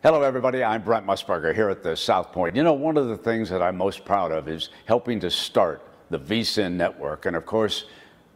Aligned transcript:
Hello, 0.00 0.22
everybody. 0.22 0.62
I'm 0.62 0.82
Brent 0.82 1.04
Musburger 1.04 1.52
here 1.52 1.70
at 1.70 1.82
the 1.82 1.96
South 1.96 2.30
Point. 2.30 2.54
You 2.54 2.62
know, 2.62 2.72
one 2.72 2.96
of 2.96 3.08
the 3.08 3.16
things 3.16 3.50
that 3.50 3.60
I'm 3.60 3.76
most 3.76 4.04
proud 4.04 4.30
of 4.30 4.46
is 4.46 4.68
helping 4.84 5.18
to 5.18 5.28
start 5.28 5.82
the 6.08 6.20
VSIN 6.20 6.74
network. 6.74 7.26
And 7.26 7.34
of 7.34 7.44
course, 7.44 7.86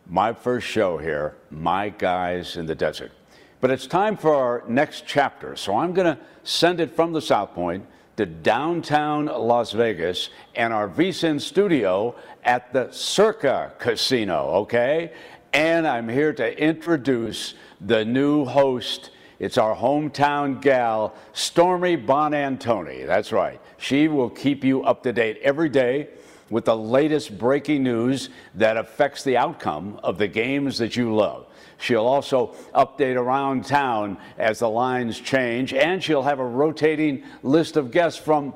my 0.09 0.33
first 0.33 0.67
show 0.67 0.99
here, 0.99 1.37
My 1.53 1.91
Guys 1.91 2.57
in 2.57 2.67
the 2.67 2.75
Desert. 2.75 3.13
But 3.61 3.71
it's 3.71 3.87
time 3.87 4.17
for 4.17 4.35
our 4.35 4.65
next 4.67 5.05
chapter, 5.07 5.55
so 5.55 5.77
I'm 5.77 5.93
going 5.93 6.17
to 6.17 6.21
send 6.43 6.81
it 6.81 6.97
from 6.97 7.13
the 7.13 7.23
South 7.23 7.55
Point 7.55 7.87
to 8.17 8.27
downtown 8.27 9.27
Las 9.27 9.71
Vegas 9.71 10.31
and 10.57 10.73
our 10.73 10.89
VSIN 10.89 11.41
studio 11.41 12.17
at 12.43 12.73
the 12.73 12.91
Circa 12.91 13.75
Casino, 13.79 14.49
okay? 14.63 15.13
And 15.53 15.87
I'm 15.87 16.09
here 16.09 16.33
to 16.33 16.61
introduce 16.61 17.55
the 17.81 18.05
new 18.05 18.47
host. 18.47 19.11
It's 19.43 19.59
our 19.59 19.75
hometown 19.75 20.63
gal, 20.63 21.17
Stormy 21.33 21.97
Buonantony. 21.97 23.05
That's 23.05 23.33
right. 23.33 23.61
She 23.77 24.07
will 24.07 24.31
keep 24.31 24.63
you 24.63 24.85
up 24.85 25.03
to 25.03 25.13
date 25.13 25.41
every 25.43 25.69
day 25.69 26.11
with 26.49 26.67
the 26.67 26.77
latest 26.77 27.37
breaking 27.39 27.83
news 27.83 28.29
that 28.55 28.77
affects 28.77 29.25
the 29.25 29.37
outcome 29.37 29.99
of 30.05 30.17
the 30.17 30.29
games 30.29 30.79
that 30.79 30.95
you 30.95 31.13
love. 31.13 31.49
She'll 31.79 32.07
also 32.07 32.55
update 32.73 33.17
around 33.17 33.67
town 33.67 34.17
as 34.39 34.61
the 34.61 34.71
lines 34.71 35.19
change, 35.19 35.75
and 35.75 36.01
she'll 36.01 36.23
have 36.23 36.39
a 36.39 36.47
rotating 36.47 37.25
list 37.43 37.77
of 37.77 37.91
guests 37.91 38.21
from, 38.21 38.55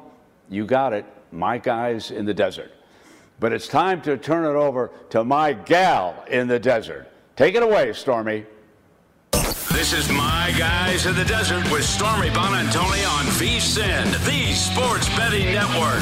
you 0.48 0.64
got 0.64 0.92
it, 0.92 1.04
my 1.32 1.58
guys 1.58 2.12
in 2.12 2.26
the 2.26 2.34
desert. 2.34 2.70
But 3.40 3.52
it's 3.52 3.66
time 3.66 4.02
to 4.02 4.16
turn 4.16 4.44
it 4.44 4.56
over 4.56 4.92
to 5.10 5.24
my 5.24 5.52
gal 5.52 6.24
in 6.30 6.46
the 6.46 6.60
desert. 6.60 7.10
Take 7.34 7.56
it 7.56 7.64
away, 7.64 7.92
Stormy. 7.92 8.46
This 9.76 9.92
is 9.92 10.08
My 10.10 10.54
Guys 10.58 11.04
in 11.04 11.14
the 11.14 11.24
Desert 11.26 11.70
with 11.70 11.84
Stormy 11.84 12.30
Buonantony 12.30 13.06
on 13.06 13.26
VSIN, 13.26 14.10
the 14.24 14.54
Sports 14.54 15.06
Betting 15.10 15.52
Network. 15.52 16.00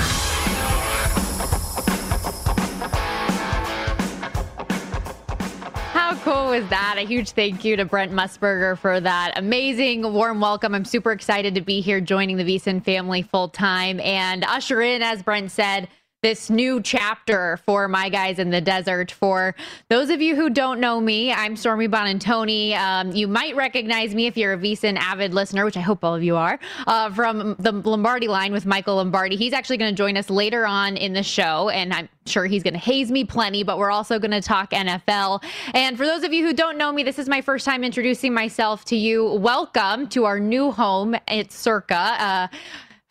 How 5.92 6.14
cool 6.22 6.50
was 6.50 6.68
that? 6.68 6.98
A 6.98 7.04
huge 7.04 7.32
thank 7.32 7.64
you 7.64 7.74
to 7.74 7.84
Brent 7.84 8.12
Musburger 8.12 8.78
for 8.78 9.00
that 9.00 9.32
amazing 9.36 10.12
warm 10.12 10.41
welcome. 10.41 10.72
I'm 10.72 10.84
super 10.84 11.10
excited 11.10 11.56
to 11.56 11.60
be 11.60 11.80
here 11.80 12.00
joining 12.00 12.36
the 12.36 12.44
VSIN 12.44 12.84
family 12.84 13.22
full 13.22 13.48
time 13.48 13.98
and 13.98 14.44
usher 14.44 14.82
in, 14.82 15.02
as 15.02 15.24
Brent 15.24 15.50
said, 15.50 15.88
this 16.24 16.48
new 16.48 16.80
chapter 16.80 17.58
for 17.66 17.86
my 17.86 18.08
guys 18.08 18.38
in 18.38 18.48
the 18.48 18.60
desert. 18.62 19.10
For 19.10 19.54
those 19.90 20.08
of 20.08 20.22
you 20.22 20.34
who 20.34 20.48
don't 20.48 20.80
know 20.80 20.98
me, 20.98 21.30
I'm 21.30 21.54
Stormy 21.54 21.86
Buonantony. 21.86 22.74
Um, 22.74 23.12
you 23.12 23.28
might 23.28 23.54
recognize 23.54 24.14
me 24.14 24.26
if 24.26 24.34
you're 24.34 24.54
a 24.54 24.56
VSIN 24.56 24.96
avid 24.96 25.34
listener, 25.34 25.66
which 25.66 25.76
I 25.76 25.82
hope 25.82 26.02
all 26.02 26.14
of 26.14 26.22
you 26.22 26.36
are, 26.36 26.58
uh, 26.86 27.12
from 27.12 27.56
the 27.58 27.72
Lombardi 27.72 28.26
line 28.26 28.52
with 28.52 28.64
Michael 28.64 28.96
Lombardi. 28.96 29.36
He's 29.36 29.52
actually 29.52 29.76
going 29.76 29.94
to 29.94 29.96
join 29.96 30.16
us 30.16 30.30
later 30.30 30.66
on 30.66 30.96
in 30.96 31.12
the 31.12 31.22
show, 31.22 31.68
and 31.68 31.92
I'm 31.92 32.08
sure 32.24 32.46
he's 32.46 32.62
going 32.62 32.72
to 32.72 32.80
haze 32.80 33.10
me 33.10 33.26
plenty, 33.26 33.62
but 33.62 33.76
we're 33.76 33.91
also 33.91 34.18
going 34.18 34.30
to 34.30 34.41
talk 34.41 34.70
NFL. 34.70 35.44
And 35.74 35.98
for 35.98 36.06
those 36.06 36.22
of 36.24 36.32
you 36.32 36.46
who 36.46 36.54
don't 36.54 36.78
know 36.78 36.91
me, 36.91 37.02
this 37.02 37.18
is 37.18 37.28
my 37.28 37.42
first 37.42 37.66
time 37.66 37.84
introducing 37.84 38.32
myself 38.32 38.86
to 38.86 38.96
you. 38.96 39.26
Welcome 39.26 40.08
to 40.08 40.24
our 40.24 40.41
new 40.41 40.70
home. 40.70 41.16
It's 41.28 41.54
Circa. 41.54 41.94
Uh, 41.94 42.48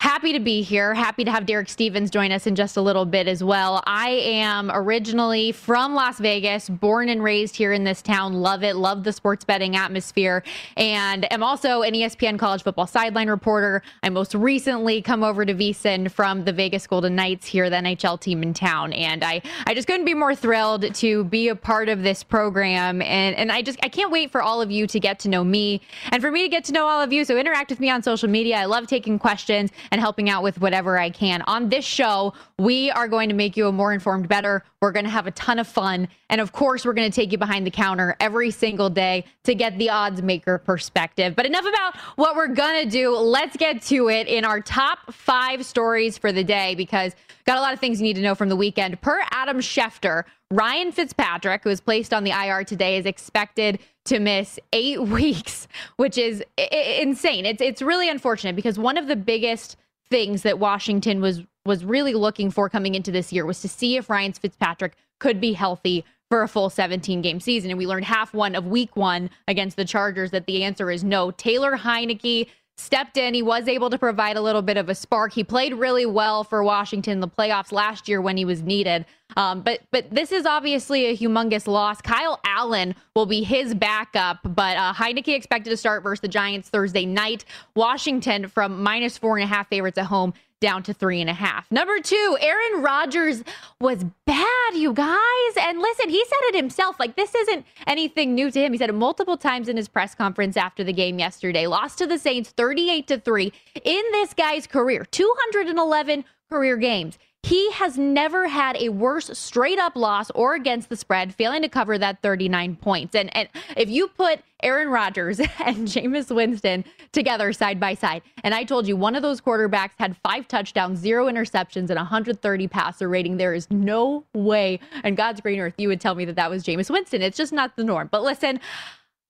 Happy 0.04 0.34
to 0.34 0.38
be 0.38 0.60
here. 0.60 0.92
Happy 0.92 1.24
to 1.24 1.30
have 1.30 1.46
Derek 1.46 1.66
Stevens 1.66 2.10
join 2.10 2.30
us 2.30 2.46
in 2.46 2.54
just 2.54 2.76
a 2.76 2.82
little 2.82 3.06
bit 3.06 3.26
as 3.26 3.42
well. 3.42 3.82
I 3.86 4.10
am 4.10 4.70
originally 4.70 5.50
from 5.50 5.94
Las 5.94 6.18
Vegas, 6.18 6.68
born 6.68 7.08
and 7.08 7.22
raised 7.22 7.56
here 7.56 7.72
in 7.72 7.84
this 7.84 8.02
town. 8.02 8.34
Love 8.34 8.62
it. 8.62 8.76
Love 8.76 9.02
the 9.02 9.12
sports 9.14 9.46
betting 9.46 9.76
atmosphere. 9.76 10.44
And 10.76 11.32
am 11.32 11.42
also 11.42 11.80
an 11.80 11.94
ESPN 11.94 12.38
college 12.38 12.64
football 12.64 12.86
sideline 12.86 13.30
reporter. 13.30 13.82
I 14.02 14.10
most 14.10 14.34
recently 14.34 15.00
come 15.00 15.24
over 15.24 15.46
to 15.46 15.54
VSIN 15.54 16.10
from 16.10 16.44
the 16.44 16.52
Vegas 16.52 16.86
Golden 16.86 17.16
Knights 17.16 17.46
here, 17.46 17.70
the 17.70 17.76
NHL 17.76 18.20
team 18.20 18.42
in 18.42 18.52
town. 18.52 18.92
And 18.92 19.24
I, 19.24 19.40
I 19.66 19.72
just 19.72 19.86
couldn't 19.86 20.04
be 20.04 20.12
more 20.12 20.34
thrilled 20.34 20.94
to 20.96 21.24
be 21.24 21.48
a 21.48 21.56
part 21.56 21.88
of 21.88 22.02
this 22.02 22.22
program. 22.22 23.00
And, 23.00 23.34
and 23.36 23.50
I 23.50 23.62
just, 23.62 23.78
I 23.82 23.88
can't 23.88 24.10
wait 24.10 24.30
for 24.30 24.42
all 24.42 24.60
of 24.60 24.70
you 24.70 24.86
to 24.86 25.00
get 25.00 25.18
to 25.20 25.30
know 25.30 25.42
me 25.42 25.80
and 26.10 26.20
for 26.20 26.30
me 26.30 26.42
to 26.42 26.50
get 26.50 26.64
to 26.64 26.72
know 26.72 26.86
all 26.86 27.00
of 27.00 27.10
you. 27.10 27.24
So 27.24 27.38
interact 27.38 27.70
with 27.70 27.80
me 27.80 27.88
on 27.88 28.02
social 28.02 28.28
media. 28.28 28.58
I 28.58 28.66
love 28.66 28.86
taking 28.86 29.18
questions 29.18 29.70
and 29.94 30.00
helping 30.00 30.28
out 30.28 30.42
with 30.42 30.60
whatever 30.60 30.98
I 30.98 31.08
can. 31.08 31.40
On 31.42 31.68
this 31.68 31.84
show, 31.84 32.34
we 32.58 32.90
are 32.90 33.06
going 33.06 33.28
to 33.28 33.34
make 33.34 33.56
you 33.56 33.68
a 33.68 33.72
more 33.72 33.92
informed, 33.92 34.28
better. 34.28 34.64
We're 34.80 34.90
going 34.90 35.04
to 35.04 35.10
have 35.10 35.28
a 35.28 35.30
ton 35.30 35.60
of 35.60 35.68
fun. 35.68 36.08
And 36.28 36.40
of 36.40 36.50
course, 36.50 36.84
we're 36.84 36.94
going 36.94 37.08
to 37.08 37.14
take 37.14 37.30
you 37.30 37.38
behind 37.38 37.64
the 37.64 37.70
counter 37.70 38.16
every 38.18 38.50
single 38.50 38.90
day 38.90 39.24
to 39.44 39.54
get 39.54 39.78
the 39.78 39.90
odds 39.90 40.20
maker 40.20 40.58
perspective. 40.58 41.36
But 41.36 41.46
enough 41.46 41.64
about 41.64 41.96
what 42.16 42.34
we're 42.34 42.48
going 42.48 42.82
to 42.82 42.90
do. 42.90 43.16
Let's 43.16 43.56
get 43.56 43.82
to 43.82 44.08
it 44.08 44.26
in 44.26 44.44
our 44.44 44.60
top 44.60 45.14
five 45.14 45.64
stories 45.64 46.18
for 46.18 46.32
the 46.32 46.42
day 46.42 46.74
because 46.74 47.14
got 47.44 47.56
a 47.56 47.60
lot 47.60 47.72
of 47.72 47.78
things 47.78 48.00
you 48.00 48.04
need 48.04 48.16
to 48.16 48.22
know 48.22 48.34
from 48.34 48.48
the 48.48 48.56
weekend. 48.56 49.00
Per 49.00 49.22
Adam 49.30 49.58
Schefter, 49.58 50.24
Ryan 50.50 50.90
Fitzpatrick, 50.90 51.62
who 51.62 51.68
was 51.68 51.80
placed 51.80 52.12
on 52.12 52.24
the 52.24 52.32
IR 52.32 52.64
today, 52.64 52.96
is 52.96 53.06
expected 53.06 53.78
to 54.06 54.18
miss 54.18 54.58
eight 54.72 55.00
weeks, 55.08 55.68
which 55.98 56.18
is 56.18 56.42
insane. 56.58 57.46
It's 57.46 57.62
it's 57.62 57.80
really 57.80 58.08
unfortunate 58.08 58.56
because 58.56 58.76
one 58.76 58.98
of 58.98 59.06
the 59.06 59.16
biggest 59.16 59.76
things 60.14 60.42
that 60.42 60.60
Washington 60.60 61.20
was 61.20 61.42
was 61.66 61.84
really 61.84 62.14
looking 62.14 62.48
for 62.48 62.68
coming 62.68 62.94
into 62.94 63.10
this 63.10 63.32
year 63.32 63.44
was 63.44 63.60
to 63.62 63.68
see 63.68 63.96
if 63.96 64.08
Ryan 64.08 64.32
Fitzpatrick 64.32 64.94
could 65.18 65.40
be 65.40 65.54
healthy 65.54 66.04
for 66.30 66.44
a 66.44 66.48
full 66.48 66.70
17 66.70 67.20
game 67.20 67.40
season. 67.40 67.70
And 67.70 67.78
we 67.78 67.86
learned 67.88 68.04
half 68.04 68.32
one 68.32 68.54
of 68.54 68.64
week 68.64 68.94
one 68.96 69.28
against 69.48 69.76
the 69.76 69.84
Chargers 69.84 70.30
that 70.30 70.46
the 70.46 70.62
answer 70.62 70.88
is 70.88 71.02
no. 71.02 71.32
Taylor 71.32 71.76
Heinicke 71.76 72.48
stepped 72.76 73.16
in. 73.16 73.34
He 73.34 73.42
was 73.42 73.68
able 73.68 73.90
to 73.90 73.98
provide 73.98 74.36
a 74.36 74.40
little 74.40 74.62
bit 74.62 74.76
of 74.76 74.88
a 74.88 74.94
spark. 74.94 75.32
He 75.32 75.44
played 75.44 75.74
really 75.74 76.06
well 76.06 76.44
for 76.44 76.62
Washington 76.62 77.14
in 77.14 77.20
the 77.20 77.28
playoffs 77.28 77.72
last 77.72 78.08
year 78.08 78.20
when 78.20 78.36
he 78.36 78.44
was 78.44 78.62
needed. 78.62 79.06
Um, 79.36 79.62
but 79.62 79.80
but 79.90 80.10
this 80.10 80.32
is 80.32 80.46
obviously 80.46 81.06
a 81.06 81.16
humongous 81.16 81.66
loss. 81.66 82.00
Kyle 82.00 82.40
Allen 82.44 82.94
will 83.14 83.26
be 83.26 83.42
his 83.42 83.74
backup, 83.74 84.38
but 84.44 84.76
uh, 84.76 84.92
Heinicke 84.92 85.34
expected 85.34 85.70
to 85.70 85.76
start 85.76 86.02
versus 86.02 86.20
the 86.20 86.28
Giants 86.28 86.68
Thursday 86.68 87.06
night. 87.06 87.44
Washington 87.74 88.48
from 88.48 88.82
minus 88.82 89.18
four 89.18 89.36
and 89.36 89.44
a 89.44 89.46
half 89.46 89.68
favorites 89.68 89.98
at 89.98 90.06
home 90.06 90.34
down 90.64 90.82
to 90.82 90.94
three 90.94 91.20
and 91.20 91.28
a 91.28 91.34
half. 91.34 91.70
Number 91.70 92.00
two, 92.00 92.38
Aaron 92.40 92.82
Rodgers 92.82 93.44
was 93.82 94.02
bad, 94.24 94.74
you 94.74 94.94
guys. 94.94 95.52
And 95.60 95.78
listen, 95.78 96.08
he 96.08 96.24
said 96.24 96.38
it 96.48 96.54
himself. 96.56 96.98
Like, 96.98 97.16
this 97.16 97.34
isn't 97.34 97.66
anything 97.86 98.34
new 98.34 98.50
to 98.50 98.58
him. 98.58 98.72
He 98.72 98.78
said 98.78 98.88
it 98.88 98.94
multiple 98.94 99.36
times 99.36 99.68
in 99.68 99.76
his 99.76 99.88
press 99.88 100.14
conference 100.14 100.56
after 100.56 100.82
the 100.82 100.94
game 100.94 101.18
yesterday. 101.18 101.66
Lost 101.66 101.98
to 101.98 102.06
the 102.06 102.16
Saints 102.16 102.48
38 102.48 103.06
to 103.08 103.20
3 103.20 103.52
in 103.84 104.02
this 104.12 104.32
guy's 104.32 104.66
career, 104.66 105.04
211 105.04 106.24
career 106.48 106.78
games. 106.78 107.18
He 107.44 107.70
has 107.72 107.98
never 107.98 108.48
had 108.48 108.74
a 108.78 108.88
worse 108.88 109.30
straight 109.38 109.78
up 109.78 109.96
loss 109.96 110.30
or 110.30 110.54
against 110.54 110.88
the 110.88 110.96
spread, 110.96 111.34
failing 111.34 111.60
to 111.60 111.68
cover 111.68 111.98
that 111.98 112.22
39 112.22 112.76
points. 112.76 113.14
And, 113.14 113.28
and 113.36 113.50
if 113.76 113.90
you 113.90 114.08
put 114.08 114.40
Aaron 114.62 114.88
Rodgers 114.88 115.40
and 115.62 115.86
Jameis 115.86 116.34
Winston 116.34 116.86
together 117.12 117.52
side 117.52 117.78
by 117.78 117.92
side, 117.92 118.22
and 118.42 118.54
I 118.54 118.64
told 118.64 118.88
you 118.88 118.96
one 118.96 119.14
of 119.14 119.20
those 119.20 119.42
quarterbacks 119.42 119.90
had 119.98 120.16
five 120.24 120.48
touchdowns, 120.48 120.98
zero 121.00 121.26
interceptions, 121.26 121.90
and 121.90 121.96
130 121.96 122.68
passer 122.68 123.10
rating, 123.10 123.36
there 123.36 123.52
is 123.52 123.70
no 123.70 124.24
way 124.32 124.80
and 125.02 125.14
God's 125.14 125.42
green 125.42 125.60
earth 125.60 125.74
you 125.76 125.88
would 125.88 126.00
tell 126.00 126.14
me 126.14 126.24
that 126.24 126.36
that 126.36 126.48
was 126.48 126.64
Jameis 126.64 126.88
Winston. 126.88 127.20
It's 127.20 127.36
just 127.36 127.52
not 127.52 127.76
the 127.76 127.84
norm. 127.84 128.08
But 128.10 128.22
listen, 128.22 128.58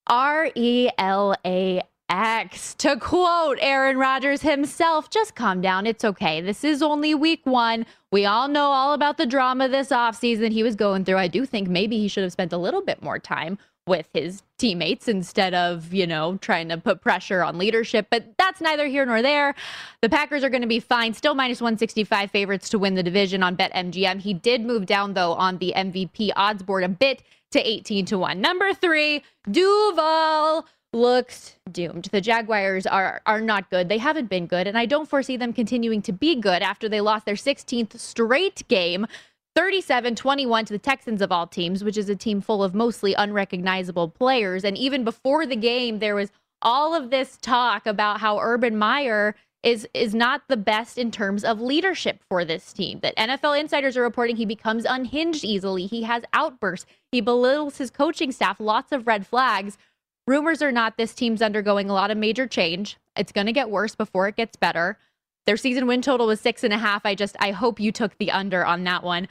R 0.06 0.52
E 0.54 0.88
L 0.98 1.34
A 1.44 1.82
X. 2.08 2.74
To 2.74 2.98
quote 2.98 3.58
Aaron 3.60 3.96
Rodgers 3.96 4.42
himself, 4.42 5.10
just 5.10 5.34
calm 5.34 5.60
down. 5.60 5.86
It's 5.86 6.04
okay. 6.04 6.40
This 6.40 6.62
is 6.62 6.82
only 6.82 7.14
week 7.14 7.40
one. 7.44 7.86
We 8.12 8.26
all 8.26 8.48
know 8.48 8.66
all 8.66 8.92
about 8.92 9.16
the 9.16 9.26
drama 9.26 9.68
this 9.68 9.88
offseason 9.88 10.52
he 10.52 10.62
was 10.62 10.76
going 10.76 11.04
through. 11.04 11.18
I 11.18 11.28
do 11.28 11.46
think 11.46 11.68
maybe 11.68 11.98
he 11.98 12.08
should 12.08 12.22
have 12.22 12.32
spent 12.32 12.52
a 12.52 12.58
little 12.58 12.82
bit 12.82 13.02
more 13.02 13.18
time 13.18 13.58
with 13.86 14.08
his 14.14 14.42
teammates 14.58 15.08
instead 15.08 15.52
of, 15.52 15.92
you 15.92 16.06
know, 16.06 16.38
trying 16.38 16.68
to 16.70 16.78
put 16.78 17.00
pressure 17.00 17.42
on 17.42 17.58
leadership. 17.58 18.06
But 18.10 18.34
that's 18.38 18.60
neither 18.60 18.86
here 18.86 19.04
nor 19.04 19.20
there. 19.20 19.54
The 20.00 20.08
Packers 20.08 20.42
are 20.42 20.48
going 20.48 20.62
to 20.62 20.68
be 20.68 20.80
fine. 20.80 21.12
Still 21.12 21.34
minus 21.34 21.60
165 21.60 22.30
favorites 22.30 22.68
to 22.70 22.78
win 22.78 22.94
the 22.94 23.02
division 23.02 23.42
on 23.42 23.56
BetMGM. 23.56 24.20
He 24.20 24.32
did 24.32 24.64
move 24.64 24.86
down, 24.86 25.14
though, 25.14 25.32
on 25.32 25.58
the 25.58 25.74
MVP 25.76 26.30
odds 26.36 26.62
board 26.62 26.84
a 26.84 26.88
bit 26.88 27.22
to 27.50 27.60
18 27.60 28.06
to 28.06 28.18
1. 28.18 28.40
Number 28.40 28.72
three, 28.72 29.22
Duval 29.50 30.66
looks 30.94 31.56
doomed. 31.70 32.08
The 32.12 32.20
Jaguars 32.20 32.86
are 32.86 33.20
are 33.26 33.40
not 33.40 33.70
good. 33.70 33.88
They 33.88 33.98
haven't 33.98 34.30
been 34.30 34.46
good, 34.46 34.66
and 34.66 34.78
I 34.78 34.86
don't 34.86 35.08
foresee 35.08 35.36
them 35.36 35.52
continuing 35.52 36.00
to 36.02 36.12
be 36.12 36.36
good 36.36 36.62
after 36.62 36.88
they 36.88 37.00
lost 37.00 37.26
their 37.26 37.34
16th 37.34 37.98
straight 37.98 38.66
game. 38.68 39.06
37 39.56 40.16
21 40.16 40.64
to 40.64 40.72
the 40.72 40.78
Texans 40.78 41.22
of 41.22 41.30
all 41.30 41.46
teams, 41.46 41.84
which 41.84 41.96
is 41.96 42.08
a 42.08 42.16
team 42.16 42.40
full 42.40 42.64
of 42.64 42.74
mostly 42.74 43.14
unrecognizable 43.14 44.08
players. 44.08 44.64
And 44.64 44.76
even 44.76 45.04
before 45.04 45.46
the 45.46 45.56
game, 45.56 46.00
there 46.00 46.16
was 46.16 46.32
all 46.62 46.94
of 46.94 47.10
this 47.10 47.38
talk 47.40 47.86
about 47.86 48.20
how 48.20 48.38
Urban 48.40 48.76
Meyer 48.76 49.36
is 49.62 49.88
is 49.94 50.14
not 50.14 50.42
the 50.48 50.56
best 50.56 50.98
in 50.98 51.10
terms 51.10 51.42
of 51.42 51.60
leadership 51.60 52.22
for 52.28 52.44
this 52.44 52.72
team. 52.72 53.00
That 53.00 53.16
NFL 53.16 53.58
insiders 53.58 53.96
are 53.96 54.02
reporting 54.02 54.36
he 54.36 54.44
becomes 54.44 54.84
unhinged 54.84 55.44
easily. 55.44 55.86
He 55.86 56.02
has 56.02 56.22
outbursts. 56.32 56.86
He 57.10 57.20
belittles 57.20 57.78
his 57.78 57.90
coaching 57.90 58.30
staff, 58.30 58.60
lots 58.60 58.92
of 58.92 59.06
red 59.06 59.26
flags. 59.26 59.78
Rumors 60.26 60.62
are 60.62 60.72
not 60.72 60.96
this 60.96 61.14
team's 61.14 61.42
undergoing 61.42 61.90
a 61.90 61.92
lot 61.92 62.10
of 62.10 62.16
major 62.16 62.46
change. 62.46 62.96
It's 63.16 63.32
going 63.32 63.46
to 63.46 63.52
get 63.52 63.70
worse 63.70 63.94
before 63.94 64.26
it 64.26 64.36
gets 64.36 64.56
better. 64.56 64.98
Their 65.46 65.58
season 65.58 65.86
win 65.86 66.00
total 66.00 66.26
was 66.26 66.40
six 66.40 66.64
and 66.64 66.72
a 66.72 66.78
half. 66.78 67.04
I 67.04 67.14
just, 67.14 67.36
I 67.38 67.50
hope 67.50 67.78
you 67.78 67.92
took 67.92 68.16
the 68.16 68.30
under 68.30 68.64
on 68.64 68.84
that 68.84 69.02
one. 69.02 69.28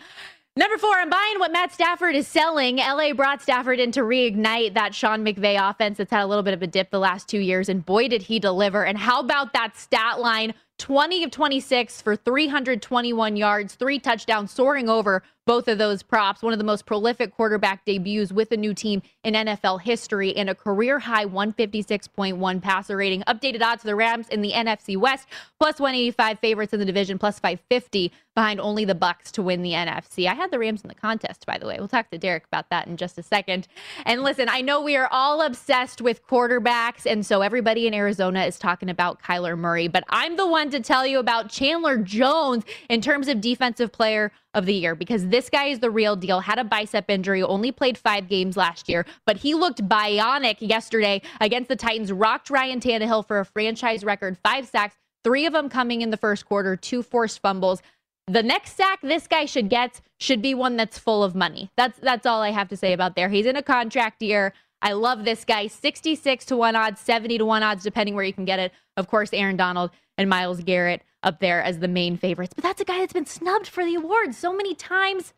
Number 0.56 0.78
four, 0.78 0.94
I'm 0.94 1.10
buying 1.10 1.40
what 1.40 1.52
Matt 1.52 1.74
Stafford 1.74 2.14
is 2.14 2.28
selling. 2.28 2.76
LA 2.78 3.14
brought 3.14 3.42
Stafford 3.42 3.80
in 3.80 3.92
to 3.94 4.02
reignite 4.02 4.76
that 4.76 4.94
Sean 4.94 5.26
McVay 5.26 5.58
offense 5.60 5.98
that's 5.98 6.12
had 6.12 6.22
a 6.22 6.28
little 6.28 6.44
bit 6.44 6.54
of 6.54 6.62
a 6.62 6.68
dip 6.68 6.92
the 6.92 7.00
last 7.00 7.28
two 7.28 7.40
years, 7.40 7.70
and 7.70 7.84
boy, 7.84 8.08
did 8.08 8.22
he 8.22 8.38
deliver. 8.38 8.86
And 8.86 9.00
how 9.00 9.20
about 9.20 9.54
that 9.54 9.76
stat 9.76 10.20
line? 10.20 10.54
20 10.84 11.24
of 11.24 11.32
26 11.32 12.02
for 12.02 12.18
321 12.18 13.38
yards, 13.38 13.76
three 13.76 14.00
touchdowns, 14.00 14.52
soaring 14.52 14.90
over 14.90 15.24
both 15.46 15.68
of 15.68 15.78
those 15.78 16.04
props. 16.04 16.42
One 16.42 16.54
of 16.54 16.60
the 16.60 16.66
most 16.66 16.86
prolific 16.86 17.36
quarterback 17.36 17.86
debuts 17.86 18.32
with 18.32 18.52
a 18.52 18.58
new 18.58 18.74
team 18.74 19.02
in 19.24 19.34
NFL 19.34 19.82
history 19.82 20.36
and 20.36 20.50
a 20.50 20.56
career 20.56 21.00
high 21.00 21.26
156.1 21.26 22.62
passer 22.62 22.98
rating. 22.98 23.24
Updated 23.24 23.62
odds 23.62 23.82
for 23.82 23.88
the 23.88 23.96
Rams 23.96 24.28
in 24.30 24.42
the 24.42 24.52
NFC 24.52 24.98
West, 24.98 25.28
plus 25.60 25.80
185 25.80 26.40
favorites 26.40 26.74
in 26.74 26.80
the 26.80 26.86
division, 26.86 27.18
plus 27.18 27.40
550 27.40 28.12
behind 28.36 28.60
only 28.60 28.84
the 28.84 28.96
Bucs 28.96 29.32
to 29.32 29.44
win 29.44 29.62
the 29.62 29.74
NFC. 29.74 30.28
I 30.28 30.34
had 30.34 30.50
the 30.50 30.58
Rams 30.58 30.82
in 30.82 30.88
the 30.88 30.96
contest, 30.96 31.46
by 31.46 31.58
the 31.58 31.68
way. 31.68 31.76
We'll 31.78 31.88
talk 31.88 32.10
to 32.10 32.18
Derek 32.18 32.46
about 32.46 32.70
that 32.70 32.88
in 32.88 32.98
just 32.98 33.18
a 33.18 33.24
second. 33.24 33.68
And 34.06 34.24
listen, 34.24 34.50
I 34.50 34.62
know 34.62 34.82
we 34.82 34.96
are 34.96 35.08
all 35.12 35.42
obsessed 35.42 36.02
with 36.02 36.26
quarterbacks, 36.26 37.06
and 37.06 37.26
so 37.26 37.42
everybody 37.42 37.86
in 37.86 37.94
Arizona 37.94 38.44
is 38.46 38.58
talking 38.58 38.90
about 38.90 39.22
Kyler 39.22 39.58
Murray, 39.58 39.88
but 39.88 40.04
I'm 40.10 40.36
the 40.36 40.48
one 40.48 40.72
to 40.74 40.82
tell 40.82 41.06
you 41.08 41.20
about 41.20 41.50
Chandler 41.50 41.98
Jones 41.98 42.64
in 42.90 43.02
terms 43.02 43.28
of 43.28 43.42
defensive 43.42 43.92
player 43.92 44.32
of 44.54 44.66
the 44.66 44.74
year 44.74 44.96
because 44.96 45.28
this 45.28 45.50
guy 45.50 45.66
is 45.66 45.80
the 45.80 45.90
real 45.90 46.16
deal. 46.16 46.42
Had 46.42 46.60
a 46.60 46.64
bicep 46.64 47.10
injury, 47.10 47.42
only 47.42 47.72
played 47.72 47.98
five 47.98 48.28
games 48.28 48.58
last 48.58 48.90
year, 48.90 49.06
but 49.26 49.38
he 49.38 49.54
looked 49.54 49.88
bionic 49.88 50.58
yesterday 50.60 51.22
against 51.40 51.70
the 51.70 51.76
Titans. 51.76 52.12
Rocked 52.12 52.50
Ryan 52.50 52.80
Tannehill 52.80 53.28
for 53.28 53.40
a 53.40 53.46
franchise 53.46 54.04
record 54.04 54.38
five 54.44 54.68
sacks, 54.68 54.96
three 55.24 55.46
of 55.46 55.54
them 55.54 55.70
coming 55.70 56.02
in 56.02 56.10
the 56.10 56.18
first 56.18 56.46
quarter, 56.46 56.76
two 56.76 57.02
forced 57.02 57.42
fumbles. 57.42 57.82
The 58.28 58.44
next 58.44 58.78
sack 58.78 59.00
this 59.02 59.28
guy 59.28 59.46
should 59.46 59.70
get 59.70 60.02
should 60.20 60.42
be 60.42 60.54
one 60.54 60.78
that's 60.78 60.98
full 60.98 61.24
of 61.24 61.36
money. 61.36 61.70
That's 61.76 62.00
that's 62.00 62.26
all 62.26 62.42
I 62.42 62.52
have 62.52 62.70
to 62.70 62.78
say 62.78 62.94
about 62.94 63.16
there. 63.16 63.30
He's 63.30 63.46
in 63.46 63.56
a 63.56 63.64
contract 63.64 64.22
year. 64.22 64.54
I 64.84 64.92
love 64.92 65.24
this 65.24 65.46
guy. 65.46 65.68
66 65.68 66.46
to 66.46 66.58
1 66.58 66.76
odds, 66.76 67.00
70 67.00 67.38
to 67.38 67.46
1 67.46 67.64
odds, 67.64 67.84
depending 67.84 68.16
where 68.16 68.26
you 68.26 68.34
can 68.34 68.44
get 68.44 68.60
it. 68.60 68.74
Of 68.98 69.08
course, 69.08 69.30
Aaron 69.32 69.56
Donald 69.56 69.92
and 70.18 70.30
Myles 70.30 70.62
Garrett 70.62 71.04
up 71.22 71.40
there 71.40 71.62
as 71.62 71.80
the 71.80 71.88
main 71.88 72.18
favorites. 72.18 72.54
But 72.54 72.64
that's 72.64 72.82
a 72.82 72.86
guy 72.86 73.00
that's 73.00 73.14
been 73.14 73.26
snubbed 73.26 73.68
for 73.68 73.84
the 73.84 73.96
awards 73.96 74.38
so 74.38 74.54
many 74.54 74.76
times. 74.76 75.34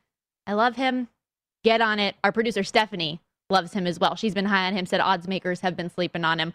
I 0.47 0.53
love 0.53 0.75
him. 0.75 1.07
Get 1.63 1.81
on 1.81 1.99
it. 1.99 2.15
Our 2.23 2.31
producer, 2.31 2.63
Stephanie, 2.63 3.21
loves 3.49 3.73
him 3.73 3.87
as 3.87 3.99
well. 3.99 4.15
She's 4.15 4.33
been 4.33 4.45
high 4.45 4.67
on 4.67 4.73
him, 4.73 4.85
said 4.85 4.99
odds 4.99 5.27
makers 5.27 5.61
have 5.61 5.75
been 5.75 5.89
sleeping 5.89 6.25
on 6.25 6.39
him. 6.39 6.53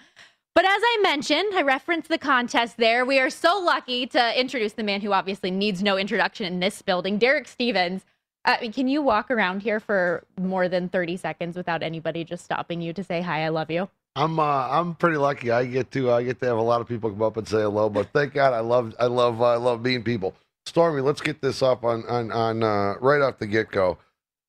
But 0.55 0.65
as 0.65 0.81
I 0.83 0.99
mentioned, 1.03 1.55
I 1.55 1.63
referenced 1.63 2.09
the 2.09 2.19
contest 2.19 2.77
there. 2.77 3.05
We 3.05 3.21
are 3.21 3.31
so 3.31 3.59
lucky 3.59 4.07
to 4.09 4.39
introduce 4.41 4.73
the 4.73 4.83
man 4.83 5.01
who 5.01 5.13
obviously 5.13 5.51
needs 5.51 5.83
no 5.83 5.97
introduction 5.97 6.47
in 6.47 6.61
this 6.61 6.83
building, 6.83 7.19
Derek 7.19 7.47
Stevens. 7.47 8.05
Uh, 8.45 8.57
can 8.73 8.89
you 8.89 9.03
walk 9.03 9.31
around 9.31 9.63
here 9.63 9.79
for 9.79 10.25
more 10.39 10.69
than 10.69 10.89
30 10.89 11.17
seconds 11.19 11.57
without 11.57 11.83
anybody 11.83 12.25
just 12.25 12.45
stopping 12.45 12.81
you 12.81 12.93
to 12.93 13.05
say 13.05 13.21
hi? 13.21 13.45
I 13.45 13.49
love 13.49 13.71
you. 13.71 13.89
I'm 14.17 14.39
uh, 14.39 14.43
I'm 14.69 14.95
pretty 14.97 15.17
lucky. 15.17 15.51
I 15.51 15.65
get 15.65 15.91
to 15.93 16.11
I 16.13 16.25
get 16.25 16.41
to 16.41 16.47
have 16.47 16.59
a 16.59 16.63
lot 16.63 16.81
of 16.81 16.89
people 16.89 17.11
come 17.11 17.23
up 17.23 17.37
and 17.37 17.47
say 17.47 17.59
hello. 17.61 17.89
But 17.89 18.09
thank 18.13 18.35
God, 18.35 18.53
I 18.53 18.61
love 18.61 18.95
I 18.99 19.07
love 19.07 19.41
uh, 19.41 19.47
I 19.47 19.57
love 19.57 19.83
meeting 19.83 20.03
people. 20.03 20.35
Stormy, 20.67 21.01
let's 21.01 21.21
get 21.21 21.41
this 21.41 21.63
up 21.63 21.85
on 21.85 22.05
on 22.07 22.33
on 22.33 22.63
uh, 22.63 22.95
right 23.01 23.21
off 23.21 23.39
the 23.39 23.47
get 23.47 23.71
go. 23.71 23.99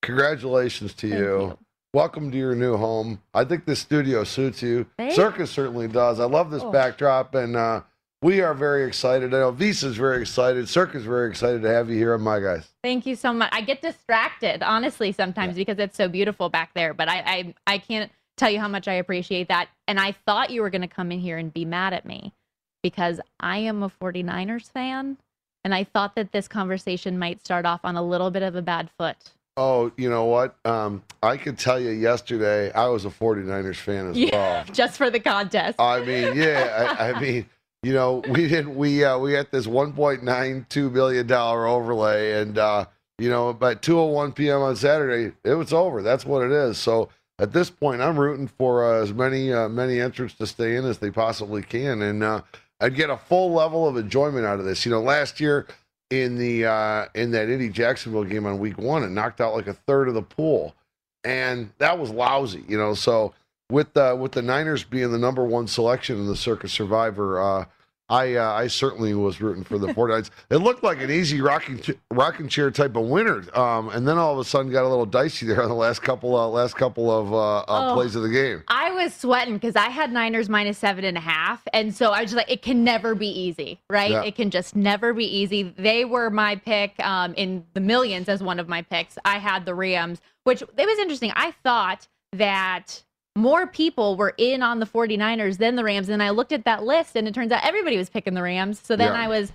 Congratulations 0.01 0.93
to 0.95 1.07
you. 1.07 1.15
you. 1.15 1.57
Welcome 1.93 2.31
to 2.31 2.37
your 2.37 2.55
new 2.55 2.77
home. 2.77 3.21
I 3.33 3.43
think 3.43 3.65
this 3.65 3.79
studio 3.79 4.23
suits 4.23 4.61
you. 4.61 4.85
Thanks. 4.97 5.15
Circa 5.15 5.45
certainly 5.45 5.87
does. 5.87 6.19
I 6.19 6.25
love 6.25 6.49
this 6.49 6.63
Oh. 6.63 6.71
backdrop, 6.71 7.35
and 7.35 7.55
uh, 7.55 7.81
we 8.21 8.41
are 8.41 8.53
very 8.53 8.85
excited. 8.85 9.33
I 9.33 9.39
know 9.39 9.51
Visa's 9.51 9.97
very 9.97 10.21
excited. 10.21 10.69
Circa 10.69 10.99
very 10.99 11.29
excited 11.29 11.61
to 11.63 11.69
have 11.69 11.89
you 11.89 11.97
here 11.97 12.13
on 12.13 12.21
my 12.21 12.39
guys. 12.39 12.67
Thank 12.81 13.05
you 13.05 13.15
so 13.15 13.33
much. 13.33 13.49
I 13.51 13.61
get 13.61 13.81
distracted, 13.81 14.63
honestly, 14.63 15.11
sometimes 15.11 15.55
because 15.55 15.79
it's 15.79 15.97
so 15.97 16.07
beautiful 16.07 16.49
back 16.49 16.73
there. 16.73 16.93
But 16.93 17.09
I, 17.09 17.19
I, 17.25 17.55
I 17.67 17.77
can't 17.77 18.09
tell 18.41 18.49
you 18.49 18.59
how 18.59 18.67
much 18.67 18.87
I 18.87 18.93
appreciate 18.93 19.49
that. 19.49 19.69
And 19.87 19.99
I 19.99 20.13
thought 20.25 20.49
you 20.49 20.61
were 20.61 20.71
going 20.71 20.81
to 20.81 20.87
come 20.87 21.11
in 21.11 21.19
here 21.19 21.37
and 21.37 21.53
be 21.53 21.63
mad 21.63 21.93
at 21.93 22.05
me 22.07 22.33
because 22.81 23.21
I 23.39 23.59
am 23.59 23.83
a 23.83 23.89
49ers 23.89 24.71
fan. 24.71 25.17
And 25.63 25.75
I 25.75 25.83
thought 25.83 26.15
that 26.15 26.31
this 26.31 26.47
conversation 26.47 27.19
might 27.19 27.39
start 27.39 27.67
off 27.67 27.81
on 27.83 27.95
a 27.95 28.01
little 28.01 28.31
bit 28.31 28.41
of 28.41 28.55
a 28.55 28.61
bad 28.63 28.89
foot. 28.97 29.15
Oh, 29.57 29.91
you 29.95 30.09
know 30.09 30.25
what? 30.25 30.55
Um, 30.65 31.03
I 31.21 31.37
could 31.37 31.59
tell 31.59 31.79
you 31.79 31.91
yesterday 31.91 32.71
I 32.71 32.87
was 32.87 33.05
a 33.05 33.09
49ers 33.09 33.75
fan 33.75 34.09
as 34.09 34.31
well. 34.31 34.63
just 34.73 34.97
for 34.97 35.11
the 35.11 35.19
contest. 35.19 35.79
I 35.79 36.03
mean, 36.03 36.35
yeah, 36.35 36.95
I, 36.97 37.11
I 37.11 37.19
mean, 37.19 37.45
you 37.83 37.93
know, 37.93 38.23
we 38.27 38.47
didn't 38.47 38.75
we 38.75 39.03
uh, 39.03 39.19
we 39.19 39.33
had 39.33 39.51
this 39.51 39.67
1.92 39.67 40.93
billion 40.93 41.27
dollar 41.27 41.67
overlay, 41.67 42.41
and 42.41 42.57
uh, 42.57 42.85
you 43.19 43.29
know, 43.29 43.53
by 43.53 43.75
2:01 43.75 44.33
p.m. 44.33 44.61
on 44.61 44.75
Saturday, 44.75 45.35
it 45.43 45.53
was 45.53 45.73
over. 45.73 46.01
That's 46.01 46.25
what 46.25 46.43
it 46.43 46.51
is. 46.51 46.77
So 46.77 47.09
at 47.39 47.53
this 47.53 47.69
point, 47.69 48.01
I'm 48.01 48.19
rooting 48.19 48.47
for 48.47 48.85
uh, 48.85 49.01
as 49.01 49.13
many 49.13 49.51
uh, 49.51 49.67
many 49.69 49.99
entrants 49.99 50.35
to 50.35 50.47
stay 50.47 50.75
in 50.75 50.85
as 50.85 50.99
they 50.99 51.11
possibly 51.11 51.61
can, 51.63 52.01
and 52.01 52.23
uh, 52.23 52.41
I'd 52.79 52.95
get 52.95 53.09
a 53.09 53.17
full 53.17 53.51
level 53.53 53.87
of 53.87 53.97
enjoyment 53.97 54.45
out 54.45 54.59
of 54.59 54.65
this. 54.65 54.85
You 54.85 54.91
know, 54.91 55.01
last 55.01 55.39
year 55.39 55.67
in 56.09 56.37
the 56.37 56.65
uh, 56.65 57.05
in 57.15 57.31
that 57.31 57.49
Indy 57.49 57.69
Jacksonville 57.69 58.25
game 58.25 58.45
on 58.45 58.59
week 58.59 58.77
one, 58.77 59.03
it 59.03 59.09
knocked 59.09 59.41
out 59.41 59.55
like 59.55 59.67
a 59.67 59.73
third 59.73 60.07
of 60.07 60.13
the 60.13 60.21
pool. 60.21 60.75
and 61.23 61.71
that 61.77 61.99
was 61.99 62.09
lousy. 62.11 62.63
You 62.67 62.77
know, 62.77 62.93
so 62.93 63.33
with 63.71 63.95
uh, 63.95 64.15
with 64.19 64.33
the 64.33 64.41
Niners 64.41 64.83
being 64.83 65.11
the 65.11 65.17
number 65.17 65.43
one 65.43 65.67
selection 65.67 66.17
in 66.17 66.27
the 66.27 66.35
Circa 66.35 66.67
Survivor, 66.67 67.39
uh, 67.41 67.65
I 68.11 68.35
uh, 68.35 68.51
I 68.51 68.67
certainly 68.67 69.13
was 69.13 69.41
rooting 69.41 69.63
for 69.63 69.77
the 69.79 69.87
49ers. 69.93 70.29
it 70.49 70.57
looked 70.57 70.83
like 70.83 71.01
an 71.01 71.09
easy 71.09 71.41
rocking 71.41 71.79
ch- 71.79 71.91
rocking 72.11 72.47
chair 72.49 72.69
type 72.69 72.95
of 72.95 73.05
winner, 73.07 73.43
um, 73.57 73.89
and 73.89 74.07
then 74.07 74.17
all 74.17 74.33
of 74.33 74.39
a 74.39 74.43
sudden 74.43 74.71
got 74.71 74.83
a 74.83 74.89
little 74.89 75.05
dicey 75.05 75.45
there 75.45 75.63
on 75.63 75.69
the 75.69 75.75
last 75.75 76.01
couple 76.01 76.35
uh, 76.35 76.47
last 76.47 76.75
couple 76.75 77.09
of 77.09 77.33
uh, 77.33 77.59
uh, 77.59 77.63
Oh. 77.91 77.93
plays 77.95 78.15
of 78.15 78.23
the 78.23 78.29
game. 78.29 78.63
I 78.67 78.91
was 78.91 79.13
sweating 79.13 79.53
because 79.55 79.75
I 79.75 79.89
had 79.89 80.11
Niners 80.11 80.49
minus 80.49 80.77
seven 80.77 81.05
and 81.05 81.17
a 81.17 81.21
half. 81.21 81.63
And 81.73 81.95
so 81.95 82.11
I 82.11 82.21
was 82.21 82.33
like, 82.33 82.51
it 82.51 82.61
can 82.61 82.83
never 82.83 83.15
be 83.15 83.27
easy, 83.29 83.79
right? 83.89 84.11
Yeah. 84.11 84.23
It 84.23 84.35
can 84.35 84.49
just 84.51 84.75
never 84.75 85.13
be 85.13 85.25
easy. 85.25 85.73
They 85.77 86.03
were 86.05 86.29
my 86.29 86.57
pick 86.57 86.99
um, 87.03 87.33
in 87.35 87.65
the 87.73 87.79
millions 87.79 88.27
as 88.29 88.43
one 88.43 88.59
of 88.59 88.67
my 88.67 88.81
picks. 88.81 89.17
I 89.23 89.37
had 89.39 89.65
the 89.65 89.73
Rams, 89.73 90.19
which 90.43 90.61
it 90.61 90.69
was 90.75 90.99
interesting. 90.99 91.31
I 91.35 91.51
thought 91.63 92.07
that 92.33 93.03
more 93.35 93.65
people 93.67 94.17
were 94.17 94.33
in 94.37 94.61
on 94.61 94.79
the 94.79 94.85
49ers 94.85 95.57
than 95.57 95.75
the 95.75 95.83
Rams. 95.83 96.09
And 96.09 96.21
I 96.21 96.31
looked 96.31 96.51
at 96.51 96.65
that 96.65 96.83
list 96.83 97.15
and 97.15 97.27
it 97.27 97.33
turns 97.33 97.51
out 97.51 97.63
everybody 97.65 97.97
was 97.97 98.09
picking 98.09 98.33
the 98.33 98.41
Rams. 98.41 98.79
So 98.83 98.95
then 98.95 99.13
Yeah. 99.13 99.21
I 99.21 99.27
was, 99.27 99.51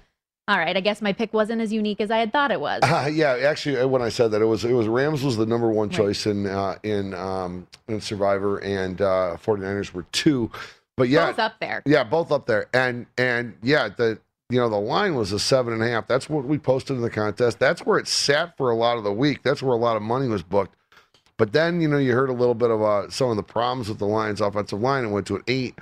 all 0.49 0.59
right, 0.59 0.76
I 0.76 0.80
guess 0.80 1.02
my 1.02 1.12
pick 1.12 1.35
wasn't 1.35 1.61
as 1.61 1.73
unique 1.73 2.00
as 2.00 2.11
I 2.11 2.18
had 2.18 2.33
thought 2.33 2.50
it 2.50 2.61
was. 2.61 2.80
Uh, 2.83 3.11
yeah, 3.12 3.33
actually, 3.33 3.78
uh, 3.78 3.87
when 3.88 4.00
I 4.00 4.09
said 4.09 4.30
that, 4.30 4.40
it 4.40 4.47
was 4.47 4.64
it 4.64 4.73
was 4.73 4.87
Rams 4.87 5.23
was 5.23 5.37
the 5.37 5.45
number 5.47 5.68
one 5.71 5.90
choice 5.90 6.25
in 6.26 6.47
uh, 6.47 6.78
in 6.85 7.14
um, 7.14 7.66
in 7.88 8.00
Survivor, 8.00 8.59
and 8.59 9.00
uh, 9.00 9.37
49ers 9.45 9.92
were 9.92 10.04
two. 10.12 10.50
But 10.97 11.09
yeah, 11.09 11.26
Both 11.26 11.38
up 11.40 11.61
there. 11.61 11.83
Yeah, 11.85 12.04
both 12.04 12.30
up 12.33 12.47
there, 12.47 12.68
and 12.73 13.06
and 13.18 13.54
yeah, 13.62 13.88
the 13.88 14.18
you 14.49 14.59
know 14.61 14.68
the 14.71 14.78
line 14.80 15.16
was 15.16 15.33
a 15.33 15.38
seven 15.40 15.75
and 15.75 15.83
a 15.83 15.88
half. 15.88 16.06
That's 16.06 16.30
what 16.30 16.45
we 16.45 16.59
posted 16.59 16.97
in 16.97 17.02
the 17.02 17.11
contest. 17.11 17.59
That's 17.59 17.85
where 17.85 17.99
it 17.99 18.06
sat 18.09 18.56
for 18.56 18.71
a 18.71 18.75
lot 18.76 18.97
of 18.99 19.04
the 19.04 19.12
week. 19.12 19.42
That's 19.42 19.62
where 19.62 19.75
a 19.75 19.78
lot 19.78 19.97
of 19.97 20.02
money 20.02 20.28
was 20.28 20.42
booked. 20.45 20.76
But 21.38 21.52
then 21.52 21.81
you 21.81 21.88
know 21.88 21.99
you 21.99 22.12
heard 22.12 22.31
a 22.31 22.35
little 22.35 22.55
bit 22.55 22.71
of 22.71 22.83
uh, 22.83 23.11
some 23.11 23.31
of 23.31 23.37
the 23.37 23.43
problems 23.43 23.88
with 23.88 23.99
the 23.99 24.07
Lions' 24.07 24.40
offensive 24.40 24.81
line. 24.81 25.05
It 25.05 25.09
went 25.09 25.26
to 25.26 25.37
an 25.37 25.43
eight. 25.49 25.78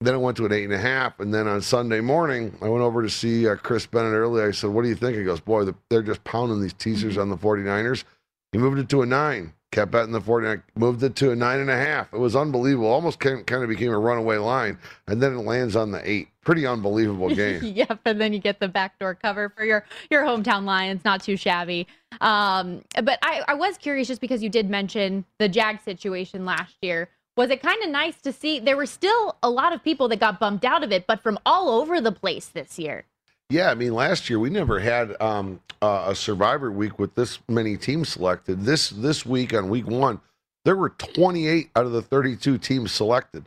Then 0.00 0.14
it 0.14 0.18
went 0.18 0.36
to 0.38 0.46
an 0.46 0.52
eight 0.52 0.64
and 0.64 0.72
a 0.72 0.78
half, 0.78 1.20
and 1.20 1.32
then 1.32 1.46
on 1.46 1.62
Sunday 1.62 2.00
morning, 2.00 2.56
I 2.60 2.68
went 2.68 2.82
over 2.82 3.02
to 3.02 3.10
see 3.10 3.46
uh, 3.46 3.54
Chris 3.54 3.86
Bennett 3.86 4.12
early. 4.12 4.42
I 4.42 4.50
said, 4.50 4.70
"What 4.70 4.82
do 4.82 4.88
you 4.88 4.96
think?" 4.96 5.16
He 5.16 5.24
goes, 5.24 5.40
"Boy, 5.40 5.64
they're 5.88 6.02
just 6.02 6.24
pounding 6.24 6.60
these 6.60 6.72
teasers 6.72 7.16
on 7.16 7.30
the 7.30 7.36
49ers." 7.36 8.02
He 8.50 8.58
moved 8.58 8.78
it 8.78 8.88
to 8.90 9.02
a 9.02 9.06
nine, 9.06 9.54
kept 9.72 9.90
betting 9.90 10.12
the 10.12 10.20
49, 10.20 10.62
moved 10.76 11.02
it 11.02 11.16
to 11.16 11.32
a 11.32 11.36
nine 11.36 11.58
and 11.58 11.70
a 11.70 11.76
half. 11.76 12.12
It 12.12 12.18
was 12.18 12.36
unbelievable. 12.36 12.86
Almost 12.88 13.18
kind 13.18 13.44
kind 13.46 13.62
of 13.64 13.68
became 13.68 13.90
a 13.90 13.98
runaway 13.98 14.36
line, 14.36 14.78
and 15.08 15.20
then 15.20 15.34
it 15.34 15.40
lands 15.40 15.74
on 15.74 15.90
the 15.90 16.08
eight. 16.08 16.28
Pretty 16.42 16.66
unbelievable 16.66 17.28
game. 17.34 17.64
yep, 17.64 17.98
and 18.04 18.20
then 18.20 18.32
you 18.32 18.38
get 18.38 18.60
the 18.60 18.68
backdoor 18.68 19.14
cover 19.16 19.48
for 19.48 19.64
your 19.64 19.84
your 20.10 20.22
hometown 20.22 20.64
Lions. 20.64 21.04
Not 21.04 21.24
too 21.24 21.36
shabby. 21.36 21.88
Um, 22.20 22.82
but 23.02 23.18
I, 23.22 23.42
I 23.48 23.54
was 23.54 23.78
curious 23.78 24.06
just 24.06 24.20
because 24.20 24.42
you 24.42 24.48
did 24.48 24.70
mention 24.70 25.24
the 25.38 25.48
Jag 25.48 25.80
situation 25.80 26.44
last 26.44 26.76
year. 26.82 27.08
Was 27.36 27.48
it 27.48 27.62
kind 27.62 27.82
of 27.82 27.88
nice 27.88 28.20
to 28.20 28.32
see 28.32 28.60
there 28.60 28.76
were 28.76 28.84
still 28.86 29.38
a 29.42 29.48
lot 29.48 29.72
of 29.72 29.82
people 29.82 30.06
that 30.08 30.20
got 30.20 30.38
bumped 30.38 30.66
out 30.66 30.84
of 30.84 30.92
it, 30.92 31.06
but 31.06 31.22
from 31.22 31.38
all 31.46 31.70
over 31.70 31.98
the 32.00 32.12
place 32.12 32.46
this 32.46 32.78
year? 32.78 33.06
Yeah, 33.52 33.70
I 33.70 33.74
mean, 33.74 33.92
last 33.92 34.30
year 34.30 34.38
we 34.38 34.48
never 34.48 34.80
had 34.80 35.14
um, 35.20 35.60
uh, 35.82 36.06
a 36.08 36.14
Survivor 36.14 36.72
week 36.72 36.98
with 36.98 37.14
this 37.14 37.38
many 37.50 37.76
teams 37.76 38.08
selected. 38.08 38.64
This 38.64 38.88
this 38.88 39.26
week 39.26 39.52
on 39.52 39.68
week 39.68 39.86
one, 39.86 40.22
there 40.64 40.74
were 40.74 40.88
28 40.88 41.68
out 41.76 41.84
of 41.84 41.92
the 41.92 42.00
32 42.00 42.56
teams 42.56 42.92
selected. 42.92 43.46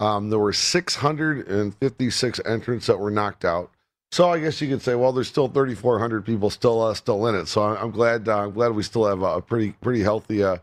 Um, 0.00 0.30
there 0.30 0.38
were 0.38 0.54
656 0.54 2.40
entrants 2.46 2.86
that 2.86 2.98
were 2.98 3.10
knocked 3.10 3.44
out. 3.44 3.70
So 4.10 4.30
I 4.30 4.40
guess 4.40 4.58
you 4.62 4.68
could 4.68 4.80
say, 4.80 4.94
well, 4.94 5.12
there's 5.12 5.28
still 5.28 5.48
3,400 5.48 6.24
people 6.24 6.48
still 6.48 6.80
uh, 6.80 6.94
still 6.94 7.26
in 7.26 7.34
it. 7.34 7.46
So 7.46 7.62
I'm, 7.62 7.90
glad 7.90 8.30
uh, 8.30 8.44
I'm 8.44 8.52
glad 8.52 8.72
we 8.72 8.82
still 8.82 9.04
have 9.04 9.20
a, 9.20 9.42
pretty 9.42 9.72
pretty 9.82 10.02
healthy 10.02 10.42
uh, 10.42 10.56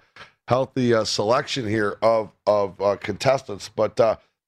healthy 0.48 0.96
uh, 0.96 1.04
selection 1.04 1.68
here 1.68 2.00
of 2.02 2.32
of 2.48 2.82
uh, 2.82 2.96
contestants. 2.96 3.70
But 3.70 4.00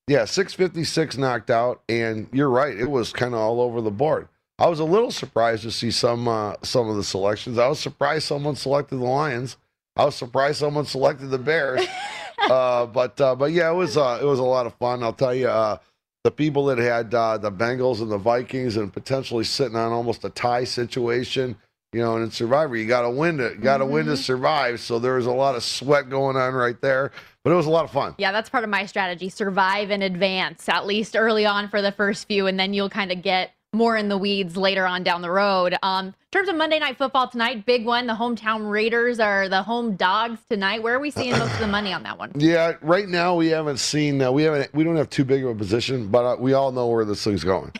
yeah, 0.07 0.25
656 0.25 1.17
knocked 1.17 1.49
out, 1.49 1.81
and 1.87 2.27
you're 2.31 2.49
right, 2.49 2.77
it 2.77 2.89
was 2.89 3.13
kind 3.13 3.33
of 3.33 3.39
all 3.39 3.61
over 3.61 3.81
the 3.81 3.91
board. 3.91 4.27
I 4.61 4.67
was 4.67 4.79
a 4.79 4.85
little 4.85 5.11
surprised 5.11 5.63
to 5.63 5.71
see 5.71 5.89
some 5.89 6.27
uh, 6.27 6.55
some 6.61 6.87
of 6.87 6.95
the 6.95 7.03
selections. 7.03 7.57
I 7.57 7.67
was 7.67 7.79
surprised 7.79 8.27
someone 8.27 8.55
selected 8.55 8.97
the 8.97 9.05
Lions. 9.05 9.57
I 9.95 10.05
was 10.05 10.15
surprised 10.15 10.59
someone 10.59 10.85
selected 10.85 11.31
the 11.31 11.39
Bears. 11.39 11.85
uh, 12.49 12.85
but 12.85 13.19
uh, 13.19 13.35
but 13.35 13.51
yeah, 13.51 13.71
it 13.71 13.75
was 13.75 13.97
uh, 13.97 14.19
it 14.21 14.25
was 14.25 14.37
a 14.37 14.43
lot 14.43 14.67
of 14.67 14.75
fun. 14.75 15.01
I'll 15.01 15.13
tell 15.13 15.33
you, 15.33 15.47
uh, 15.47 15.77
the 16.23 16.31
people 16.31 16.65
that 16.65 16.77
had 16.77 17.13
uh, 17.13 17.37
the 17.37 17.51
Bengals 17.51 18.01
and 18.01 18.11
the 18.11 18.17
Vikings 18.17 18.77
and 18.77 18.93
potentially 18.93 19.43
sitting 19.43 19.75
on 19.75 19.91
almost 19.91 20.23
a 20.23 20.29
tie 20.29 20.63
situation. 20.63 21.55
You 21.93 22.01
know, 22.01 22.15
and 22.15 22.23
in 22.23 22.31
Survivor, 22.31 22.77
you 22.77 22.87
got 22.87 23.01
to 23.01 23.09
win 23.09 23.37
to 23.39 23.55
got 23.55 23.79
to 23.79 23.85
win 23.85 24.05
to 24.05 24.15
survive. 24.15 24.79
So 24.79 24.97
there 24.97 25.15
was 25.15 25.25
a 25.25 25.31
lot 25.31 25.55
of 25.55 25.63
sweat 25.63 26.09
going 26.09 26.37
on 26.37 26.53
right 26.53 26.79
there, 26.79 27.11
but 27.43 27.51
it 27.51 27.55
was 27.55 27.65
a 27.65 27.69
lot 27.71 27.85
of 27.85 27.91
fun. 27.91 28.15
Yeah, 28.17 28.31
that's 28.31 28.49
part 28.49 28.63
of 28.63 28.69
my 28.69 28.85
strategy. 28.85 29.29
Survive 29.29 29.91
in 29.91 30.01
advance, 30.01 30.67
at 30.69 30.85
least 30.85 31.15
early 31.15 31.45
on 31.45 31.69
for 31.69 31.81
the 31.81 31.91
first 31.91 32.27
few, 32.27 32.47
and 32.47 32.59
then 32.59 32.73
you'll 32.73 32.89
kind 32.89 33.11
of 33.11 33.21
get 33.21 33.51
more 33.73 33.95
in 33.95 34.09
the 34.09 34.17
weeds 34.17 34.57
later 34.57 34.85
on 34.85 35.03
down 35.03 35.21
the 35.21 35.31
road. 35.31 35.75
Um, 35.81 36.07
in 36.07 36.13
terms 36.31 36.49
of 36.49 36.55
Monday 36.55 36.77
Night 36.79 36.97
Football 36.97 37.29
tonight, 37.29 37.65
big 37.65 37.85
one. 37.85 38.05
The 38.05 38.13
hometown 38.13 38.69
Raiders 38.69 39.19
are 39.19 39.47
the 39.47 39.63
home 39.63 39.95
dogs 39.95 40.39
tonight. 40.49 40.83
Where 40.83 40.95
are 40.95 40.99
we 40.99 41.09
seeing 41.09 41.31
most 41.31 41.53
of 41.53 41.59
the 41.59 41.67
money 41.67 41.93
on 41.93 42.03
that 42.03 42.17
one? 42.17 42.31
Yeah, 42.41 42.73
right 42.81 43.07
now 43.07 43.35
we 43.35 43.47
haven't 43.47 43.77
seen 43.77 44.21
uh, 44.21 44.31
we 44.31 44.43
haven't 44.43 44.73
we 44.73 44.83
don't 44.83 44.97
have 44.97 45.09
too 45.09 45.23
big 45.23 45.43
of 45.43 45.51
a 45.51 45.55
position, 45.55 46.07
but 46.07 46.25
uh, 46.25 46.35
we 46.39 46.53
all 46.53 46.71
know 46.71 46.87
where 46.87 47.05
this 47.05 47.23
thing's 47.23 47.43
going. 47.43 47.71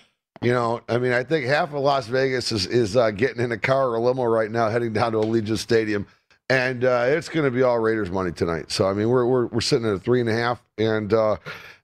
You 0.41 0.53
know, 0.53 0.81
I 0.87 0.97
mean, 0.97 1.11
I 1.11 1.23
think 1.23 1.45
half 1.45 1.73
of 1.73 1.81
Las 1.81 2.07
Vegas 2.07 2.51
is 2.51 2.65
is 2.67 2.95
uh, 2.95 3.11
getting 3.11 3.43
in 3.43 3.51
a 3.51 3.57
car 3.57 3.89
or 3.89 3.95
a 3.95 3.99
limo 3.99 4.23
right 4.23 4.49
now, 4.49 4.69
heading 4.69 4.93
down 4.93 5.11
to 5.11 5.19
Allegiant 5.19 5.57
Stadium, 5.57 6.07
and 6.51 6.83
uh, 6.83 7.05
it's 7.07 7.29
going 7.29 7.45
to 7.45 7.51
be 7.51 7.63
all 7.63 7.79
Raiders 7.79 8.11
money 8.11 8.33
tonight. 8.33 8.71
So 8.71 8.85
I 8.85 8.93
mean, 8.93 9.09
we're 9.09 9.25
we're 9.25 9.45
we're 9.47 9.61
sitting 9.61 9.87
at 9.87 9.93
a 9.93 9.99
three 9.99 10.19
and 10.19 10.29
a 10.29 10.33
half, 10.33 10.61
and 10.77 11.13
uh, 11.13 11.37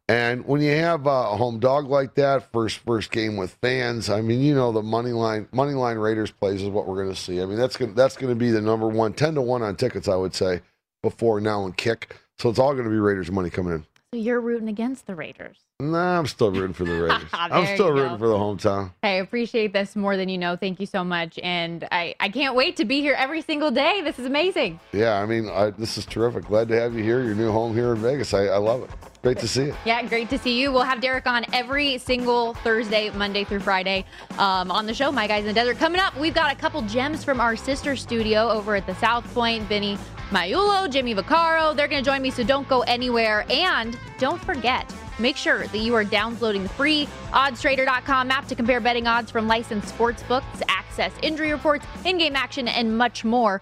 and 0.10 0.46
when 0.46 0.62
you 0.62 0.72
have 0.72 1.08
a 1.08 1.38
home 1.38 1.60
dog 1.60 1.88
like 1.88 2.16
that, 2.16 2.52
first 2.52 2.80
first 2.80 3.12
game 3.12 3.38
with 3.38 3.58
fans, 3.62 4.10
I 4.10 4.20
mean, 4.20 4.42
you 4.42 4.54
know, 4.54 4.74
the 4.74 4.84
money 4.84 5.12
line 5.12 5.48
money 5.54 5.74
line 5.74 5.98
Raiders 5.98 6.32
plays 6.32 6.62
is 6.62 6.70
what 6.70 6.86
we're 6.86 7.02
going 7.02 7.16
to 7.16 7.20
see. 7.20 7.42
I 7.42 7.46
mean, 7.46 7.58
that's 7.58 7.78
gonna 7.78 7.94
that's 7.94 8.18
going 8.18 8.30
to 8.30 8.36
be 8.36 8.52
the 8.52 8.62
number 8.62 8.90
one, 8.90 9.14
10 9.14 9.36
to 9.36 9.42
one 9.42 9.64
on 9.64 9.78
tickets, 9.78 10.10
I 10.10 10.16
would 10.16 10.36
say, 10.36 10.60
before 11.02 11.40
now 11.40 11.64
and 11.64 11.76
kick. 11.76 12.18
So 12.38 12.50
it's 12.50 12.60
all 12.60 12.74
going 12.74 12.86
to 12.86 12.92
be 12.92 12.98
Raiders 12.98 13.32
money 13.32 13.50
coming 13.50 13.74
in. 13.74 13.86
So 14.14 14.20
you're 14.20 14.42
rooting 14.42 14.68
against 14.68 15.08
the 15.08 15.16
Raiders. 15.16 15.60
Nah, 15.80 16.18
I'm 16.18 16.26
still 16.26 16.50
rooting 16.50 16.74
for 16.74 16.86
the 16.86 16.92
Raiders. 17.04 17.30
I'm 17.34 17.76
still 17.76 17.92
rooting 17.92 18.14
go. 18.14 18.18
for 18.18 18.28
the 18.30 18.34
hometown. 18.34 18.94
I 19.04 19.10
appreciate 19.10 19.74
this 19.74 19.96
more 19.96 20.18
than 20.18 20.28
you 20.28 20.36
know. 20.36 20.56
Thank 20.56 20.80
you 20.80 20.88
so 20.88 21.04
much. 21.04 21.38
And 21.44 21.88
I, 21.92 22.16
I 22.20 22.30
can't 22.30 22.56
wait 22.56 22.78
to 22.78 22.86
be 22.86 23.02
here 23.02 23.14
every 23.14 23.44
single 23.44 23.70
day. 23.70 24.02
This 24.02 24.18
is 24.18 24.26
amazing. 24.26 24.80
Yeah, 24.92 25.22
I 25.22 25.28
mean, 25.28 25.48
I, 25.50 25.70
this 25.70 26.00
is 26.00 26.08
terrific. 26.08 26.46
Glad 26.46 26.68
to 26.70 26.80
have 26.80 26.96
you 26.96 27.04
here. 27.04 27.24
Your 27.24 27.36
new 27.36 27.52
home 27.52 27.76
here 27.76 27.94
in 27.94 28.02
Vegas. 28.02 28.34
I, 28.34 28.46
I 28.46 28.58
love 28.58 28.82
it. 28.82 28.90
Great 29.22 29.38
to 29.38 29.48
see 29.48 29.66
you. 29.66 29.76
Yeah, 29.86 30.02
great 30.02 30.32
to 30.32 30.40
see 30.40 30.60
you. 30.60 30.72
We'll 30.72 30.82
have 30.82 31.00
Derek 31.00 31.28
on 31.28 31.46
every 31.54 32.00
single 32.00 32.56
Thursday, 32.56 33.12
Monday 33.12 33.44
through 33.44 33.60
Friday 33.60 34.04
um, 34.40 34.72
on 34.72 34.88
the 34.88 34.96
show, 34.96 35.12
My 35.12 35.28
Guys 35.28 35.42
in 35.42 35.48
the 35.48 35.54
Desert. 35.54 35.78
Coming 35.78 36.02
up, 36.02 36.18
we've 36.18 36.34
got 36.34 36.52
a 36.52 36.56
couple 36.56 36.82
gems 36.84 37.24
from 37.24 37.40
our 37.40 37.56
sister 37.56 37.96
studio 37.96 38.50
over 38.50 38.76
at 38.76 38.88
the 38.88 38.96
South 38.96 39.32
Point. 39.32 39.62
Vinny 39.66 39.96
Magliulo, 40.30 40.90
Jimmy 40.92 41.16
Vaccaro. 41.16 41.76
They're 41.76 41.88
going 41.88 42.04
to 42.04 42.10
join 42.10 42.22
me, 42.22 42.32
so 42.32 42.44
don't 42.44 42.68
go 42.68 42.82
anywhere. 42.82 43.46
And 43.50 43.98
don't 44.18 44.42
forget, 44.42 44.94
make 45.20 45.38
sure 45.38 45.68
that 45.68 45.78
you 45.78 45.96
are 45.96 46.04
downloading 46.04 46.64
the 46.64 46.70
free 46.70 47.08
oddstrader.com 47.32 48.30
app 48.30 48.48
to 48.48 48.56
compare 48.56 48.82
betting 48.82 49.08
odds 49.08 49.32
from 49.32 49.48
licensed 49.48 49.88
sports 49.88 50.24
books, 50.24 50.62
access 50.68 51.14
injury 51.22 51.52
reports, 51.52 51.86
in 52.04 52.18
game 52.18 52.36
action, 52.36 52.68
and 52.68 52.98
much 52.98 53.24
more. 53.24 53.62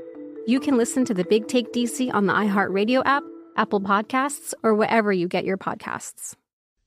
you 0.47 0.59
can 0.59 0.77
listen 0.77 1.05
to 1.05 1.13
the 1.13 1.23
Big 1.23 1.47
Take 1.47 1.71
DC 1.71 2.13
on 2.13 2.25
the 2.25 2.33
iHeartRadio 2.33 3.03
app, 3.05 3.23
Apple 3.57 3.81
Podcasts, 3.81 4.53
or 4.63 4.73
wherever 4.73 5.11
you 5.11 5.27
get 5.27 5.45
your 5.45 5.57
podcasts. 5.57 6.35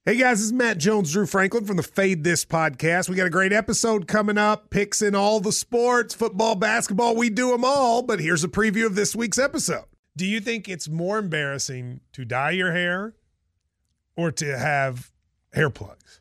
Hey 0.06 0.16
guys, 0.16 0.38
this 0.38 0.46
is 0.46 0.52
Matt 0.52 0.76
Jones, 0.78 1.12
Drew 1.12 1.24
Franklin 1.24 1.64
from 1.64 1.76
the 1.78 1.82
Fade 1.82 2.24
This 2.24 2.44
podcast. 2.44 3.08
We 3.08 3.16
got 3.16 3.26
a 3.26 3.30
great 3.30 3.54
episode 3.54 4.06
coming 4.06 4.36
up, 4.36 4.68
picks 4.68 5.00
in 5.00 5.14
all 5.14 5.40
the 5.40 5.52
sports, 5.52 6.14
football, 6.14 6.56
basketball, 6.56 7.16
we 7.16 7.30
do 7.30 7.52
them 7.52 7.64
all. 7.64 8.02
But 8.02 8.20
here's 8.20 8.44
a 8.44 8.48
preview 8.48 8.84
of 8.84 8.96
this 8.96 9.16
week's 9.16 9.38
episode. 9.38 9.84
Do 10.16 10.26
you 10.26 10.40
think 10.40 10.68
it's 10.68 10.88
more 10.88 11.18
embarrassing 11.18 12.00
to 12.12 12.24
dye 12.24 12.50
your 12.50 12.72
hair 12.72 13.14
or 14.16 14.30
to 14.32 14.58
have 14.58 15.10
hair 15.54 15.70
plugs? 15.70 16.20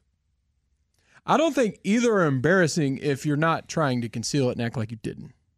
I 1.25 1.37
don't 1.37 1.53
think 1.53 1.79
either 1.83 2.13
are 2.13 2.25
embarrassing 2.25 2.99
if 2.99 3.25
you're 3.25 3.37
not 3.37 3.67
trying 3.67 4.01
to 4.01 4.09
conceal 4.09 4.49
it 4.49 4.53
and 4.53 4.61
act 4.61 4.77
like 4.77 4.91
you 4.91 4.97
didn't. 5.03 5.33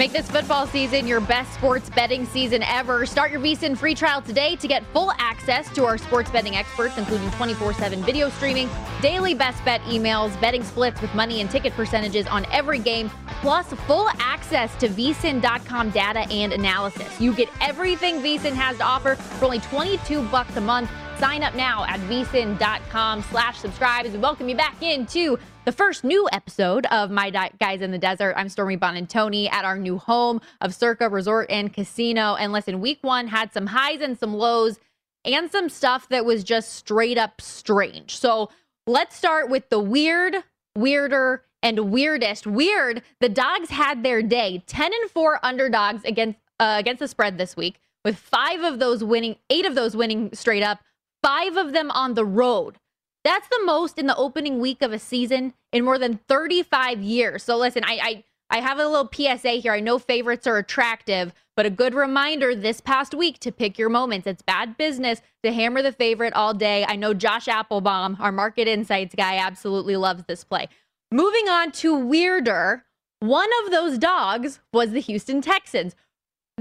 Make 0.00 0.12
this 0.12 0.30
football 0.30 0.66
season 0.66 1.06
your 1.06 1.20
best 1.20 1.52
sports 1.52 1.90
betting 1.90 2.24
season 2.24 2.62
ever. 2.62 3.04
Start 3.04 3.30
your 3.30 3.38
VSIN 3.38 3.76
free 3.76 3.94
trial 3.94 4.22
today 4.22 4.56
to 4.56 4.66
get 4.66 4.82
full 4.94 5.12
access 5.18 5.68
to 5.74 5.84
our 5.84 5.98
sports 5.98 6.30
betting 6.30 6.56
experts, 6.56 6.96
including 6.96 7.30
24 7.32 7.74
7 7.74 8.02
video 8.02 8.30
streaming, 8.30 8.70
daily 9.02 9.34
best 9.34 9.62
bet 9.62 9.82
emails, 9.82 10.40
betting 10.40 10.64
splits 10.64 11.02
with 11.02 11.14
money 11.14 11.42
and 11.42 11.50
ticket 11.50 11.74
percentages 11.74 12.26
on 12.28 12.46
every 12.46 12.78
game, 12.78 13.10
plus 13.42 13.66
full 13.86 14.08
access 14.20 14.74
to 14.76 14.88
vsin.com 14.88 15.90
data 15.90 16.20
and 16.32 16.54
analysis. 16.54 17.20
You 17.20 17.34
get 17.34 17.50
everything 17.60 18.22
vsin 18.22 18.54
has 18.54 18.78
to 18.78 18.84
offer 18.84 19.16
for 19.16 19.44
only 19.44 19.58
22 19.58 20.22
bucks 20.28 20.56
a 20.56 20.62
month. 20.62 20.90
Sign 21.20 21.42
up 21.42 21.54
now 21.54 21.84
at 21.84 22.00
vsin.com 22.00 23.22
slash 23.24 23.58
subscribe 23.58 24.06
as 24.06 24.12
we 24.12 24.18
welcome 24.18 24.48
you 24.48 24.56
back 24.56 24.82
into 24.82 25.38
the 25.66 25.70
first 25.70 26.02
new 26.02 26.26
episode 26.32 26.86
of 26.86 27.10
My 27.10 27.28
Guys 27.60 27.82
in 27.82 27.90
the 27.90 27.98
Desert. 27.98 28.32
I'm 28.38 28.48
Stormy 28.48 28.78
Buonantony 28.78 29.52
at 29.52 29.66
our 29.66 29.76
new 29.76 29.98
home 29.98 30.40
of 30.62 30.74
Circa 30.74 31.10
Resort 31.10 31.50
and 31.50 31.74
Casino. 31.74 32.36
And 32.36 32.54
listen, 32.54 32.80
week 32.80 33.00
one 33.02 33.28
had 33.28 33.52
some 33.52 33.66
highs 33.66 34.00
and 34.00 34.18
some 34.18 34.32
lows 34.32 34.80
and 35.26 35.52
some 35.52 35.68
stuff 35.68 36.08
that 36.08 36.24
was 36.24 36.42
just 36.42 36.72
straight 36.72 37.18
up 37.18 37.42
strange. 37.42 38.16
So 38.16 38.48
let's 38.86 39.14
start 39.14 39.50
with 39.50 39.68
the 39.68 39.78
weird, 39.78 40.36
weirder, 40.74 41.44
and 41.62 41.90
weirdest. 41.92 42.46
Weird, 42.46 43.02
the 43.20 43.28
dogs 43.28 43.68
had 43.68 44.02
their 44.02 44.22
day. 44.22 44.62
10 44.66 44.90
and 44.90 45.10
4 45.10 45.38
underdogs 45.42 46.02
against 46.04 46.38
uh, 46.58 46.76
against 46.78 47.00
the 47.00 47.08
spread 47.08 47.36
this 47.36 47.58
week, 47.58 47.78
with 48.06 48.16
five 48.16 48.62
of 48.62 48.78
those 48.78 49.04
winning, 49.04 49.36
eight 49.50 49.66
of 49.66 49.74
those 49.74 49.94
winning 49.94 50.30
straight 50.32 50.62
up 50.62 50.80
five 51.22 51.56
of 51.56 51.72
them 51.72 51.90
on 51.90 52.14
the 52.14 52.24
road. 52.24 52.78
That's 53.24 53.48
the 53.48 53.62
most 53.64 53.98
in 53.98 54.06
the 54.06 54.16
opening 54.16 54.60
week 54.60 54.82
of 54.82 54.92
a 54.92 54.98
season 54.98 55.54
in 55.72 55.84
more 55.84 55.98
than 55.98 56.20
35 56.28 57.02
years. 57.02 57.42
So 57.42 57.56
listen, 57.56 57.84
I 57.84 58.24
I, 58.50 58.58
I 58.58 58.60
have 58.60 58.78
a 58.78 58.88
little 58.88 59.10
PSA 59.12 59.60
here. 59.60 59.72
I 59.72 59.80
know 59.80 59.98
favorites 59.98 60.46
are 60.46 60.56
attractive, 60.56 61.32
but 61.56 61.66
a 61.66 61.70
good 61.70 61.94
reminder 61.94 62.54
this 62.54 62.80
past 62.80 63.14
week 63.14 63.38
to 63.40 63.52
pick 63.52 63.78
your 63.78 63.90
moments. 63.90 64.26
It's 64.26 64.42
bad 64.42 64.76
business 64.76 65.20
to 65.42 65.52
hammer 65.52 65.82
the 65.82 65.92
favorite 65.92 66.32
all 66.32 66.54
day. 66.54 66.84
I 66.88 66.96
know 66.96 67.14
Josh 67.14 67.46
Applebaum, 67.46 68.16
our 68.18 68.32
market 68.32 68.66
insights 68.66 69.14
guy, 69.14 69.36
absolutely 69.36 69.96
loves 69.96 70.24
this 70.26 70.42
play. 70.42 70.68
Moving 71.12 71.48
on 71.48 71.70
to 71.72 71.94
weirder, 71.96 72.84
one 73.20 73.48
of 73.64 73.70
those 73.70 73.98
dogs 73.98 74.60
was 74.72 74.92
the 74.92 75.00
Houston 75.00 75.42
Texans, 75.42 75.94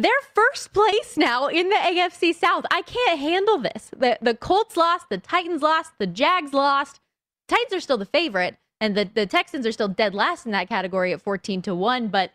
they're 0.01 0.11
first 0.33 0.71
place 0.71 1.17
now 1.17 1.47
in 1.47 1.67
the 1.67 1.75
AFC 1.75 2.33
South. 2.33 2.65
I 2.71 2.81
can't 2.83 3.19
handle 3.19 3.57
this. 3.57 3.91
The 3.97 4.17
the 4.21 4.33
Colts 4.33 4.77
lost, 4.77 5.09
the 5.09 5.17
Titans 5.17 5.61
lost, 5.61 5.91
the 5.99 6.07
Jags 6.07 6.53
lost. 6.53 7.01
Titans 7.49 7.73
are 7.73 7.79
still 7.81 7.97
the 7.97 8.05
favorite, 8.05 8.57
and 8.79 8.95
the, 8.95 9.09
the 9.13 9.25
Texans 9.25 9.65
are 9.65 9.71
still 9.71 9.87
dead 9.87 10.13
last 10.13 10.45
in 10.45 10.51
that 10.53 10.69
category 10.69 11.11
at 11.11 11.21
14 11.21 11.61
to 11.63 11.75
1. 11.75 12.07
But 12.07 12.31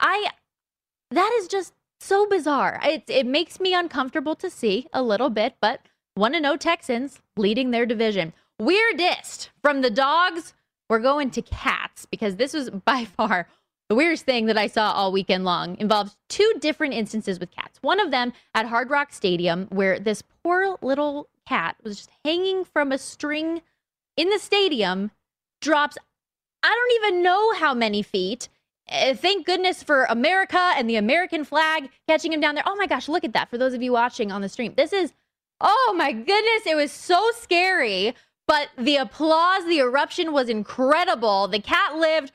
I 0.00 0.30
that 1.10 1.32
is 1.38 1.48
just 1.48 1.74
so 2.00 2.26
bizarre. 2.26 2.80
It 2.82 3.04
it 3.08 3.26
makes 3.26 3.60
me 3.60 3.74
uncomfortable 3.74 4.34
to 4.36 4.48
see 4.48 4.86
a 4.92 5.02
little 5.02 5.30
bit, 5.30 5.56
but 5.60 5.80
one 6.14 6.32
to 6.32 6.38
oh 6.38 6.40
know 6.40 6.56
Texans 6.56 7.20
leading 7.36 7.70
their 7.72 7.84
division. 7.84 8.32
Weirdest 8.58 9.50
from 9.60 9.82
the 9.82 9.90
dogs, 9.90 10.54
we're 10.88 10.98
going 10.98 11.30
to 11.32 11.42
cats 11.42 12.06
because 12.06 12.36
this 12.36 12.54
was 12.54 12.70
by 12.84 13.04
far 13.04 13.48
the 13.92 13.96
weirdest 13.96 14.24
thing 14.24 14.46
that 14.46 14.56
I 14.56 14.68
saw 14.68 14.92
all 14.92 15.12
weekend 15.12 15.44
long 15.44 15.76
involves 15.76 16.16
two 16.30 16.50
different 16.60 16.94
instances 16.94 17.38
with 17.38 17.50
cats. 17.50 17.78
One 17.82 18.00
of 18.00 18.10
them 18.10 18.32
at 18.54 18.64
Hard 18.64 18.88
Rock 18.88 19.12
Stadium, 19.12 19.66
where 19.68 19.98
this 19.98 20.22
poor 20.42 20.78
little 20.80 21.28
cat 21.46 21.76
was 21.82 21.98
just 21.98 22.10
hanging 22.24 22.64
from 22.64 22.90
a 22.90 22.96
string 22.96 23.60
in 24.16 24.30
the 24.30 24.38
stadium, 24.38 25.10
drops 25.60 25.98
I 26.62 26.68
don't 26.68 27.04
even 27.04 27.22
know 27.22 27.52
how 27.52 27.74
many 27.74 28.00
feet. 28.02 28.48
Uh, 28.90 29.12
thank 29.12 29.44
goodness 29.44 29.82
for 29.82 30.04
America 30.04 30.72
and 30.74 30.88
the 30.88 30.96
American 30.96 31.44
flag 31.44 31.90
catching 32.08 32.32
him 32.32 32.40
down 32.40 32.54
there. 32.54 32.64
Oh 32.66 32.76
my 32.76 32.86
gosh, 32.86 33.10
look 33.10 33.24
at 33.24 33.34
that. 33.34 33.50
For 33.50 33.58
those 33.58 33.74
of 33.74 33.82
you 33.82 33.92
watching 33.92 34.32
on 34.32 34.40
the 34.40 34.48
stream, 34.48 34.72
this 34.74 34.94
is, 34.94 35.12
oh 35.60 35.94
my 35.98 36.12
goodness, 36.12 36.66
it 36.66 36.76
was 36.76 36.92
so 36.92 37.20
scary. 37.42 38.14
But 38.48 38.70
the 38.78 38.96
applause, 38.96 39.66
the 39.66 39.80
eruption 39.80 40.32
was 40.32 40.48
incredible. 40.48 41.46
The 41.46 41.60
cat 41.60 41.96
lived 41.96 42.32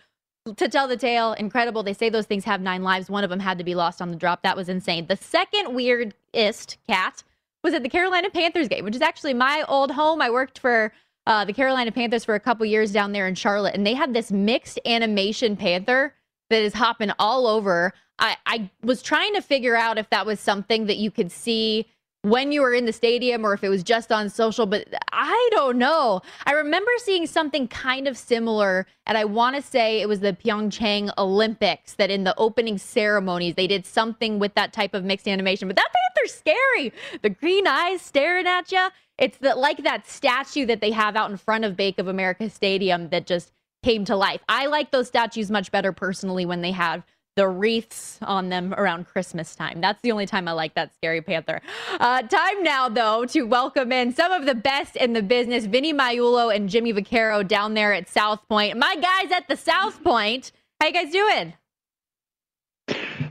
to 0.55 0.67
tell 0.67 0.87
the 0.87 0.97
tale. 0.97 1.33
Incredible. 1.33 1.83
They 1.83 1.93
say 1.93 2.09
those 2.09 2.25
things 2.25 2.45
have 2.45 2.61
nine 2.61 2.83
lives. 2.83 3.09
One 3.09 3.23
of 3.23 3.29
them 3.29 3.39
had 3.39 3.57
to 3.57 3.63
be 3.63 3.75
lost 3.75 4.01
on 4.01 4.09
the 4.09 4.15
drop. 4.15 4.43
That 4.43 4.57
was 4.57 4.69
insane. 4.69 5.07
The 5.07 5.17
second 5.17 5.73
weirdest 5.73 6.77
cat 6.87 7.23
was 7.63 7.73
at 7.73 7.83
the 7.83 7.89
Carolina 7.89 8.29
Panthers 8.29 8.67
game, 8.67 8.85
which 8.85 8.95
is 8.95 9.01
actually 9.01 9.33
my 9.33 9.63
old 9.67 9.91
home. 9.91 10.21
I 10.21 10.29
worked 10.29 10.59
for 10.59 10.93
uh, 11.25 11.43
the 11.43 11.53
Carolina 11.53 11.91
Panthers 11.91 12.23
for 12.23 12.35
a 12.35 12.39
couple 12.39 12.65
years 12.65 12.91
down 12.91 13.11
there 13.11 13.27
in 13.27 13.35
Charlotte, 13.35 13.75
and 13.75 13.85
they 13.85 13.93
had 13.93 14.13
this 14.13 14.31
mixed 14.31 14.79
animation 14.85 15.57
panther 15.57 16.13
that 16.49 16.61
is 16.61 16.73
hopping 16.73 17.11
all 17.19 17.47
over. 17.47 17.93
I, 18.19 18.37
I 18.45 18.69
was 18.81 19.01
trying 19.01 19.33
to 19.33 19.41
figure 19.41 19.75
out 19.75 19.97
if 19.97 20.09
that 20.09 20.25
was 20.25 20.39
something 20.39 20.85
that 20.85 20.97
you 20.97 21.11
could 21.11 21.31
see 21.31 21.85
when 22.29 22.51
you 22.51 22.61
were 22.61 22.73
in 22.73 22.85
the 22.85 22.93
stadium 22.93 23.45
or 23.45 23.53
if 23.53 23.63
it 23.63 23.69
was 23.69 23.83
just 23.83 24.11
on 24.11 24.29
social, 24.29 24.65
but 24.65 24.87
I 25.11 25.49
don't 25.51 25.77
know. 25.77 26.21
I 26.45 26.53
remember 26.53 26.91
seeing 26.97 27.27
something 27.27 27.67
kind 27.67 28.07
of 28.07 28.17
similar, 28.17 28.85
and 29.05 29.17
I 29.17 29.25
want 29.25 29.55
to 29.55 29.61
say 29.61 30.01
it 30.01 30.07
was 30.07 30.19
the 30.19 30.33
Pyeongchang 30.33 31.11
Olympics 31.17 31.93
that 31.95 32.11
in 32.11 32.23
the 32.23 32.35
opening 32.37 32.77
ceremonies 32.77 33.55
they 33.55 33.67
did 33.67 33.85
something 33.85 34.39
with 34.39 34.53
that 34.55 34.73
type 34.73 34.93
of 34.93 35.03
mixed 35.03 35.27
animation. 35.27 35.67
But 35.67 35.77
that 35.77 35.89
panther's 35.93 36.33
scary. 36.33 36.93
The 37.21 37.29
green 37.29 37.67
eyes 37.67 38.01
staring 38.01 38.47
at 38.47 38.71
you. 38.71 38.87
It's 39.17 39.37
the, 39.39 39.55
like 39.55 39.83
that 39.83 40.07
statue 40.07 40.65
that 40.67 40.81
they 40.81 40.91
have 40.91 41.15
out 41.15 41.31
in 41.31 41.37
front 41.37 41.65
of 41.65 41.75
Bank 41.75 41.97
of 41.97 42.07
America 42.07 42.49
Stadium 42.49 43.09
that 43.09 43.25
just 43.25 43.51
came 43.83 44.05
to 44.05 44.15
life. 44.15 44.41
I 44.49 44.67
like 44.67 44.91
those 44.91 45.07
statues 45.07 45.49
much 45.49 45.71
better 45.71 45.91
personally 45.91 46.45
when 46.45 46.61
they 46.61 46.71
have 46.71 47.03
the 47.37 47.47
wreaths 47.47 48.17
on 48.23 48.49
them 48.49 48.73
around 48.73 49.05
Christmas 49.05 49.55
time. 49.55 49.79
That's 49.79 50.01
the 50.01 50.11
only 50.11 50.25
time 50.25 50.47
I 50.47 50.53
like 50.53 50.73
that 50.73 50.93
scary 50.95 51.21
panther. 51.21 51.61
Uh, 51.99 52.23
time 52.23 52.63
now, 52.63 52.89
though, 52.89 53.25
to 53.25 53.43
welcome 53.43 53.91
in 53.91 54.11
some 54.11 54.31
of 54.31 54.47
the 54.47 54.55
best 54.55 54.95
in 54.95 55.13
the 55.13 55.21
business, 55.21 55.67
Vinny 55.67 55.93
Magliulo 55.93 56.53
and 56.53 56.67
Jimmy 56.67 56.91
Vaccaro 56.93 57.47
down 57.47 57.75
there 57.75 57.93
at 57.93 58.09
South 58.09 58.39
Point. 58.49 58.75
My 58.77 58.95
guys 58.95 59.31
at 59.31 59.47
the 59.47 59.55
South 59.55 60.03
Point, 60.03 60.51
how 60.81 60.87
you 60.87 60.93
guys 60.93 61.11
doing? 61.11 61.53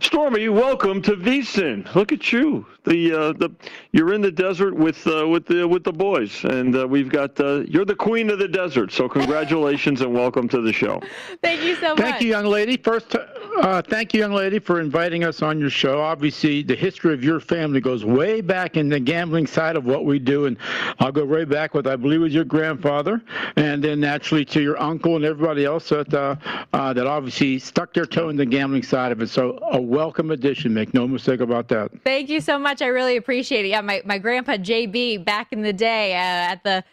Stormy, 0.00 0.48
welcome 0.48 1.00
to 1.02 1.12
VSIN. 1.12 1.92
Look 1.94 2.12
at 2.12 2.30
you. 2.30 2.66
The 2.84 3.12
uh, 3.12 3.32
the 3.32 3.50
you're 3.92 4.12
in 4.12 4.20
the 4.20 4.30
desert 4.30 4.74
with 4.74 5.06
uh, 5.06 5.26
with 5.26 5.46
the 5.46 5.66
with 5.66 5.84
the 5.84 5.92
boys, 5.92 6.44
and 6.44 6.76
uh, 6.76 6.86
we've 6.86 7.08
got 7.08 7.38
uh, 7.40 7.64
you're 7.66 7.84
the 7.84 7.94
queen 7.94 8.28
of 8.30 8.38
the 8.38 8.48
desert. 8.48 8.92
So 8.92 9.08
congratulations 9.08 10.02
and 10.02 10.12
welcome 10.12 10.48
to 10.48 10.60
the 10.60 10.72
show. 10.72 11.00
Thank 11.42 11.62
you 11.62 11.76
so 11.76 11.94
much. 11.94 11.98
Thank 11.98 12.20
you, 12.20 12.28
young 12.28 12.44
lady. 12.44 12.76
First, 12.76 13.16
uh, 13.60 13.82
thank 13.82 14.14
you, 14.14 14.20
young 14.20 14.32
lady, 14.32 14.58
for 14.58 14.80
inviting 14.80 15.24
us 15.24 15.42
on 15.42 15.58
your 15.58 15.70
show. 15.70 16.00
Obviously, 16.00 16.62
the 16.62 16.74
history 16.74 17.14
of 17.14 17.24
your 17.24 17.40
family 17.40 17.80
goes 17.80 18.04
way 18.04 18.40
back 18.40 18.76
in 18.76 18.88
the 18.88 19.00
gambling 19.00 19.46
side 19.46 19.76
of 19.76 19.86
what 19.86 20.04
we 20.04 20.18
do, 20.18 20.46
and 20.46 20.56
I'll 20.98 21.12
go 21.12 21.24
way 21.24 21.44
back 21.44 21.74
with 21.74 21.86
I 21.86 21.96
believe 21.96 22.20
was 22.20 22.34
your 22.34 22.44
grandfather, 22.44 23.22
and 23.56 23.82
then 23.82 24.00
naturally 24.00 24.44
to 24.46 24.60
your 24.60 24.80
uncle 24.80 25.16
and 25.16 25.24
everybody 25.24 25.64
else 25.64 25.88
that 25.88 26.12
uh, 26.12 26.36
that 26.72 27.06
obviously 27.06 27.58
stuck 27.58 27.92
their 27.92 28.06
toe 28.06 28.28
in 28.28 28.36
the 28.36 28.46
gambling 28.46 28.82
side 28.82 29.12
of 29.12 29.20
it. 29.20 29.28
So 29.28 29.58
a 29.72 29.80
welcome 29.80 30.30
addition. 30.30 30.74
Make 30.74 30.94
no 30.94 31.06
mistake 31.06 31.40
about 31.40 31.68
that. 31.68 31.90
Thank 32.04 32.28
you 32.28 32.40
so 32.40 32.58
much. 32.58 32.82
I 32.82 32.86
really 32.86 33.16
appreciate 33.16 33.64
it. 33.64 33.68
Yeah, 33.68 33.80
my, 33.80 34.02
my 34.04 34.18
grandpa 34.18 34.52
JB 34.52 35.24
back 35.24 35.52
in 35.52 35.62
the 35.62 35.72
day 35.72 36.14
uh, 36.14 36.52
at 36.52 36.62
the 36.64 36.84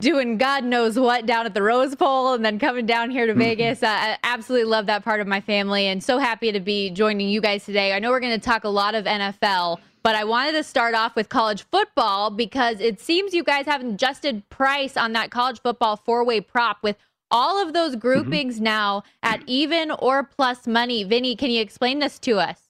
doing 0.00 0.38
God 0.38 0.64
knows 0.64 0.98
what 0.98 1.26
down 1.26 1.46
at 1.46 1.54
the 1.54 1.62
Rose 1.62 1.94
Bowl 1.94 2.32
and 2.32 2.44
then 2.44 2.58
coming 2.58 2.86
down 2.86 3.10
here 3.10 3.26
to 3.26 3.32
mm-hmm. 3.32 3.40
Vegas. 3.40 3.82
I 3.82 4.18
absolutely 4.24 4.64
love 4.64 4.86
that 4.86 5.04
part 5.04 5.20
of 5.20 5.26
my 5.26 5.40
family 5.40 5.86
and 5.86 6.02
so 6.02 6.18
happy 6.18 6.50
to 6.52 6.60
be 6.60 6.90
joining 6.90 7.28
you 7.28 7.40
guys 7.40 7.64
today. 7.64 7.92
I 7.92 7.98
know 7.98 8.10
we're 8.10 8.20
going 8.20 8.38
to 8.38 8.44
talk 8.44 8.64
a 8.64 8.68
lot 8.68 8.94
of 8.94 9.04
NFL, 9.04 9.78
but 10.02 10.16
I 10.16 10.24
wanted 10.24 10.52
to 10.52 10.64
start 10.64 10.94
off 10.94 11.14
with 11.14 11.28
college 11.28 11.64
football 11.70 12.30
because 12.30 12.80
it 12.80 13.00
seems 13.00 13.34
you 13.34 13.44
guys 13.44 13.66
have 13.66 13.84
adjusted 13.84 14.48
price 14.48 14.96
on 14.96 15.12
that 15.12 15.30
college 15.30 15.60
football 15.60 15.96
four 15.96 16.24
way 16.24 16.40
prop 16.40 16.78
with 16.82 16.96
all 17.30 17.62
of 17.62 17.72
those 17.74 17.92
mm-hmm. 17.92 18.00
groupings 18.00 18.56
mm-hmm. 18.56 18.64
now 18.64 19.02
at 19.22 19.42
even 19.46 19.90
or 19.90 20.24
plus 20.24 20.66
money. 20.66 21.04
Vinny, 21.04 21.36
can 21.36 21.50
you 21.50 21.60
explain 21.60 21.98
this 21.98 22.18
to 22.20 22.38
us? 22.38 22.69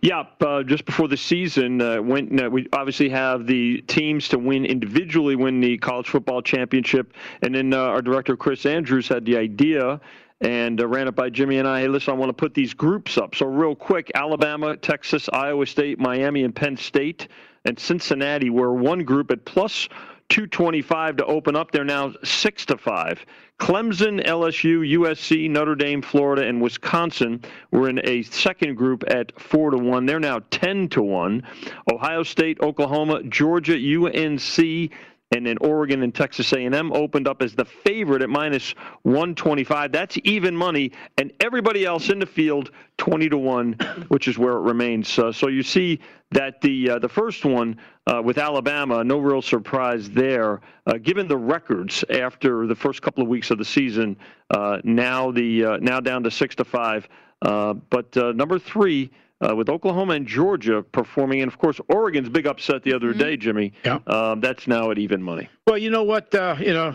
Yeah, 0.00 0.24
uh, 0.40 0.62
just 0.62 0.84
before 0.84 1.08
the 1.08 1.16
season, 1.16 1.80
uh, 1.80 2.00
when 2.02 2.40
uh, 2.40 2.48
we 2.48 2.68
obviously 2.72 3.08
have 3.10 3.46
the 3.46 3.82
teams 3.82 4.28
to 4.28 4.38
win 4.38 4.64
individually 4.64 5.36
win 5.36 5.60
the 5.60 5.78
college 5.78 6.08
football 6.08 6.42
championship, 6.42 7.14
and 7.42 7.54
then 7.54 7.72
uh, 7.72 7.78
our 7.78 8.02
director 8.02 8.36
Chris 8.36 8.64
Andrews 8.66 9.08
had 9.08 9.24
the 9.24 9.36
idea 9.36 10.00
and 10.40 10.80
uh, 10.80 10.86
ran 10.86 11.08
it 11.08 11.14
by 11.14 11.30
Jimmy 11.30 11.58
and 11.58 11.68
I. 11.68 11.80
Hey, 11.80 11.88
listen, 11.88 12.14
I 12.14 12.16
want 12.16 12.30
to 12.30 12.34
put 12.34 12.54
these 12.54 12.74
groups 12.74 13.16
up. 13.16 13.34
So 13.34 13.46
real 13.46 13.74
quick, 13.76 14.10
Alabama, 14.14 14.76
Texas, 14.76 15.28
Iowa 15.32 15.66
State, 15.66 16.00
Miami, 16.00 16.42
and 16.42 16.54
Penn 16.54 16.76
State, 16.76 17.28
and 17.64 17.78
Cincinnati 17.78 18.50
were 18.50 18.74
one 18.74 19.04
group 19.04 19.30
at 19.30 19.44
plus 19.44 19.88
225 20.28 21.16
to 21.16 21.26
open 21.26 21.56
up. 21.56 21.70
They're 21.70 21.84
now 21.84 22.12
six 22.24 22.66
to 22.66 22.76
five. 22.76 23.24
Clemson, 23.58 24.24
LSU, 24.26 24.80
USC, 24.98 25.48
Notre 25.48 25.76
Dame, 25.76 26.02
Florida, 26.02 26.46
and 26.46 26.60
Wisconsin 26.60 27.40
were 27.70 27.88
in 27.88 28.00
a 28.02 28.22
second 28.22 28.74
group 28.74 29.04
at 29.08 29.38
four 29.40 29.70
to 29.70 29.78
one. 29.78 30.06
They're 30.06 30.18
now 30.18 30.40
ten 30.50 30.88
to 30.88 31.02
one. 31.02 31.46
Ohio 31.92 32.24
State, 32.24 32.60
Oklahoma, 32.60 33.22
Georgia, 33.24 33.74
UNC, 33.76 34.90
and 35.32 35.46
then 35.46 35.56
Oregon 35.60 36.02
and 36.02 36.14
Texas 36.14 36.52
A&M 36.52 36.92
opened 36.92 37.26
up 37.26 37.42
as 37.42 37.54
the 37.54 37.64
favorite 37.64 38.22
at 38.22 38.28
minus 38.28 38.72
125. 39.02 39.90
That's 39.90 40.18
even 40.24 40.54
money, 40.54 40.92
and 41.18 41.32
everybody 41.40 41.84
else 41.84 42.10
in 42.10 42.18
the 42.18 42.26
field 42.26 42.70
20 42.98 43.30
to 43.30 43.38
one, 43.38 43.72
which 44.08 44.28
is 44.28 44.38
where 44.38 44.52
it 44.52 44.60
remains. 44.60 45.18
Uh, 45.18 45.32
so 45.32 45.48
you 45.48 45.62
see 45.62 45.98
that 46.30 46.60
the 46.60 46.90
uh, 46.90 46.98
the 46.98 47.08
first 47.08 47.44
one 47.44 47.78
uh, 48.06 48.20
with 48.22 48.38
Alabama, 48.38 49.02
no 49.02 49.18
real 49.18 49.42
surprise 49.42 50.10
there, 50.10 50.60
uh, 50.86 50.98
given 50.98 51.26
the 51.26 51.36
records 51.36 52.04
after 52.10 52.66
the 52.66 52.74
first 52.74 53.02
couple 53.02 53.22
of 53.22 53.28
weeks 53.28 53.50
of 53.50 53.58
the 53.58 53.64
season. 53.64 54.16
Uh, 54.50 54.78
now 54.84 55.30
the 55.30 55.64
uh, 55.64 55.76
now 55.78 56.00
down 56.00 56.22
to 56.22 56.30
six 56.30 56.54
to 56.54 56.64
five, 56.64 57.08
but 57.40 58.14
number 58.36 58.58
three 58.58 59.10
uh, 59.42 59.54
with 59.54 59.68
Oklahoma 59.68 60.14
and 60.14 60.26
Georgia 60.26 60.82
performing, 60.82 61.42
and 61.42 61.50
of 61.50 61.58
course 61.58 61.80
Oregon's 61.88 62.28
big 62.28 62.46
upset 62.46 62.82
the 62.82 62.94
other 62.94 63.10
mm-hmm. 63.10 63.18
day, 63.18 63.36
Jimmy. 63.36 63.72
Yeah. 63.84 63.98
Um, 64.06 64.40
that's 64.40 64.66
now 64.66 64.90
at 64.90 64.98
even 64.98 65.22
money. 65.22 65.48
Well, 65.66 65.78
you 65.78 65.90
know 65.90 66.02
what? 66.02 66.34
Uh, 66.34 66.56
you 66.58 66.72
know, 66.72 66.94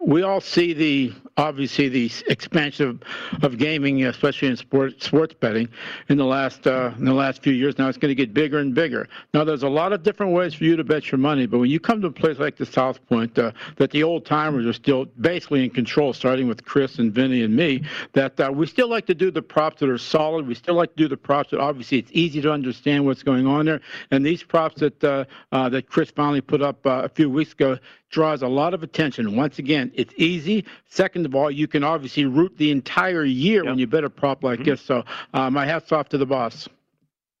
we 0.00 0.22
all 0.22 0.40
see 0.40 0.72
the 0.72 1.12
obviously 1.36 1.88
the 1.88 2.10
expansion 2.28 3.00
of, 3.32 3.44
of 3.44 3.58
gaming, 3.58 4.04
especially 4.04 4.48
in 4.48 4.56
sports 4.56 5.06
sports 5.06 5.34
betting, 5.34 5.68
in 6.08 6.18
the 6.18 6.24
last 6.24 6.66
uh, 6.66 6.92
in 6.98 7.04
the 7.04 7.14
last 7.14 7.42
few 7.42 7.52
years. 7.52 7.78
Now 7.78 7.88
it's 7.88 7.98
going 7.98 8.10
to 8.10 8.14
get 8.14 8.34
bigger 8.34 8.58
and 8.58 8.74
bigger. 8.74 9.08
Now 9.32 9.44
there's 9.44 9.62
a 9.62 9.68
lot 9.68 9.92
of 9.92 10.02
different 10.02 10.32
ways 10.32 10.54
for 10.54 10.64
you 10.64 10.76
to 10.76 10.84
bet 10.84 11.10
your 11.10 11.18
money, 11.18 11.46
but 11.46 11.58
when 11.58 11.70
you 11.70 11.80
come 11.80 12.00
to 12.02 12.08
a 12.08 12.12
place 12.12 12.38
like 12.38 12.56
the 12.56 12.66
South 12.66 13.04
Point, 13.08 13.38
uh, 13.38 13.52
that 13.76 13.90
the 13.90 14.02
old 14.02 14.26
timers 14.26 14.66
are 14.66 14.72
still 14.72 15.06
basically 15.20 15.64
in 15.64 15.70
control, 15.70 16.12
starting 16.12 16.48
with 16.48 16.64
Chris 16.64 16.98
and 16.98 17.12
Vinny 17.12 17.42
and 17.42 17.54
me, 17.54 17.82
that 18.12 18.38
uh, 18.38 18.50
we 18.52 18.66
still 18.66 18.88
like 18.88 19.06
to 19.06 19.14
do 19.14 19.30
the 19.30 19.42
props 19.42 19.80
that 19.80 19.88
are 19.88 19.98
solid. 19.98 20.46
We 20.46 20.54
still 20.54 20.74
like 20.74 20.90
to 20.90 20.96
do 20.96 21.08
the 21.08 21.16
props 21.16 21.50
that 21.50 21.60
obviously 21.60 21.98
it's 21.98 22.10
easy 22.12 22.40
to 22.42 22.52
understand 22.52 23.06
what's 23.06 23.22
going 23.22 23.46
on 23.46 23.66
there. 23.66 23.80
And 24.10 24.24
these 24.24 24.42
props 24.42 24.80
that 24.80 25.02
uh, 25.02 25.24
uh, 25.50 25.68
that 25.70 25.88
Chris 25.88 26.10
finally 26.10 26.40
put 26.40 26.62
up 26.62 26.84
uh, 26.86 27.02
a 27.04 27.08
few 27.08 27.30
weeks 27.30 27.52
ago 27.52 27.78
draws 28.14 28.42
a 28.42 28.48
lot 28.48 28.72
of 28.74 28.84
attention. 28.84 29.34
Once 29.34 29.58
again, 29.58 29.90
it's 29.92 30.14
easy. 30.16 30.64
Second 30.88 31.26
of 31.26 31.34
all, 31.34 31.50
you 31.50 31.66
can 31.66 31.82
obviously 31.82 32.24
root 32.24 32.56
the 32.56 32.70
entire 32.70 33.24
year 33.24 33.64
yep. 33.64 33.72
when 33.72 33.78
you 33.78 33.88
bet 33.88 34.04
a 34.04 34.08
prop 34.08 34.44
like 34.44 34.60
mm-hmm. 34.60 34.70
this. 34.70 34.80
So 34.80 35.04
uh, 35.34 35.50
my 35.50 35.66
hat's 35.66 35.90
off 35.90 36.08
to 36.10 36.18
the 36.18 36.24
boss. 36.24 36.68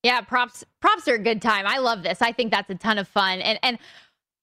Yeah, 0.02 0.20
props 0.20 0.64
props 0.80 1.06
are 1.06 1.14
a 1.14 1.18
good 1.18 1.40
time. 1.40 1.64
I 1.66 1.78
love 1.78 2.02
this. 2.02 2.20
I 2.20 2.32
think 2.32 2.50
that's 2.50 2.68
a 2.68 2.74
ton 2.74 2.98
of 2.98 3.06
fun. 3.06 3.40
And 3.40 3.58
and 3.62 3.78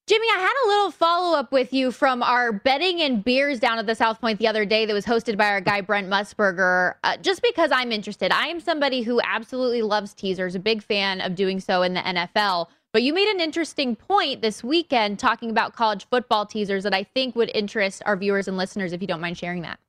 Jimmy, 0.08 0.26
I 0.34 0.40
had 0.40 0.52
a 0.64 0.68
little 0.68 0.90
follow 0.90 1.36
up 1.36 1.52
with 1.52 1.72
you 1.72 1.92
from 1.92 2.22
our 2.22 2.50
betting 2.50 3.02
and 3.02 3.22
beers 3.22 3.60
down 3.60 3.78
at 3.78 3.86
the 3.86 3.94
South 3.94 4.20
Point 4.20 4.40
the 4.40 4.48
other 4.48 4.64
day 4.64 4.86
that 4.86 4.92
was 4.92 5.04
hosted 5.04 5.36
by 5.36 5.46
our 5.46 5.60
guy 5.60 5.82
Brent 5.82 6.08
Musburger. 6.08 6.94
Uh, 7.04 7.18
just 7.18 7.42
because 7.42 7.70
I'm 7.70 7.92
interested, 7.92 8.32
I 8.32 8.48
am 8.48 8.58
somebody 8.58 9.02
who 9.02 9.20
absolutely 9.22 9.82
loves 9.82 10.12
teasers, 10.14 10.56
a 10.56 10.58
big 10.58 10.82
fan 10.82 11.20
of 11.20 11.36
doing 11.36 11.60
so 11.60 11.82
in 11.82 11.94
the 11.94 12.00
NFL. 12.00 12.68
But 12.92 13.02
you 13.02 13.14
made 13.14 13.28
an 13.28 13.40
interesting 13.40 13.96
point 13.96 14.42
this 14.42 14.62
weekend 14.62 15.18
talking 15.18 15.50
about 15.50 15.74
college 15.74 16.06
football 16.10 16.44
teasers 16.44 16.84
that 16.84 16.92
I 16.92 17.04
think 17.04 17.34
would 17.34 17.50
interest 17.54 18.02
our 18.04 18.16
viewers 18.16 18.48
and 18.48 18.56
listeners 18.56 18.92
if 18.92 19.00
you 19.00 19.06
don't 19.06 19.20
mind 19.20 19.38
sharing 19.38 19.62
that. 19.62 19.80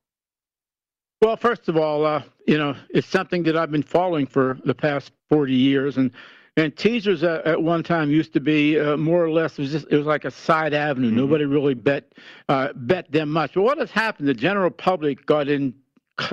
Well, 1.21 1.35
first 1.35 1.67
of 1.67 1.77
all, 1.77 2.05
uh, 2.05 2.23
you 2.47 2.57
know, 2.57 2.75
it's 2.89 3.07
something 3.07 3.43
that 3.43 3.57
I've 3.57 3.71
been 3.71 3.83
following 3.83 4.25
for 4.25 4.57
the 4.65 4.73
past 4.73 5.11
40 5.29 5.53
years. 5.53 5.97
And 5.97 6.11
and 6.55 6.75
teasers 6.77 7.23
at, 7.23 7.45
at 7.45 7.63
one 7.63 7.81
time 7.81 8.11
used 8.11 8.31
to 8.33 8.39
be 8.39 8.79
uh, 8.79 8.95
more 8.95 9.23
or 9.23 9.31
less 9.31 9.53
it 9.53 9.63
was 9.63 9.71
just 9.71 9.87
it 9.89 9.97
was 9.97 10.05
like 10.05 10.23
a 10.23 10.31
side 10.31 10.73
avenue. 10.73 11.07
Mm-hmm. 11.07 11.17
Nobody 11.17 11.45
really 11.45 11.73
bet 11.73 12.13
uh, 12.47 12.69
bet 12.75 13.11
them 13.11 13.29
much. 13.29 13.53
But 13.53 13.63
what 13.63 13.79
has 13.79 13.89
happened? 13.89 14.27
The 14.27 14.33
general 14.33 14.69
public 14.69 15.25
got 15.25 15.47
in 15.47 15.73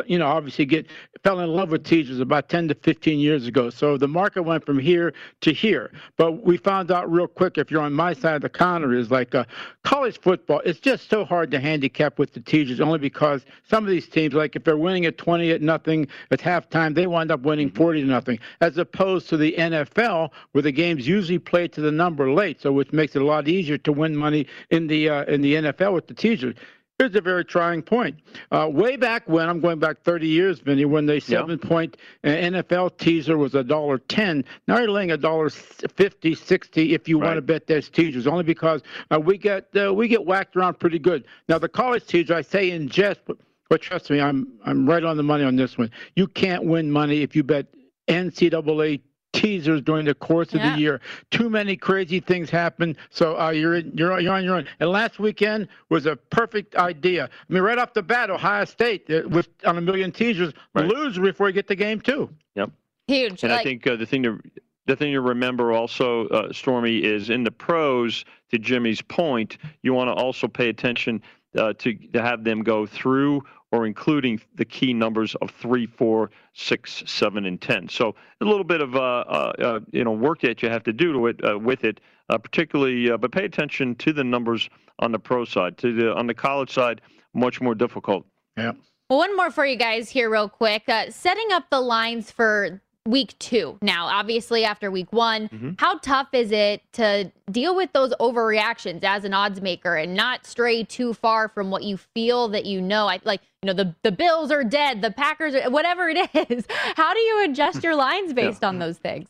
you 0.06 0.18
know, 0.18 0.26
obviously 0.26 0.66
get 0.66 0.86
fell 1.22 1.40
in 1.40 1.48
love 1.50 1.70
with 1.70 1.84
teasers 1.84 2.20
about 2.20 2.48
10 2.48 2.68
to 2.68 2.74
15 2.74 3.18
years 3.18 3.46
ago. 3.46 3.70
So 3.70 3.96
the 3.96 4.08
market 4.08 4.42
went 4.42 4.64
from 4.64 4.78
here 4.78 5.12
to 5.42 5.52
here. 5.52 5.92
But 6.16 6.44
we 6.44 6.56
found 6.56 6.90
out 6.90 7.10
real 7.10 7.26
quick, 7.26 7.58
if 7.58 7.70
you're 7.70 7.82
on 7.82 7.92
my 7.92 8.12
side 8.12 8.36
of 8.36 8.42
the 8.42 8.48
counter, 8.48 8.92
is 8.92 9.10
like 9.10 9.34
uh, 9.34 9.44
college 9.84 10.20
football. 10.20 10.60
It's 10.64 10.80
just 10.80 11.08
so 11.08 11.24
hard 11.24 11.50
to 11.52 11.60
handicap 11.60 12.18
with 12.18 12.32
the 12.32 12.40
teasers, 12.40 12.80
only 12.80 12.98
because 12.98 13.44
some 13.68 13.84
of 13.84 13.90
these 13.90 14.08
teams, 14.08 14.34
like 14.34 14.56
if 14.56 14.64
they're 14.64 14.76
winning 14.76 15.06
at 15.06 15.18
20 15.18 15.50
at 15.50 15.62
nothing 15.62 16.06
at 16.30 16.40
halftime, 16.40 16.94
they 16.94 17.06
wind 17.06 17.30
up 17.30 17.40
winning 17.40 17.70
40 17.70 18.02
to 18.02 18.06
nothing, 18.06 18.38
as 18.60 18.78
opposed 18.78 19.28
to 19.30 19.36
the 19.36 19.54
NFL, 19.58 20.30
where 20.52 20.62
the 20.62 20.72
games 20.72 21.06
usually 21.06 21.38
play 21.38 21.68
to 21.68 21.80
the 21.80 21.92
number 21.92 22.32
late, 22.32 22.60
so 22.60 22.72
which 22.72 22.92
makes 22.92 23.16
it 23.16 23.22
a 23.22 23.24
lot 23.24 23.48
easier 23.48 23.78
to 23.78 23.92
win 23.92 24.16
money 24.16 24.46
in 24.70 24.86
the 24.86 25.08
uh, 25.08 25.24
in 25.24 25.40
the 25.40 25.54
NFL 25.54 25.94
with 25.94 26.06
the 26.06 26.14
teasers. 26.14 26.54
Here's 27.00 27.14
a 27.14 27.22
very 27.22 27.46
trying 27.46 27.80
point. 27.80 28.18
Uh, 28.52 28.68
way 28.70 28.94
back 28.98 29.26
when, 29.26 29.48
I'm 29.48 29.58
going 29.58 29.78
back 29.78 30.02
30 30.02 30.28
years, 30.28 30.60
Vinny, 30.60 30.84
when 30.84 31.06
the 31.06 31.18
seven 31.18 31.58
point 31.58 31.96
uh, 32.24 32.28
NFL 32.28 32.98
teaser 32.98 33.38
was 33.38 33.54
a 33.54 33.64
dollar 33.64 33.96
ten. 33.96 34.44
Now 34.68 34.80
you're 34.80 34.90
laying 34.90 35.10
a 35.10 35.16
dollar 35.16 35.48
fifty, 35.48 36.34
sixty 36.34 36.92
if 36.92 37.08
you 37.08 37.18
want 37.18 37.36
to 37.36 37.40
bet 37.40 37.66
those 37.66 37.88
teasers, 37.88 38.26
only 38.26 38.44
because 38.44 38.82
uh, 39.10 39.18
we 39.18 39.38
get 39.38 39.74
uh, 39.74 39.94
we 39.94 40.08
get 40.08 40.26
whacked 40.26 40.56
around 40.56 40.78
pretty 40.78 40.98
good. 40.98 41.24
Now 41.48 41.58
the 41.58 41.70
college 41.70 42.04
teaser, 42.04 42.34
I 42.34 42.42
say 42.42 42.70
in 42.70 42.86
jest, 42.86 43.20
but, 43.26 43.38
but 43.70 43.80
trust 43.80 44.10
me, 44.10 44.20
I'm 44.20 44.46
I'm 44.66 44.86
right 44.86 45.02
on 45.02 45.16
the 45.16 45.22
money 45.22 45.44
on 45.44 45.56
this 45.56 45.78
one. 45.78 45.90
You 46.16 46.26
can't 46.26 46.64
win 46.64 46.90
money 46.90 47.22
if 47.22 47.34
you 47.34 47.42
bet 47.42 47.64
NCAA 48.08 49.00
teasers 49.32 49.80
during 49.82 50.04
the 50.06 50.14
course 50.14 50.54
of 50.54 50.60
Yeah. 50.60 50.74
the 50.74 50.80
year. 50.80 51.00
Too 51.30 51.48
many 51.50 51.76
crazy 51.76 52.20
things 52.20 52.50
happen, 52.50 52.96
so 53.10 53.38
uh, 53.38 53.50
you're 53.50 53.76
in, 53.76 53.92
you're 53.96 54.18
you're 54.20 54.34
on 54.34 54.44
your 54.44 54.56
own. 54.56 54.66
And 54.80 54.90
last 54.90 55.18
weekend 55.18 55.68
was 55.88 56.06
a 56.06 56.16
perfect 56.16 56.74
idea. 56.76 57.24
I 57.48 57.52
mean, 57.52 57.62
right 57.62 57.78
off 57.78 57.92
the 57.94 58.02
bat, 58.02 58.30
Ohio 58.30 58.64
State 58.64 59.10
uh, 59.10 59.28
with 59.28 59.48
on 59.64 59.78
a 59.78 59.80
million 59.80 60.12
teasers 60.12 60.52
lose 60.74 61.18
before 61.18 61.48
you 61.48 61.52
get 61.52 61.68
the 61.68 61.76
game 61.76 62.00
two. 62.00 62.30
Yep. 62.54 62.70
Huge. 63.08 63.42
And 63.44 63.52
I 63.52 63.62
think 63.62 63.86
uh, 63.86 63.96
the 63.96 64.06
thing 64.06 64.22
to 64.24 64.40
the 64.86 64.96
thing 64.96 65.12
to 65.12 65.20
remember 65.20 65.72
also, 65.72 66.26
uh, 66.28 66.52
Stormy, 66.52 66.98
is 66.98 67.30
in 67.30 67.44
the 67.44 67.50
pros. 67.50 68.24
To 68.50 68.58
Jimmy's 68.58 69.00
point, 69.00 69.58
you 69.82 69.94
want 69.94 70.08
to 70.08 70.12
also 70.14 70.48
pay 70.48 70.70
attention 70.70 71.22
uh, 71.56 71.72
to 71.74 71.94
to 72.12 72.22
have 72.22 72.44
them 72.44 72.62
go 72.62 72.86
through 72.86 73.42
or 73.72 73.86
including 73.86 74.40
the 74.56 74.64
key 74.64 74.92
numbers 74.92 75.34
of 75.36 75.50
three, 75.50 75.86
four, 75.86 76.30
six, 76.54 77.04
seven, 77.06 77.44
and 77.44 77.60
ten. 77.60 77.88
So 77.88 78.14
a 78.40 78.44
little 78.44 78.64
bit 78.64 78.80
of 78.80 78.96
uh, 78.96 78.98
uh, 78.98 79.52
uh, 79.58 79.80
you 79.92 80.04
know 80.04 80.12
work 80.12 80.40
that 80.40 80.62
you 80.62 80.68
have 80.68 80.82
to 80.84 80.92
do 80.92 81.12
to 81.12 81.26
it 81.28 81.44
uh, 81.44 81.58
with 81.58 81.84
it, 81.84 82.00
uh, 82.28 82.38
particularly. 82.38 83.10
Uh, 83.10 83.16
but 83.16 83.32
pay 83.32 83.44
attention 83.44 83.94
to 83.96 84.12
the 84.12 84.24
numbers 84.24 84.68
on 84.98 85.12
the 85.12 85.18
pro 85.18 85.44
side. 85.44 85.78
To 85.78 85.92
the 85.92 86.14
on 86.14 86.26
the 86.26 86.34
college 86.34 86.70
side, 86.70 87.00
much 87.34 87.60
more 87.60 87.74
difficult. 87.74 88.26
Yeah. 88.56 88.72
Well, 89.08 89.18
one 89.18 89.36
more 89.36 89.50
for 89.50 89.66
you 89.66 89.76
guys 89.76 90.10
here, 90.10 90.30
real 90.30 90.48
quick. 90.48 90.84
Uh, 90.88 91.10
setting 91.10 91.48
up 91.52 91.70
the 91.70 91.80
lines 91.80 92.30
for 92.30 92.80
week 93.06 93.38
two. 93.38 93.78
Now, 93.82 94.06
obviously, 94.06 94.64
after 94.64 94.90
week 94.90 95.12
one, 95.12 95.48
Mm-hmm. 95.48 95.70
how 95.78 95.98
tough 95.98 96.28
is 96.32 96.52
it 96.52 96.82
to 96.92 97.32
deal 97.50 97.74
with 97.74 97.92
those 97.92 98.12
overreactions 98.20 99.02
as 99.04 99.24
an 99.24 99.32
odds 99.34 99.60
maker 99.60 99.96
and 99.96 100.14
not 100.14 100.44
stray 100.46 100.84
too 100.84 101.14
far 101.14 101.48
from 101.48 101.70
what 101.70 101.82
you 101.82 101.96
feel 101.96 102.48
that 102.48 102.66
you 102.66 102.80
know? 102.80 103.08
I 103.08 103.20
like, 103.24 103.40
you 103.62 103.66
know, 103.68 103.72
the 103.72 103.94
the 104.02 104.12
Bills 104.12 104.50
are 104.50 104.62
dead, 104.64 105.02
the 105.02 105.10
Packers, 105.10 105.54
are, 105.54 105.70
whatever 105.70 106.08
it 106.08 106.18
is. 106.50 106.64
How 106.96 107.14
do 107.14 107.20
you 107.20 107.44
adjust 107.44 107.82
your 107.82 107.94
lines 107.96 108.32
based 108.32 108.62
on 108.62 108.78
those 108.78 108.98
things? 108.98 109.28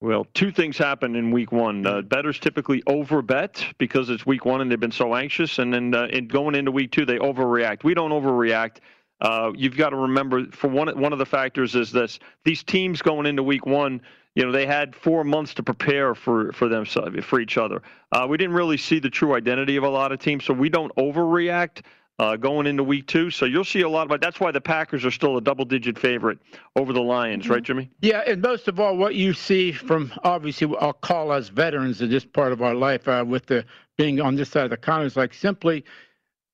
Well, 0.00 0.26
two 0.32 0.52
things 0.52 0.78
happen 0.78 1.16
in 1.16 1.32
week 1.32 1.50
one. 1.50 1.84
Uh, 1.84 2.02
bettors 2.02 2.38
typically 2.38 2.82
overbet 2.82 3.64
because 3.78 4.10
it's 4.10 4.24
week 4.24 4.44
one 4.44 4.60
and 4.60 4.70
they've 4.70 4.78
been 4.78 4.92
so 4.92 5.14
anxious, 5.16 5.58
and 5.58 5.74
then 5.74 5.92
uh, 5.92 6.06
in 6.06 6.28
going 6.28 6.54
into 6.54 6.70
week 6.70 6.92
two 6.92 7.04
they 7.04 7.18
overreact. 7.18 7.82
We 7.82 7.94
don't 7.94 8.12
overreact. 8.12 8.76
Uh, 9.20 9.52
you've 9.56 9.76
got 9.76 9.90
to 9.90 9.96
remember, 9.96 10.46
for 10.52 10.68
one, 10.68 10.88
one 10.98 11.12
of 11.12 11.18
the 11.18 11.26
factors 11.26 11.74
is 11.74 11.90
this: 11.90 12.18
these 12.44 12.62
teams 12.62 13.02
going 13.02 13.26
into 13.26 13.42
week 13.42 13.66
one, 13.66 14.00
you 14.34 14.44
know, 14.44 14.52
they 14.52 14.66
had 14.66 14.94
four 14.94 15.24
months 15.24 15.54
to 15.54 15.62
prepare 15.62 16.14
for 16.14 16.52
for 16.52 16.68
them 16.68 16.84
for 16.84 17.40
each 17.40 17.58
other. 17.58 17.82
Uh, 18.12 18.26
we 18.28 18.36
didn't 18.36 18.54
really 18.54 18.76
see 18.76 19.00
the 19.00 19.10
true 19.10 19.34
identity 19.34 19.76
of 19.76 19.84
a 19.84 19.88
lot 19.88 20.12
of 20.12 20.20
teams, 20.20 20.44
so 20.44 20.54
we 20.54 20.68
don't 20.68 20.94
overreact. 20.96 21.82
Uh, 22.20 22.34
going 22.34 22.66
into 22.66 22.82
week 22.82 23.06
two, 23.06 23.30
so 23.30 23.44
you'll 23.44 23.62
see 23.62 23.82
a 23.82 23.88
lot 23.88 24.10
of. 24.10 24.20
That's 24.20 24.40
why 24.40 24.50
the 24.50 24.60
Packers 24.60 25.04
are 25.04 25.10
still 25.12 25.36
a 25.36 25.40
double-digit 25.40 25.96
favorite 25.96 26.40
over 26.74 26.92
the 26.92 27.00
Lions, 27.00 27.48
right, 27.48 27.62
Jimmy? 27.62 27.92
Yeah, 28.00 28.24
and 28.26 28.42
most 28.42 28.66
of 28.66 28.80
all, 28.80 28.96
what 28.96 29.14
you 29.14 29.32
see 29.32 29.70
from 29.70 30.12
obviously 30.24 30.76
I'll 30.80 30.94
call 30.94 31.30
us 31.30 31.48
veterans 31.48 32.02
in 32.02 32.10
this 32.10 32.24
part 32.24 32.50
of 32.50 32.60
our 32.60 32.74
life, 32.74 33.06
uh, 33.06 33.24
with 33.24 33.46
the 33.46 33.64
being 33.96 34.20
on 34.20 34.34
this 34.34 34.48
side 34.48 34.64
of 34.64 34.70
the 34.70 34.76
counter, 34.76 35.06
is 35.06 35.16
like 35.16 35.32
simply 35.32 35.84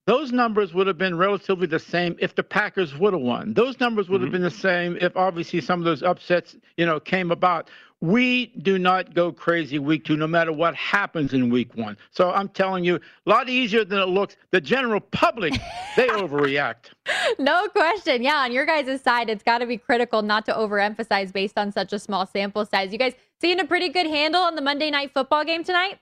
those 0.07 0.33
numbers 0.33 0.75
would 0.75 0.87
have 0.87 0.99
been 0.99 1.17
relatively 1.17 1.67
the 1.67 1.79
same 1.79 2.17
if 2.19 2.35
the 2.35 2.43
Packers 2.43 2.97
would 2.99 3.15
have 3.15 3.23
won. 3.23 3.55
Those 3.55 3.81
numbers 3.81 4.09
would 4.09 4.21
have 4.21 4.29
mm-hmm. 4.29 4.33
been 4.33 4.43
the 4.43 4.51
same 4.51 4.99
if 5.01 5.17
obviously 5.17 5.61
some 5.61 5.81
of 5.81 5.85
those 5.85 6.03
upsets, 6.03 6.57
you 6.77 6.85
know, 6.85 7.01
came 7.01 7.31
about. 7.31 7.71
We 8.01 8.47
do 8.47 8.79
not 8.79 9.15
go 9.15 9.33
crazy 9.33 9.79
week 9.79 10.05
two, 10.05 10.17
no 10.19 10.27
matter 10.27 10.53
what 10.53 10.75
happens 10.75 11.33
in 11.33 11.49
week 11.49 11.75
one. 11.75 11.97
So 12.11 12.33
I'm 12.33 12.51
telling 12.51 12.85
you, 12.85 12.97
a 12.97 13.31
lot 13.31 13.49
easier 13.49 13.83
than 13.83 13.99
it 13.99 14.09
looks. 14.09 14.37
The 14.51 14.61
general 14.61 15.01
public, 15.01 15.55
they 15.97 16.07
overreact. 16.09 16.91
No 17.39 17.67
question. 17.69 18.23
Yeah, 18.23 18.37
on 18.37 18.53
your 18.53 18.67
guys' 18.67 19.01
side, 19.01 19.31
it's 19.31 19.43
got 19.43 19.59
to 19.59 19.67
be 19.67 19.79
critical 19.79 20.21
not 20.21 20.45
to 20.47 20.53
overemphasize 20.53 21.33
based 21.33 21.57
on 21.57 21.73
such 21.73 21.95
a 21.95 21.99
small 21.99 22.27
sample 22.27 22.67
size. 22.67 22.93
You 22.93 22.99
guys 22.99 23.15
seeing 23.41 23.59
a 23.59 23.65
pretty 23.65 23.89
good 23.89 24.07
handle 24.07 24.43
on 24.43 24.55
the 24.55 24.63
Monday 24.63 24.91
night 24.91 25.15
football 25.15 25.45
game 25.45 25.65
tonight? 25.65 25.99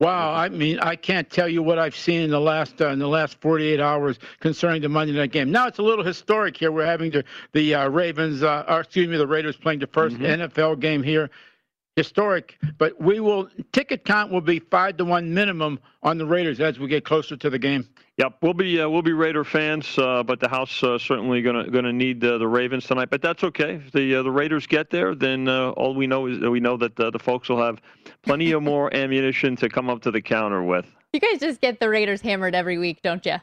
Wow, 0.00 0.32
I 0.32 0.48
mean, 0.48 0.78
I 0.78 0.94
can't 0.94 1.28
tell 1.28 1.48
you 1.48 1.60
what 1.60 1.80
I've 1.80 1.96
seen 1.96 2.22
in 2.22 2.30
the 2.30 2.40
last 2.40 2.80
uh, 2.80 2.90
in 2.90 3.00
the 3.00 3.08
last 3.08 3.40
48 3.40 3.80
hours 3.80 4.20
concerning 4.38 4.80
the 4.80 4.88
Monday 4.88 5.12
night 5.12 5.32
game. 5.32 5.50
Now 5.50 5.66
it's 5.66 5.78
a 5.78 5.82
little 5.82 6.04
historic 6.04 6.56
here. 6.56 6.70
We're 6.70 6.86
having 6.86 7.10
the 7.10 7.24
the 7.52 7.74
uh, 7.74 7.88
Ravens, 7.88 8.44
uh, 8.44 8.64
or 8.68 8.80
excuse 8.80 9.08
me, 9.08 9.16
the 9.16 9.26
Raiders 9.26 9.56
playing 9.56 9.80
the 9.80 9.88
1st 9.88 10.18
NFL 10.18 10.78
game 10.78 11.02
here. 11.02 11.30
Historic, 11.96 12.58
but 12.78 13.00
we 13.00 13.18
will 13.18 13.48
ticket 13.72 14.04
count 14.04 14.30
will 14.30 14.40
be 14.40 14.60
five 14.60 14.96
to 14.98 15.04
one 15.04 15.34
minimum 15.34 15.80
on 16.04 16.16
the 16.16 16.24
Raiders 16.24 16.60
as 16.60 16.78
we 16.78 16.86
get 16.86 17.04
closer 17.04 17.36
to 17.36 17.50
the 17.50 17.58
game. 17.58 17.88
Yep, 18.18 18.38
we'll 18.42 18.52
be 18.52 18.80
uh, 18.80 18.88
we'll 18.88 19.02
be 19.02 19.12
Raider 19.12 19.44
fans, 19.44 19.96
uh, 19.96 20.24
but 20.24 20.40
the 20.40 20.48
house 20.48 20.82
uh, 20.82 20.98
certainly 20.98 21.40
gonna 21.40 21.70
gonna 21.70 21.92
need 21.92 22.24
uh, 22.24 22.36
the 22.38 22.48
Ravens 22.48 22.84
tonight. 22.84 23.10
But 23.10 23.22
that's 23.22 23.44
okay. 23.44 23.76
If 23.76 23.92
the 23.92 24.16
uh, 24.16 24.22
the 24.24 24.30
Raiders 24.32 24.66
get 24.66 24.90
there, 24.90 25.14
then 25.14 25.46
uh, 25.46 25.70
all 25.70 25.94
we 25.94 26.08
know 26.08 26.26
is 26.26 26.40
that 26.40 26.50
we 26.50 26.58
know 26.58 26.76
that 26.78 26.98
uh, 26.98 27.10
the 27.10 27.18
folks 27.20 27.48
will 27.48 27.62
have 27.62 27.80
plenty 28.22 28.50
of 28.50 28.64
more 28.64 28.92
ammunition 28.94 29.54
to 29.56 29.68
come 29.68 29.88
up 29.88 30.02
to 30.02 30.10
the 30.10 30.20
counter 30.20 30.64
with. 30.64 30.84
You 31.12 31.20
guys 31.20 31.38
just 31.38 31.60
get 31.60 31.78
the 31.78 31.88
Raiders 31.88 32.20
hammered 32.20 32.56
every 32.56 32.76
week, 32.76 33.02
don't 33.02 33.24
you? 33.24 33.36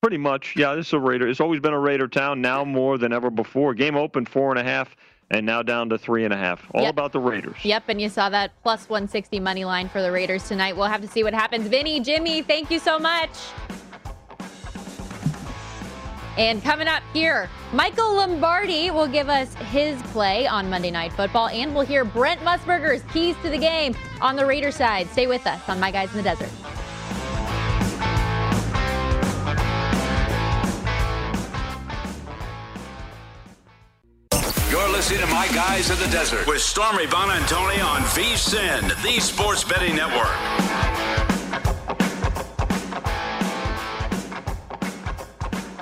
Pretty 0.00 0.16
much, 0.18 0.54
yeah. 0.56 0.74
This 0.74 0.86
is 0.86 0.92
a 0.94 0.98
Raider. 0.98 1.28
It's 1.28 1.40
always 1.40 1.60
been 1.60 1.74
a 1.74 1.78
Raider 1.78 2.08
town. 2.08 2.40
Now 2.40 2.64
more 2.64 2.96
than 2.96 3.12
ever 3.12 3.30
before. 3.30 3.74
Game 3.74 3.96
open 3.96 4.24
four 4.24 4.48
and 4.50 4.58
a 4.58 4.64
half, 4.64 4.96
and 5.30 5.46
now 5.46 5.62
down 5.62 5.88
to 5.90 5.98
three 5.98 6.24
and 6.24 6.32
a 6.32 6.36
half. 6.36 6.62
All 6.74 6.82
Yep. 6.82 6.90
about 6.90 7.12
the 7.12 7.20
Raiders. 7.20 7.56
Yep, 7.62 7.84
and 7.88 8.00
you 8.00 8.08
saw 8.08 8.28
that 8.28 8.50
plus 8.62 8.88
160 8.88 9.40
money 9.40 9.64
line 9.64 9.88
for 9.88 10.02
the 10.02 10.12
Raiders 10.12 10.46
tonight. 10.48 10.76
We'll 10.76 10.86
have 10.88 11.00
to 11.02 11.08
see 11.08 11.24
what 11.24 11.34
happens. 11.34 11.68
Vinny, 11.68 12.00
Jimmy, 12.00 12.42
thank 12.42 12.70
you 12.70 12.78
so 12.78 12.98
much. 12.98 13.30
And 16.38 16.62
coming 16.62 16.88
up 16.88 17.02
here, 17.12 17.50
Michael 17.74 18.14
Lombardi 18.14 18.90
will 18.90 19.06
give 19.06 19.28
us 19.28 19.52
his 19.70 20.00
play 20.04 20.46
on 20.46 20.70
Monday 20.70 20.90
Night 20.90 21.12
Football, 21.12 21.48
and 21.48 21.74
we'll 21.74 21.84
hear 21.84 22.06
Brent 22.06 22.40
Musburger's 22.40 23.02
keys 23.12 23.36
to 23.42 23.50
the 23.50 23.58
game 23.58 23.94
on 24.22 24.34
the 24.36 24.46
Raider 24.46 24.70
side. 24.70 25.08
Stay 25.10 25.26
with 25.26 25.46
us 25.46 25.60
on 25.68 25.78
My 25.78 25.90
Guys 25.90 26.10
in 26.12 26.16
the 26.16 26.22
Desert. 26.22 26.48
You're 34.72 34.88
listening 34.88 35.20
to 35.20 35.26
My 35.26 35.48
Guys 35.48 35.90
in 35.90 35.98
the 35.98 36.06
Desert 36.06 36.46
with 36.46 36.62
Stormy 36.62 37.04
Buonantony 37.04 37.84
on 37.84 38.00
VSIN, 38.04 38.88
the 39.02 39.20
Sports 39.20 39.64
Betting 39.64 39.94
Network. 39.94 40.32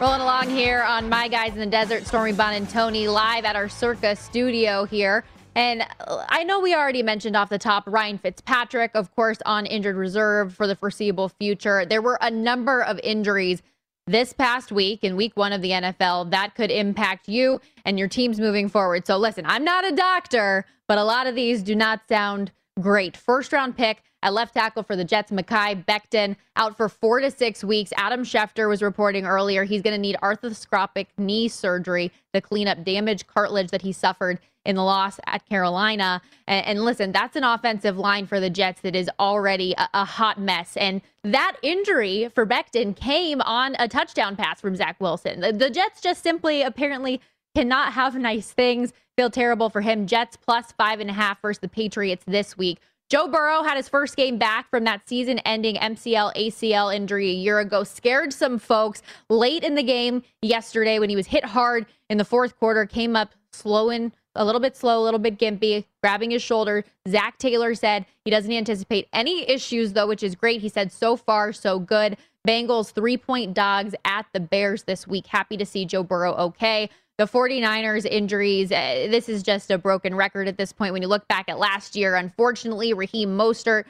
Rolling 0.00 0.20
along 0.20 0.50
here 0.50 0.82
on 0.82 1.08
My 1.08 1.28
Guys 1.28 1.52
in 1.52 1.60
the 1.60 1.66
Desert, 1.66 2.04
Stormy 2.04 2.32
Buonantony 2.32 3.06
live 3.06 3.44
at 3.44 3.54
our 3.54 3.68
Circa 3.68 4.16
studio 4.16 4.84
here. 4.86 5.22
And 5.54 5.84
I 6.28 6.42
know 6.42 6.58
we 6.58 6.74
already 6.74 7.04
mentioned 7.04 7.36
off 7.36 7.48
the 7.48 7.58
top 7.58 7.84
Ryan 7.86 8.18
Fitzpatrick, 8.18 8.90
of 8.94 9.14
course, 9.14 9.38
on 9.46 9.66
injured 9.66 9.94
reserve 9.94 10.52
for 10.52 10.66
the 10.66 10.74
foreseeable 10.74 11.28
future. 11.28 11.84
There 11.84 12.02
were 12.02 12.18
a 12.20 12.30
number 12.32 12.82
of 12.82 12.98
injuries 13.04 13.62
this 14.06 14.32
past 14.32 14.72
week 14.72 15.04
in 15.04 15.16
week 15.16 15.36
one 15.36 15.52
of 15.52 15.62
the 15.62 15.70
NFL 15.70 16.30
that 16.30 16.54
could 16.54 16.70
impact 16.70 17.28
you 17.28 17.60
and 17.84 17.98
your 17.98 18.08
teams 18.08 18.40
moving 18.40 18.68
forward. 18.68 19.06
So 19.06 19.16
listen, 19.16 19.44
I'm 19.46 19.64
not 19.64 19.86
a 19.86 19.94
doctor, 19.94 20.64
but 20.88 20.98
a 20.98 21.04
lot 21.04 21.26
of 21.26 21.34
these 21.34 21.62
do 21.62 21.74
not 21.74 22.00
sound 22.08 22.50
great. 22.80 23.16
First 23.16 23.52
round 23.52 23.76
pick 23.76 24.02
At 24.22 24.34
left 24.34 24.54
tackle 24.54 24.82
for 24.82 24.96
the 24.96 25.04
Jets, 25.04 25.30
Mekhi 25.30 25.84
Becton 25.84 26.36
out 26.56 26.76
for 26.76 26.88
four 26.88 27.20
to 27.20 27.30
six 27.30 27.64
weeks. 27.64 27.92
Adam 27.96 28.22
Schefter 28.22 28.68
was 28.68 28.82
reporting 28.82 29.26
earlier 29.26 29.64
he's 29.64 29.82
going 29.82 29.94
to 29.94 30.00
need 30.00 30.16
arthroscopic 30.22 31.06
knee 31.16 31.48
surgery 31.48 32.12
to 32.34 32.40
clean 32.40 32.68
up 32.68 32.84
damaged 32.84 33.26
cartilage 33.26 33.70
that 33.70 33.82
he 33.82 33.92
suffered 33.92 34.38
in 34.64 34.76
the 34.76 34.82
loss 34.82 35.18
at 35.26 35.46
Carolina. 35.48 36.20
And, 36.46 36.66
and, 36.66 36.84
listen, 36.84 37.12
that's 37.12 37.36
an 37.36 37.44
offensive 37.44 37.96
line 37.96 38.26
for 38.26 38.40
the 38.40 38.50
Jets 38.50 38.82
that 38.82 38.94
is 38.94 39.10
already 39.18 39.74
a, 39.78 39.88
a, 39.94 40.04
hot 40.04 40.38
mess. 40.38 40.76
And 40.76 41.00
that 41.24 41.56
injury 41.62 42.30
for 42.34 42.46
Becton 42.46 42.94
came 42.94 43.40
on 43.42 43.74
a 43.78 43.88
touchdown 43.88 44.36
pass 44.36 44.60
from 44.60 44.76
Zach 44.76 45.00
Wilson. 45.00 45.40
The, 45.40 45.52
the 45.52 45.70
Jets 45.70 46.00
just 46.00 46.22
simply 46.22 46.62
apparently 46.62 47.20
cannot 47.54 47.94
have 47.94 48.14
nice 48.18 48.50
things. 48.50 48.92
Feel 49.16 49.30
terrible 49.30 49.70
for 49.70 49.80
him. 49.80 50.06
Jets 50.06 50.36
plus 50.36 50.72
five 50.72 51.00
and 51.00 51.10
a 51.10 51.14
half 51.14 51.40
versus 51.40 51.60
the 51.60 51.68
Patriots 51.68 52.24
this 52.26 52.56
week. 52.56 52.78
Joe 53.10 53.26
Burrow 53.26 53.64
had 53.64 53.76
his 53.76 53.88
first 53.88 54.16
game 54.16 54.38
back 54.38 54.70
from 54.70 54.84
that 54.84 55.08
season 55.08 55.40
ending 55.40 55.74
MCL 55.74 56.32
ACL 56.36 56.94
injury 56.94 57.30
a 57.30 57.34
year 57.34 57.58
ago, 57.58 57.82
scared 57.82 58.32
some 58.32 58.56
folks 58.56 59.02
late 59.28 59.64
in 59.64 59.74
the 59.74 59.82
game 59.82 60.22
yesterday 60.42 61.00
when 61.00 61.10
he 61.10 61.16
was 61.16 61.26
hit 61.26 61.44
hard 61.44 61.86
in 62.08 62.18
the 62.18 62.24
fourth 62.24 62.56
quarter, 62.56 62.86
came 62.86 63.16
up 63.16 63.34
slowing 63.52 64.12
a 64.34 64.44
little 64.44 64.60
bit 64.60 64.76
slow, 64.76 65.00
a 65.00 65.04
little 65.04 65.18
bit 65.18 65.38
gimpy, 65.38 65.84
grabbing 66.02 66.30
his 66.30 66.42
shoulder. 66.42 66.84
Zac 67.08 67.38
Taylor 67.38 67.74
said 67.74 68.06
he 68.24 68.30
doesn't 68.30 68.52
anticipate 68.52 69.08
any 69.12 69.48
issues, 69.48 69.92
though, 69.92 70.06
which 70.06 70.22
is 70.22 70.34
great. 70.34 70.60
He 70.60 70.68
said, 70.68 70.92
so 70.92 71.16
far, 71.16 71.52
so 71.52 71.78
good. 71.78 72.16
Bengals 72.46 72.92
three 72.92 73.16
point 73.16 73.54
dogs 73.54 73.94
at 74.04 74.26
the 74.32 74.40
Bears 74.40 74.84
this 74.84 75.06
week. 75.06 75.26
Happy 75.26 75.56
to 75.56 75.66
see 75.66 75.84
Joe 75.84 76.02
Burrow 76.02 76.32
okay. 76.34 76.88
The 77.18 77.26
49ers 77.26 78.06
injuries, 78.06 78.72
uh, 78.72 79.08
this 79.10 79.28
is 79.28 79.42
just 79.42 79.70
a 79.70 79.76
broken 79.76 80.14
record 80.14 80.48
at 80.48 80.56
this 80.56 80.72
point. 80.72 80.94
When 80.94 81.02
you 81.02 81.08
look 81.08 81.28
back 81.28 81.50
at 81.50 81.58
last 81.58 81.94
year, 81.94 82.14
unfortunately, 82.14 82.94
Raheem 82.94 83.36
Mostert 83.36 83.84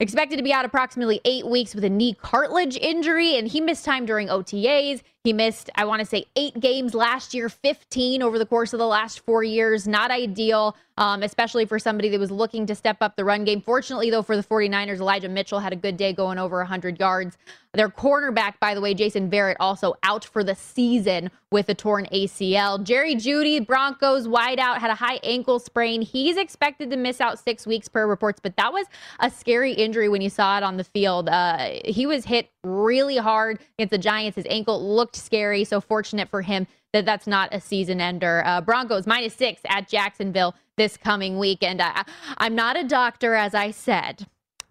expected 0.00 0.36
to 0.36 0.42
be 0.42 0.52
out 0.52 0.64
approximately 0.64 1.20
eight 1.24 1.46
weeks 1.46 1.76
with 1.76 1.84
a 1.84 1.88
knee 1.88 2.14
cartilage 2.14 2.76
injury, 2.76 3.36
and 3.36 3.46
he 3.46 3.60
missed 3.60 3.84
time 3.84 4.04
during 4.04 4.26
OTAs. 4.26 5.02
He 5.24 5.32
missed, 5.32 5.70
I 5.76 5.84
want 5.84 6.00
to 6.00 6.04
say, 6.04 6.24
eight 6.34 6.58
games 6.58 6.94
last 6.94 7.32
year, 7.32 7.48
15 7.48 8.24
over 8.24 8.40
the 8.40 8.46
course 8.46 8.72
of 8.72 8.80
the 8.80 8.88
last 8.88 9.20
four 9.20 9.44
years. 9.44 9.86
Not 9.86 10.10
ideal, 10.10 10.76
um, 10.98 11.22
especially 11.22 11.64
for 11.64 11.78
somebody 11.78 12.08
that 12.08 12.18
was 12.18 12.32
looking 12.32 12.66
to 12.66 12.74
step 12.74 12.96
up 13.00 13.14
the 13.14 13.24
run 13.24 13.44
game. 13.44 13.60
Fortunately, 13.60 14.10
though, 14.10 14.22
for 14.22 14.36
the 14.36 14.42
49ers, 14.42 14.98
Elijah 14.98 15.28
Mitchell 15.28 15.60
had 15.60 15.72
a 15.72 15.76
good 15.76 15.96
day 15.96 16.12
going 16.12 16.38
over 16.38 16.56
100 16.56 16.98
yards. 16.98 17.38
Their 17.72 17.88
cornerback, 17.88 18.54
by 18.58 18.74
the 18.74 18.80
way, 18.80 18.94
Jason 18.94 19.30
Verrett, 19.30 19.54
also 19.60 19.94
out 20.02 20.24
for 20.24 20.42
the 20.42 20.56
season 20.56 21.30
with 21.52 21.68
a 21.68 21.74
torn 21.74 22.06
ACL. 22.12 22.82
Jerry 22.82 23.14
Jeudy, 23.14 23.64
Broncos 23.64 24.26
wideout, 24.26 24.78
had 24.78 24.90
a 24.90 24.96
high 24.96 25.20
ankle 25.22 25.60
sprain. 25.60 26.02
He's 26.02 26.36
expected 26.36 26.90
to 26.90 26.96
miss 26.96 27.20
out 27.20 27.38
six 27.38 27.64
weeks 27.64 27.86
per 27.86 28.08
reports, 28.08 28.40
but 28.42 28.56
that 28.56 28.72
was 28.72 28.88
a 29.20 29.30
scary 29.30 29.72
injury 29.72 30.08
when 30.08 30.20
you 30.20 30.30
saw 30.30 30.56
it 30.56 30.64
on 30.64 30.78
the 30.78 30.84
field. 30.84 31.28
Uh, 31.28 31.78
he 31.84 32.06
was 32.06 32.24
hit 32.24 32.50
really 32.64 33.16
hard 33.16 33.58
against 33.78 33.90
the 33.90 33.98
Giants. 33.98 34.36
His 34.36 34.46
ankle 34.48 34.94
looked 34.94 35.16
scary. 35.16 35.64
So 35.64 35.80
fortunate 35.80 36.28
for 36.28 36.42
him 36.42 36.66
that 36.92 37.04
that's 37.04 37.26
not 37.26 37.52
a 37.52 37.60
season 37.60 38.00
ender. 38.00 38.42
Uh, 38.44 38.60
Broncos 38.60 39.06
minus 39.06 39.34
six 39.34 39.60
at 39.66 39.88
Jacksonville 39.88 40.54
this 40.76 40.96
coming 40.96 41.38
weekend. 41.38 41.80
I, 41.82 42.04
I'm 42.38 42.54
not 42.54 42.76
a 42.76 42.84
doctor, 42.84 43.34
as 43.34 43.54
I 43.54 43.70
said, 43.70 44.26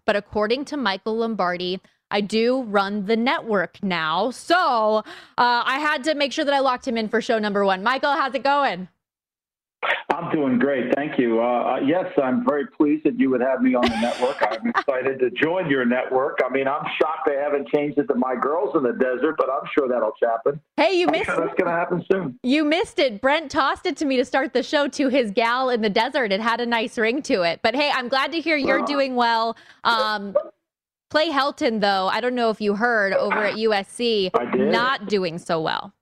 but 0.06 0.16
according 0.16 0.64
to 0.66 0.76
Michael 0.76 1.16
Lombardi, 1.18 1.80
I 2.10 2.20
do 2.20 2.62
run 2.62 3.06
the 3.06 3.16
network 3.16 3.82
now. 3.82 4.30
So 4.30 4.98
uh, 4.98 5.02
I 5.36 5.78
had 5.80 6.04
to 6.04 6.14
make 6.14 6.32
sure 6.32 6.44
that 6.44 6.54
I 6.54 6.60
locked 6.60 6.86
him 6.86 6.96
in 6.96 7.08
for 7.08 7.20
show 7.20 7.38
number 7.38 7.64
one. 7.64 7.82
Michael, 7.82 8.12
how's 8.12 8.34
it 8.34 8.44
going? 8.44 8.88
I'm 10.12 10.30
doing 10.30 10.58
great. 10.58 10.94
Thank 10.94 11.18
you. 11.18 11.40
Uh, 11.40 11.44
uh, 11.44 11.80
yes, 11.84 12.06
I'm 12.22 12.44
very 12.46 12.66
pleased 12.66 13.04
that 13.04 13.18
you 13.18 13.30
would 13.30 13.40
have 13.40 13.62
me 13.62 13.74
on 13.74 13.82
the 13.82 14.00
network. 14.00 14.36
I'm 14.42 14.68
excited 14.68 15.18
to 15.20 15.30
join 15.30 15.68
your 15.68 15.84
network. 15.84 16.38
I 16.44 16.52
mean, 16.52 16.68
I'm 16.68 16.84
shocked 17.00 17.26
they 17.26 17.36
haven't 17.36 17.68
changed 17.68 17.98
it 17.98 18.06
to 18.08 18.14
My 18.14 18.34
Girls 18.40 18.76
in 18.76 18.82
the 18.82 18.92
Desert, 18.92 19.36
but 19.36 19.48
I'm 19.50 19.68
sure 19.76 19.88
that'll 19.88 20.12
happen. 20.22 20.60
Hey, 20.76 20.98
you 20.98 21.06
I'm 21.06 21.12
missed 21.12 21.26
sure 21.26 21.36
That's 21.46 21.58
going 21.58 21.70
to 21.70 21.76
happen 21.76 22.04
soon. 22.10 22.38
You 22.42 22.64
missed 22.64 22.98
it. 22.98 23.20
Brent 23.20 23.50
tossed 23.50 23.86
it 23.86 23.96
to 23.98 24.04
me 24.04 24.16
to 24.18 24.24
start 24.24 24.52
the 24.52 24.62
show 24.62 24.86
to 24.88 25.08
his 25.08 25.30
gal 25.30 25.70
in 25.70 25.80
the 25.80 25.90
desert. 25.90 26.32
It 26.32 26.40
had 26.40 26.60
a 26.60 26.66
nice 26.66 26.98
ring 26.98 27.22
to 27.22 27.42
it. 27.42 27.60
But 27.62 27.74
hey, 27.74 27.90
I'm 27.92 28.08
glad 28.08 28.32
to 28.32 28.40
hear 28.40 28.56
you're 28.56 28.82
uh, 28.82 28.86
doing 28.86 29.16
well. 29.16 29.56
Um, 29.84 30.36
Clay 31.10 31.30
Helton, 31.30 31.80
though, 31.80 32.08
I 32.08 32.20
don't 32.20 32.34
know 32.34 32.50
if 32.50 32.60
you 32.60 32.74
heard 32.74 33.12
over 33.12 33.44
at 33.44 33.54
USC, 33.56 34.30
not 34.70 35.08
doing 35.08 35.38
so 35.38 35.60
well. 35.60 35.92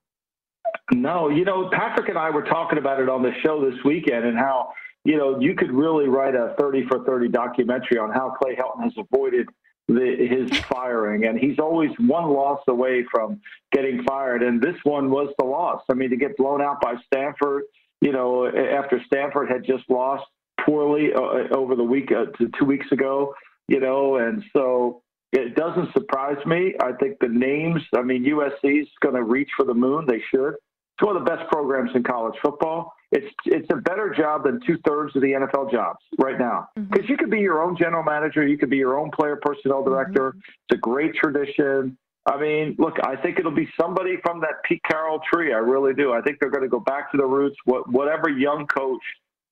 No, 0.93 1.29
you 1.29 1.45
know, 1.45 1.71
Patrick 1.71 2.09
and 2.09 2.19
I 2.19 2.31
were 2.31 2.43
talking 2.43 2.79
about 2.79 3.01
it 3.01 3.09
on 3.09 3.23
the 3.23 3.33
show 3.43 3.69
this 3.69 3.79
weekend 3.85 4.25
and 4.25 4.37
how, 4.37 4.73
you 5.05 5.17
know, 5.17 5.39
you 5.41 5.55
could 5.55 5.71
really 5.71 6.09
write 6.09 6.35
a 6.35 6.55
30 6.59 6.87
for 6.89 7.05
30 7.05 7.29
documentary 7.29 7.99
on 7.99 8.11
how 8.11 8.31
Clay 8.31 8.57
Helton 8.57 8.83
has 8.85 8.93
avoided 8.97 9.49
the, 9.89 10.27
his 10.29 10.59
firing. 10.73 11.27
And 11.27 11.39
he's 11.39 11.59
always 11.59 11.91
one 11.99 12.31
loss 12.31 12.61
away 12.69 13.05
from 13.11 13.41
getting 13.73 14.03
fired. 14.03 14.43
And 14.43 14.61
this 14.61 14.77
one 14.83 15.11
was 15.11 15.33
the 15.39 15.45
loss. 15.45 15.83
I 15.91 15.95
mean, 15.95 16.11
to 16.11 16.17
get 16.17 16.37
blown 16.37 16.61
out 16.61 16.81
by 16.81 16.95
Stanford, 17.07 17.65
you 18.01 18.13
know, 18.13 18.47
after 18.47 19.01
Stanford 19.07 19.49
had 19.49 19.65
just 19.65 19.89
lost 19.89 20.25
poorly 20.65 21.11
uh, 21.15 21.55
over 21.55 21.77
the 21.77 21.85
week, 21.85 22.11
uh, 22.13 22.27
two 22.59 22.65
weeks 22.65 22.91
ago, 22.91 23.35
you 23.69 23.79
know, 23.79 24.17
and 24.17 24.43
so 24.55 25.03
it 25.33 25.55
doesn't 25.55 25.93
surprise 25.93 26.45
me. 26.45 26.75
I 26.83 26.93
think 26.93 27.19
the 27.21 27.29
names, 27.29 27.83
I 27.95 28.03
mean, 28.03 28.25
USC 28.25 28.83
is 28.83 28.89
going 29.01 29.15
to 29.15 29.23
reach 29.23 29.51
for 29.57 29.65
the 29.65 29.75
moon. 29.75 30.07
They 30.07 30.21
should. 30.31 30.55
It's 31.01 31.07
one 31.07 31.17
of 31.17 31.25
the 31.25 31.31
best 31.31 31.51
programs 31.51 31.93
in 31.95 32.03
college 32.03 32.35
football. 32.43 32.93
It's 33.11 33.27
it's 33.47 33.67
a 33.73 33.77
better 33.77 34.15
job 34.15 34.45
than 34.45 34.61
two 34.67 34.77
thirds 34.87 35.17
of 35.17 35.23
the 35.23 35.29
NFL 35.29 35.73
jobs 35.73 35.99
right 36.19 36.39
now 36.39 36.69
because 36.77 37.05
mm-hmm. 37.05 37.11
you 37.11 37.17
could 37.17 37.31
be 37.31 37.39
your 37.41 37.63
own 37.63 37.75
general 37.75 38.03
manager, 38.03 38.47
you 38.47 38.59
could 38.59 38.69
be 38.69 38.77
your 38.77 38.99
own 38.99 39.11
player 39.11 39.41
personnel 39.41 39.83
director. 39.83 40.33
Mm-hmm. 40.33 40.39
It's 40.69 40.77
a 40.77 40.77
great 40.77 41.15
tradition. 41.15 41.97
I 42.27 42.39
mean, 42.39 42.77
look, 42.79 42.97
I 43.03 43.17
think 43.17 43.39
it'll 43.39 43.51
be 43.51 43.67
somebody 43.81 44.19
from 44.23 44.41
that 44.41 44.63
Pete 44.69 44.83
Carroll 44.91 45.21
tree. 45.33 45.55
I 45.55 45.57
really 45.57 45.95
do. 45.95 46.13
I 46.13 46.21
think 46.21 46.37
they're 46.39 46.51
going 46.51 46.65
to 46.65 46.69
go 46.69 46.81
back 46.81 47.11
to 47.13 47.17
the 47.17 47.25
roots. 47.25 47.57
What 47.65 47.91
whatever 47.91 48.29
young 48.29 48.67
coach 48.67 49.01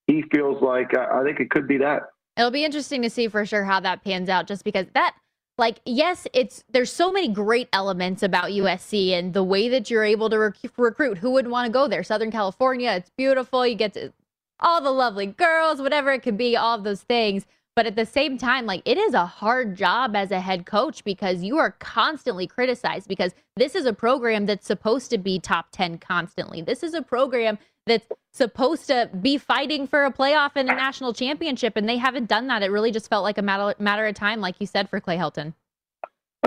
he 0.06 0.24
feels 0.30 0.62
like, 0.62 0.94
I, 0.94 1.20
I 1.20 1.24
think 1.24 1.40
it 1.40 1.48
could 1.48 1.66
be 1.66 1.78
that. 1.78 2.02
It'll 2.36 2.50
be 2.50 2.64
interesting 2.64 3.00
to 3.02 3.10
see 3.10 3.26
for 3.28 3.46
sure 3.46 3.64
how 3.64 3.80
that 3.80 4.04
pans 4.04 4.28
out, 4.28 4.46
just 4.46 4.64
because 4.64 4.84
that 4.92 5.14
like 5.58 5.80
yes 5.84 6.26
it's 6.32 6.64
there's 6.70 6.92
so 6.92 7.12
many 7.12 7.28
great 7.28 7.68
elements 7.72 8.22
about 8.22 8.50
usc 8.50 9.12
and 9.12 9.34
the 9.34 9.42
way 9.42 9.68
that 9.68 9.90
you're 9.90 10.04
able 10.04 10.30
to 10.30 10.38
rec- 10.38 10.56
recruit. 10.76 11.18
Who 11.18 11.32
would 11.32 11.48
want 11.48 11.66
to 11.66 11.72
go 11.72 11.88
there? 11.88 12.02
Southern 12.02 12.30
california 12.30 12.92
it's 12.92 13.10
beautiful. 13.16 13.66
You 13.66 13.74
get 13.74 13.94
to 13.94 14.12
all 14.60 14.80
the 14.80 14.90
lovely 14.90 15.26
girls 15.26 15.80
whatever 15.80 16.12
it 16.12 16.22
could 16.22 16.38
be 16.38 16.56
all 16.56 16.76
of 16.76 16.84
those 16.84 17.02
things. 17.02 17.44
But 17.76 17.86
at 17.86 17.96
the 17.96 18.06
same 18.06 18.38
time 18.38 18.66
like 18.66 18.82
it 18.84 18.98
is 18.98 19.14
a 19.14 19.26
hard 19.26 19.76
job 19.76 20.16
as 20.16 20.30
a 20.30 20.40
head 20.40 20.64
coach 20.64 21.04
because 21.04 21.42
you 21.42 21.58
are 21.58 21.72
constantly 21.72 22.46
criticized 22.46 23.08
because 23.08 23.34
this 23.56 23.74
is 23.74 23.86
a 23.86 23.92
program 23.92 24.46
that's 24.46 24.66
supposed 24.66 25.10
to 25.10 25.18
be 25.18 25.38
top 25.38 25.66
10 25.72 25.98
constantly. 25.98 26.62
This 26.62 26.82
is 26.82 26.94
a 26.94 27.02
program 27.02 27.58
that's 27.88 28.06
supposed 28.32 28.86
to 28.86 29.10
be 29.20 29.36
fighting 29.38 29.86
for 29.86 30.04
a 30.04 30.12
playoff 30.12 30.52
and 30.54 30.68
a 30.70 30.74
national 30.74 31.12
championship, 31.12 31.76
and 31.76 31.88
they 31.88 31.96
haven't 31.96 32.28
done 32.28 32.46
that. 32.46 32.62
It 32.62 32.70
really 32.70 32.92
just 32.92 33.10
felt 33.10 33.24
like 33.24 33.38
a 33.38 33.42
matter, 33.42 33.74
matter 33.78 34.06
of 34.06 34.14
time, 34.14 34.40
like 34.40 34.56
you 34.60 34.66
said, 34.66 34.88
for 34.88 35.00
Clay 35.00 35.16
Helton. 35.16 35.54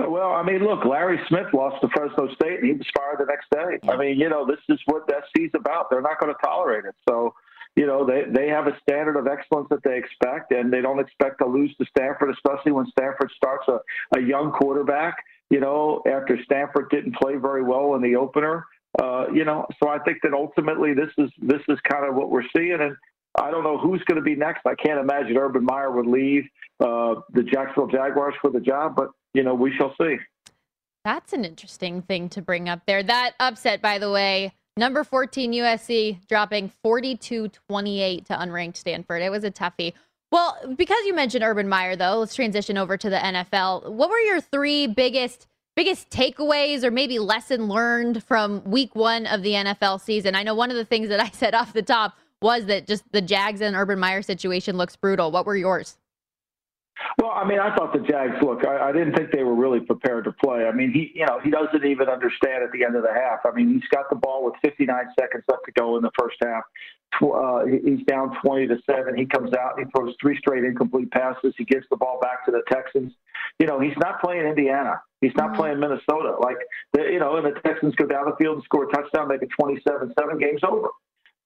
Well, 0.00 0.32
I 0.32 0.42
mean, 0.42 0.64
look, 0.64 0.84
Larry 0.84 1.20
Smith 1.28 1.46
lost 1.52 1.80
to 1.82 1.88
Fresno 1.94 2.32
State, 2.34 2.60
and 2.60 2.66
he 2.66 2.72
was 2.72 2.86
fired 2.96 3.18
the 3.18 3.26
next 3.26 3.50
day. 3.50 3.88
I 3.90 3.96
mean, 3.96 4.18
you 4.18 4.28
know, 4.28 4.46
this 4.46 4.58
is 4.68 4.80
what 4.86 5.08
SC's 5.08 5.50
about. 5.54 5.90
They're 5.90 6.00
not 6.00 6.18
going 6.18 6.32
to 6.32 6.38
tolerate 6.42 6.84
it. 6.86 6.94
So, 7.08 7.34
you 7.76 7.86
know, 7.86 8.06
they, 8.06 8.24
they 8.30 8.48
have 8.48 8.66
a 8.66 8.76
standard 8.82 9.16
of 9.16 9.26
excellence 9.26 9.68
that 9.70 9.82
they 9.84 9.98
expect, 9.98 10.52
and 10.52 10.72
they 10.72 10.80
don't 10.80 10.98
expect 10.98 11.38
to 11.38 11.46
lose 11.46 11.74
to 11.76 11.86
Stanford, 11.86 12.30
especially 12.30 12.72
when 12.72 12.86
Stanford 12.86 13.30
starts 13.36 13.68
a, 13.68 13.80
a 14.16 14.20
young 14.20 14.50
quarterback. 14.52 15.16
You 15.50 15.60
know, 15.60 16.02
after 16.06 16.38
Stanford 16.44 16.88
didn't 16.90 17.16
play 17.16 17.36
very 17.36 17.62
well 17.62 17.94
in 17.94 18.02
the 18.02 18.16
opener, 18.16 18.66
uh, 19.00 19.26
you 19.32 19.44
know, 19.44 19.66
so 19.82 19.88
I 19.88 19.98
think 20.00 20.18
that 20.22 20.34
ultimately 20.34 20.92
this 20.94 21.10
is 21.18 21.30
this 21.40 21.60
is 21.68 21.78
kind 21.90 22.06
of 22.06 22.14
what 22.14 22.30
we're 22.30 22.44
seeing, 22.54 22.78
and 22.80 22.94
I 23.40 23.50
don't 23.50 23.64
know 23.64 23.78
who's 23.78 24.02
going 24.04 24.16
to 24.16 24.22
be 24.22 24.34
next. 24.34 24.66
I 24.66 24.74
can't 24.74 25.00
imagine 25.00 25.36
Urban 25.36 25.64
Meyer 25.64 25.90
would 25.90 26.06
leave 26.06 26.44
uh, 26.80 27.14
the 27.32 27.42
Jacksonville 27.42 27.86
Jaguars 27.86 28.34
for 28.40 28.50
the 28.50 28.60
job, 28.60 28.94
but 28.96 29.10
you 29.32 29.42
know, 29.42 29.54
we 29.54 29.72
shall 29.76 29.94
see. 30.00 30.16
That's 31.04 31.32
an 31.32 31.44
interesting 31.44 32.02
thing 32.02 32.28
to 32.30 32.42
bring 32.42 32.68
up 32.68 32.82
there. 32.86 33.02
That 33.02 33.32
upset, 33.40 33.80
by 33.80 33.98
the 33.98 34.10
way, 34.10 34.52
number 34.76 35.04
14 35.04 35.52
USC 35.52 36.26
dropping 36.28 36.70
42 36.82 37.48
28 37.48 38.26
to 38.26 38.34
unranked 38.34 38.76
Stanford. 38.76 39.22
It 39.22 39.30
was 39.30 39.44
a 39.44 39.50
toughie. 39.50 39.94
Well, 40.30 40.56
because 40.76 41.04
you 41.04 41.14
mentioned 41.14 41.44
Urban 41.44 41.68
Meyer, 41.68 41.96
though, 41.96 42.20
let's 42.20 42.34
transition 42.34 42.78
over 42.78 42.96
to 42.96 43.10
the 43.10 43.16
NFL. 43.16 43.90
What 43.92 44.08
were 44.08 44.18
your 44.18 44.40
three 44.40 44.86
biggest 44.86 45.46
biggest 45.74 46.10
takeaways 46.10 46.84
or 46.84 46.90
maybe 46.90 47.18
lesson 47.18 47.68
learned 47.68 48.22
from 48.24 48.62
week 48.64 48.94
one 48.94 49.26
of 49.26 49.42
the 49.42 49.52
NFL 49.52 50.00
season? 50.00 50.34
I 50.34 50.42
know 50.42 50.54
one 50.54 50.70
of 50.70 50.76
the 50.76 50.84
things 50.84 51.08
that 51.08 51.20
I 51.20 51.28
said 51.32 51.54
off 51.54 51.72
the 51.72 51.82
top 51.82 52.16
was 52.40 52.66
that 52.66 52.86
just 52.86 53.04
the 53.12 53.22
Jags 53.22 53.60
and 53.60 53.76
Urban 53.76 53.98
Meyer 53.98 54.22
situation 54.22 54.76
looks 54.76 54.96
brutal. 54.96 55.30
What 55.30 55.46
were 55.46 55.56
yours? 55.56 55.96
Well, 57.20 57.30
I 57.30 57.46
mean, 57.46 57.58
I 57.58 57.74
thought 57.74 57.92
the 57.92 58.00
Jags. 58.00 58.34
Look, 58.42 58.66
I, 58.66 58.90
I 58.90 58.92
didn't 58.92 59.14
think 59.14 59.32
they 59.32 59.42
were 59.42 59.54
really 59.54 59.80
prepared 59.80 60.24
to 60.24 60.32
play. 60.32 60.66
I 60.66 60.72
mean, 60.72 60.92
he, 60.92 61.12
you 61.14 61.26
know, 61.26 61.40
he 61.42 61.50
doesn't 61.50 61.84
even 61.84 62.08
understand 62.08 62.62
at 62.62 62.70
the 62.72 62.84
end 62.84 62.96
of 62.96 63.02
the 63.02 63.12
half. 63.12 63.40
I 63.44 63.54
mean, 63.54 63.72
he's 63.72 63.88
got 63.90 64.10
the 64.10 64.16
ball 64.16 64.44
with 64.44 64.54
59 64.62 64.88
seconds 65.18 65.44
left 65.48 65.62
to 65.66 65.72
go 65.72 65.96
in 65.96 66.02
the 66.02 66.10
first 66.18 66.36
half. 66.42 66.62
Uh, 67.20 67.64
he's 67.66 68.04
down 68.06 68.36
20 68.42 68.68
to 68.68 68.78
seven. 68.88 69.16
He 69.16 69.26
comes 69.26 69.52
out 69.54 69.78
he 69.78 69.84
throws 69.94 70.14
three 70.20 70.36
straight 70.38 70.64
incomplete 70.64 71.10
passes. 71.10 71.54
He 71.56 71.64
gives 71.64 71.86
the 71.90 71.96
ball 71.96 72.18
back 72.20 72.44
to 72.46 72.50
the 72.50 72.62
Texans. 72.70 73.12
You 73.58 73.66
know, 73.66 73.80
he's 73.80 73.96
not 73.98 74.20
playing 74.20 74.46
Indiana. 74.46 75.00
He's 75.20 75.32
not 75.36 75.48
mm-hmm. 75.48 75.56
playing 75.56 75.80
Minnesota. 75.80 76.36
Like, 76.40 76.56
the, 76.92 77.02
you 77.02 77.20
know, 77.20 77.36
and 77.36 77.46
the 77.46 77.60
Texans 77.60 77.94
go 77.96 78.06
down 78.06 78.26
the 78.26 78.36
field 78.36 78.56
and 78.56 78.64
score 78.64 78.88
a 78.88 78.92
touchdown, 78.92 79.28
make 79.28 79.42
it 79.42 79.50
27 79.58 80.12
7, 80.18 80.38
game's 80.38 80.62
over. 80.68 80.88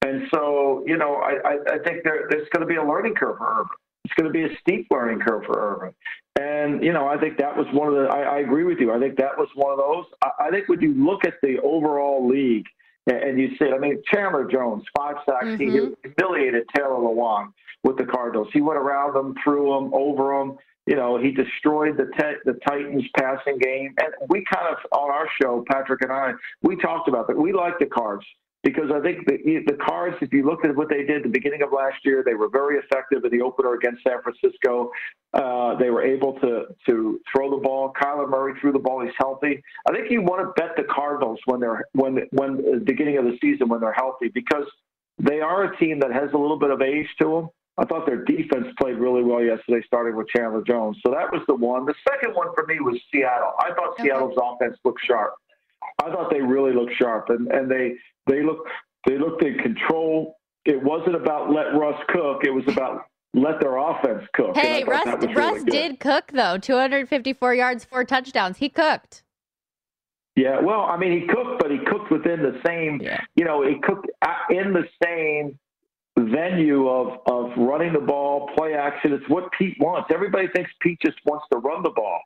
And 0.05 0.23
so, 0.33 0.85
you 0.87 0.97
know, 0.97 1.17
I, 1.17 1.35
I, 1.45 1.75
I 1.75 1.79
think 1.85 2.05
there, 2.05 2.27
there's 2.31 2.49
going 2.51 2.61
to 2.61 2.67
be 2.67 2.77
a 2.77 2.85
learning 2.85 3.15
curve 3.15 3.39
for 3.39 3.61
Urban. 3.61 3.77
It's 4.05 4.15
going 4.15 4.33
to 4.33 4.33
be 4.33 4.45
a 4.45 4.57
steep 4.61 4.87
learning 4.91 5.21
curve 5.21 5.43
for 5.47 5.59
Urban. 5.59 5.95
And, 6.39 6.85
you 6.85 6.93
know, 6.93 7.09
I 7.09 7.19
think 7.19 7.39
that 7.39 7.57
was 7.57 7.67
one 7.73 7.89
of 7.89 7.95
the, 7.95 8.05
I, 8.05 8.37
I 8.37 8.39
agree 8.39 8.65
with 8.65 8.79
you. 8.79 8.93
I 8.93 9.01
think 9.01 9.17
that 9.17 9.37
was 9.37 9.49
one 9.55 9.73
of 9.73 9.79
those. 9.79 10.05
I, 10.23 10.47
I 10.47 10.51
think 10.51 10.69
when 10.69 10.81
you 10.81 10.95
look 10.95 11.25
at 11.25 11.35
the 11.43 11.59
overall 11.63 12.27
league, 12.27 12.67
and 13.07 13.39
you 13.39 13.51
said, 13.59 13.69
I 13.75 13.79
mean, 13.79 14.03
Chandler 14.13 14.45
Jones, 14.45 14.85
five 14.97 15.17
sacks. 15.29 15.45
Mm-hmm. 15.45 15.63
He 16.03 16.11
humiliated 16.17 16.65
Taylor 16.75 16.97
Lewan 16.97 17.53
with 17.85 17.97
the 17.97 18.05
Cardinals. 18.05 18.49
He 18.53 18.61
went 18.61 18.79
around 18.79 19.15
them, 19.15 19.35
threw 19.45 19.75
them, 19.75 19.95
over 19.95 20.39
them. 20.39 20.59
You 20.87 20.97
know, 20.97 21.19
he 21.19 21.33
destroyed 21.33 21.97
the 21.97 22.07
te- 22.17 22.41
the 22.45 22.59
Titans 22.67 23.05
passing 23.19 23.59
game. 23.59 23.95
And 23.99 24.09
we 24.29 24.45
kind 24.53 24.69
of 24.71 24.79
on 24.93 25.11
our 25.11 25.27
show, 25.41 25.65
Patrick 25.71 26.03
and 26.03 26.13
I, 26.13 26.33
we 26.63 26.77
talked 26.77 27.09
about 27.09 27.27
that. 27.29 27.37
We 27.37 27.53
like 27.53 27.79
the 27.79 27.87
Cards 27.87 28.25
because 28.63 28.91
I 28.93 29.01
think 29.01 29.27
the, 29.27 29.63
the 29.67 29.79
Cards, 29.85 30.17
if 30.21 30.33
you 30.33 30.45
look 30.45 30.65
at 30.65 30.75
what 30.75 30.89
they 30.89 31.05
did 31.05 31.19
at 31.19 31.23
the 31.23 31.29
beginning 31.29 31.63
of 31.63 31.71
last 31.73 31.99
year, 32.05 32.23
they 32.27 32.35
were 32.35 32.49
very 32.49 32.79
effective 32.79 33.25
in 33.25 33.31
the 33.31 33.45
opener 33.45 33.75
against 33.75 34.03
San 34.03 34.21
Francisco. 34.23 34.91
Uh, 35.37 35.77
they 35.77 35.91
were 35.91 36.03
able 36.03 36.33
to 36.41 36.65
to 36.87 37.21
throw 37.31 37.51
the 37.51 37.63
ball. 37.63 37.93
Kyler 38.01 38.29
Murray 38.29 38.55
threw 38.59 38.73
the 38.73 38.79
ball. 38.79 39.03
He's 39.03 39.13
healthy. 39.19 39.63
I 39.87 39.93
think 39.93 40.11
you 40.11 40.23
want 40.23 40.41
to 40.41 40.61
bet 40.61 40.77
the 40.77 40.85
Cardinals 40.85 41.39
when 41.45 41.61
they're 41.61 41.85
when 41.93 42.27
when 42.33 42.57
the 42.57 42.83
beginning 42.83 43.19
of 43.19 43.25
the 43.25 43.37
season 43.43 43.69
when 43.69 43.81
they're 43.81 43.93
healthy 43.93 44.29
because 44.29 44.65
they 45.19 45.41
are 45.41 45.65
a 45.65 45.77
team 45.77 46.01
that 46.01 46.13
has 46.13 46.31
a 46.33 46.39
little 46.39 46.59
bit 46.59 46.71
of 46.71 46.81
age 46.81 47.09
to 47.21 47.29
them. 47.29 47.49
I 47.79 47.85
thought 47.85 48.07
their 48.07 48.25
defense 48.25 48.69
played 48.81 48.97
really 48.97 49.23
well 49.23 49.43
yesterday, 49.43 49.85
starting 49.87 50.17
with 50.17 50.29
Chandler 50.29 50.63
Jones. 50.67 50.97
So 51.05 51.13
that 51.13 51.31
was 51.31 51.43
the 51.47 51.55
one. 51.55 51.85
The 51.85 51.95
second 52.09 52.35
one 52.35 52.49
for 52.55 52.65
me 52.67 52.81
was 52.81 52.99
Seattle. 53.13 53.53
I 53.59 53.75
thought 53.75 53.91
okay. 54.01 54.05
Seattle's 54.05 54.39
offense 54.43 54.79
looked 54.85 55.05
sharp. 55.05 55.35
I 56.03 56.11
thought 56.11 56.31
they 56.31 56.41
really 56.41 56.73
looked 56.73 56.95
sharp, 56.99 57.29
and 57.29 57.49
and 57.49 57.71
they 57.71 57.93
they 58.27 58.43
look 58.43 58.67
they 59.07 59.19
looked 59.19 59.43
in 59.45 59.59
control. 59.59 60.39
It 60.65 60.83
wasn't 60.83 61.17
about 61.17 61.53
let 61.53 61.79
Russ 61.79 62.01
cook. 62.09 62.45
It 62.45 62.51
was 62.51 62.65
about 62.69 63.05
let 63.37 63.61
their 63.61 63.77
offense 63.77 64.27
cook. 64.35 64.57
Hey, 64.57 64.83
Russ, 64.83 65.07
really 65.07 65.35
Russ 65.35 65.63
did 65.65 66.01
cook 66.01 66.33
though. 66.33 66.59
254 66.59 67.55
yards, 67.55 67.85
four 67.85 68.05
touchdowns. 68.05 68.57
He 68.57 68.69
cooked. 68.69 69.23
Yeah, 70.35 70.61
well, 70.61 70.81
I 70.81 70.99
mean, 70.99 71.21
he 71.21 71.27
cooked, 71.27 71.61
but 71.61 71.71
he 71.71 71.79
cooked 71.87 72.11
within 72.11 72.43
the 72.43 72.61
same. 72.67 73.01
Yeah. 73.03 73.21
You 73.37 73.45
know, 73.45 73.67
he 73.67 73.77
cooked 73.83 74.07
uh, 74.23 74.35
in 74.51 74.73
the 74.73 74.85
same 75.03 75.59
venue 76.19 76.89
of 76.89 77.21
of 77.27 77.53
running 77.57 77.93
the 77.93 78.01
ball, 78.01 78.51
play 78.57 78.75
action. 78.75 79.13
It's 79.13 79.29
what 79.29 79.51
Pete 79.59 79.77
wants. 79.81 80.11
Everybody 80.13 80.49
thinks 80.49 80.71
Pete 80.81 80.99
just 81.05 81.19
wants 81.27 81.45
to 81.53 81.59
run 81.59 81.83
the 81.83 81.91
ball. 81.91 82.21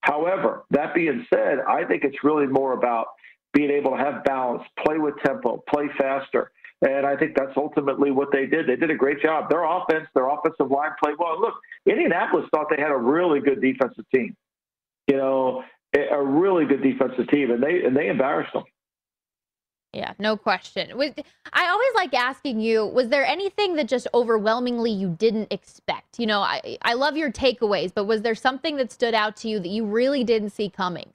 However, 0.00 0.64
that 0.70 0.94
being 0.94 1.26
said, 1.32 1.58
I 1.66 1.84
think 1.84 2.04
it's 2.04 2.22
really 2.24 2.46
more 2.46 2.72
about 2.72 3.06
being 3.52 3.70
able 3.70 3.92
to 3.92 3.96
have 3.96 4.24
balance, 4.24 4.62
play 4.84 4.98
with 4.98 5.14
tempo, 5.24 5.62
play 5.68 5.86
faster. 5.96 6.50
And 6.82 7.06
I 7.06 7.16
think 7.16 7.34
that's 7.36 7.56
ultimately 7.56 8.10
what 8.10 8.30
they 8.32 8.46
did. 8.46 8.66
They 8.66 8.76
did 8.76 8.90
a 8.90 8.96
great 8.96 9.22
job. 9.22 9.48
Their 9.48 9.64
offense, 9.64 10.06
their 10.14 10.28
offensive 10.28 10.70
line 10.70 10.90
played 11.02 11.16
well. 11.18 11.40
Look, 11.40 11.54
Indianapolis 11.86 12.46
thought 12.50 12.66
they 12.68 12.80
had 12.80 12.90
a 12.90 12.96
really 12.96 13.40
good 13.40 13.60
defensive 13.60 14.04
team. 14.14 14.36
You 15.06 15.16
know, 15.16 15.64
a 15.94 16.22
really 16.22 16.66
good 16.66 16.82
defensive 16.82 17.28
team, 17.28 17.50
and 17.50 17.62
they 17.62 17.84
and 17.84 17.96
they 17.96 18.08
embarrassed 18.08 18.52
them. 18.52 18.64
Yeah, 19.94 20.12
no 20.18 20.36
question. 20.36 20.96
Was, 20.96 21.12
I 21.52 21.68
always 21.68 21.94
like 21.94 22.14
asking 22.14 22.58
you, 22.58 22.84
was 22.84 23.10
there 23.10 23.24
anything 23.24 23.76
that 23.76 23.86
just 23.86 24.08
overwhelmingly 24.12 24.90
you 24.90 25.08
didn't 25.08 25.52
expect? 25.52 26.18
You 26.18 26.26
know, 26.26 26.40
I, 26.40 26.78
I 26.82 26.94
love 26.94 27.16
your 27.16 27.30
takeaways, 27.30 27.92
but 27.94 28.04
was 28.04 28.22
there 28.22 28.34
something 28.34 28.76
that 28.78 28.90
stood 28.90 29.14
out 29.14 29.36
to 29.38 29.48
you 29.48 29.60
that 29.60 29.68
you 29.68 29.84
really 29.84 30.24
didn't 30.24 30.50
see 30.50 30.68
coming? 30.68 31.12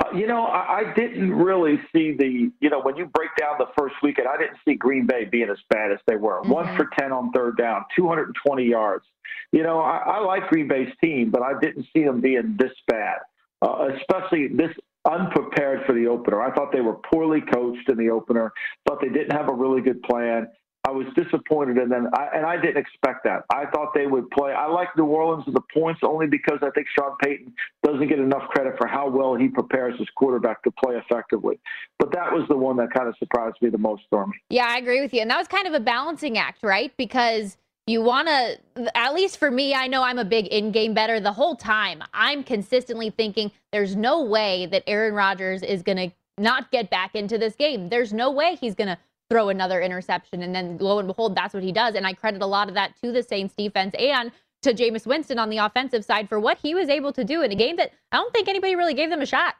Uh, 0.00 0.16
you 0.16 0.26
know, 0.26 0.44
I, 0.44 0.80
I 0.80 0.94
didn't 0.94 1.32
really 1.32 1.78
see 1.92 2.12
the, 2.12 2.50
you 2.60 2.70
know, 2.70 2.80
when 2.80 2.96
you 2.96 3.06
break 3.06 3.30
down 3.38 3.56
the 3.58 3.66
first 3.78 3.96
weekend, 4.02 4.28
I 4.28 4.38
didn't 4.38 4.56
see 4.66 4.74
Green 4.74 5.06
Bay 5.06 5.24
being 5.24 5.50
as 5.50 5.58
bad 5.68 5.92
as 5.92 5.98
they 6.06 6.16
were. 6.16 6.40
Mm-hmm. 6.40 6.50
One 6.50 6.76
for 6.76 6.88
10 6.98 7.12
on 7.12 7.32
third 7.32 7.58
down, 7.58 7.84
220 7.94 8.64
yards. 8.64 9.04
You 9.52 9.62
know, 9.62 9.80
I, 9.80 9.98
I 9.98 10.18
like 10.20 10.48
Green 10.48 10.68
Bay's 10.68 10.92
team, 11.02 11.30
but 11.30 11.42
I 11.42 11.52
didn't 11.60 11.86
see 11.94 12.04
them 12.04 12.20
being 12.20 12.56
this 12.58 12.72
bad, 12.86 13.18
uh, 13.62 13.88
especially 13.98 14.48
this 14.48 14.74
unprepared 15.04 15.84
for 15.86 15.92
the 15.92 16.06
opener. 16.06 16.42
I 16.42 16.52
thought 16.54 16.72
they 16.72 16.80
were 16.80 16.96
poorly 17.12 17.40
coached 17.52 17.88
in 17.88 17.96
the 17.96 18.10
opener. 18.10 18.52
Thought 18.86 19.00
they 19.00 19.08
didn't 19.08 19.32
have 19.32 19.48
a 19.48 19.52
really 19.52 19.80
good 19.80 20.02
plan. 20.02 20.48
I 20.90 20.92
was 20.92 21.06
disappointed 21.14 21.78
in 21.78 21.88
them, 21.88 22.08
I, 22.14 22.26
and 22.34 22.44
I 22.44 22.60
didn't 22.60 22.78
expect 22.78 23.22
that. 23.22 23.44
I 23.54 23.66
thought 23.66 23.94
they 23.94 24.08
would 24.08 24.28
play. 24.30 24.50
I 24.52 24.66
like 24.66 24.88
New 24.96 25.04
Orleans 25.04 25.44
and 25.46 25.54
the 25.54 25.62
points 25.72 26.00
only 26.02 26.26
because 26.26 26.58
I 26.62 26.70
think 26.70 26.88
Sean 26.98 27.14
Payton 27.22 27.52
doesn't 27.84 28.08
get 28.08 28.18
enough 28.18 28.48
credit 28.48 28.74
for 28.76 28.88
how 28.88 29.08
well 29.08 29.36
he 29.36 29.46
prepares 29.46 29.96
his 30.00 30.08
quarterback 30.16 30.64
to 30.64 30.72
play 30.72 30.96
effectively. 30.96 31.60
But 32.00 32.10
that 32.12 32.32
was 32.32 32.44
the 32.48 32.56
one 32.56 32.76
that 32.78 32.90
kind 32.92 33.08
of 33.08 33.14
surprised 33.18 33.58
me 33.62 33.70
the 33.70 33.78
most, 33.78 34.02
Stormy. 34.06 34.34
Yeah, 34.48 34.66
I 34.68 34.78
agree 34.78 35.00
with 35.00 35.14
you, 35.14 35.20
and 35.20 35.30
that 35.30 35.38
was 35.38 35.46
kind 35.46 35.68
of 35.68 35.74
a 35.74 35.80
balancing 35.80 36.36
act, 36.36 36.64
right? 36.64 36.92
Because 36.96 37.56
you 37.86 38.02
want 38.02 38.26
to 38.26 38.58
at 38.94 39.14
least 39.14 39.38
for 39.38 39.50
me 39.50 39.74
i 39.74 39.88
know 39.88 40.02
i'm 40.02 40.18
a 40.18 40.24
big 40.24 40.46
in-game 40.48 40.94
better 40.94 41.18
the 41.18 41.32
whole 41.32 41.56
time 41.56 42.04
i'm 42.14 42.44
consistently 42.44 43.10
thinking 43.10 43.50
there's 43.72 43.96
no 43.96 44.22
way 44.22 44.66
that 44.66 44.84
aaron 44.86 45.12
rodgers 45.14 45.62
is 45.62 45.82
going 45.82 45.96
to 45.96 46.14
not 46.38 46.70
get 46.70 46.88
back 46.88 47.16
into 47.16 47.36
this 47.36 47.56
game 47.56 47.88
there's 47.88 48.12
no 48.12 48.30
way 48.30 48.56
he's 48.60 48.76
going 48.76 48.86
to 48.86 48.98
throw 49.30 49.48
another 49.48 49.80
interception 49.80 50.42
and 50.42 50.54
then 50.54 50.76
lo 50.78 50.98
and 50.98 51.06
behold 51.06 51.34
that's 51.34 51.54
what 51.54 51.62
he 51.62 51.72
does 51.72 51.94
and 51.94 52.06
i 52.06 52.12
credit 52.12 52.42
a 52.42 52.46
lot 52.46 52.68
of 52.68 52.74
that 52.74 52.92
to 53.02 53.12
the 53.12 53.22
saints 53.22 53.54
defense 53.54 53.94
and 53.98 54.32
to 54.62 54.74
Jameis 54.74 55.06
Winston 55.06 55.38
on 55.38 55.48
the 55.48 55.58
offensive 55.58 56.04
side 56.04 56.28
for 56.28 56.38
what 56.38 56.58
he 56.58 56.74
was 56.74 56.88
able 56.88 57.12
to 57.12 57.24
do 57.24 57.42
in 57.42 57.50
a 57.50 57.54
game 57.54 57.76
that 57.76 57.92
I 58.12 58.16
don't 58.16 58.32
think 58.32 58.48
anybody 58.48 58.76
really 58.76 58.94
gave 58.94 59.10
them 59.10 59.22
a 59.22 59.26
shot. 59.26 59.54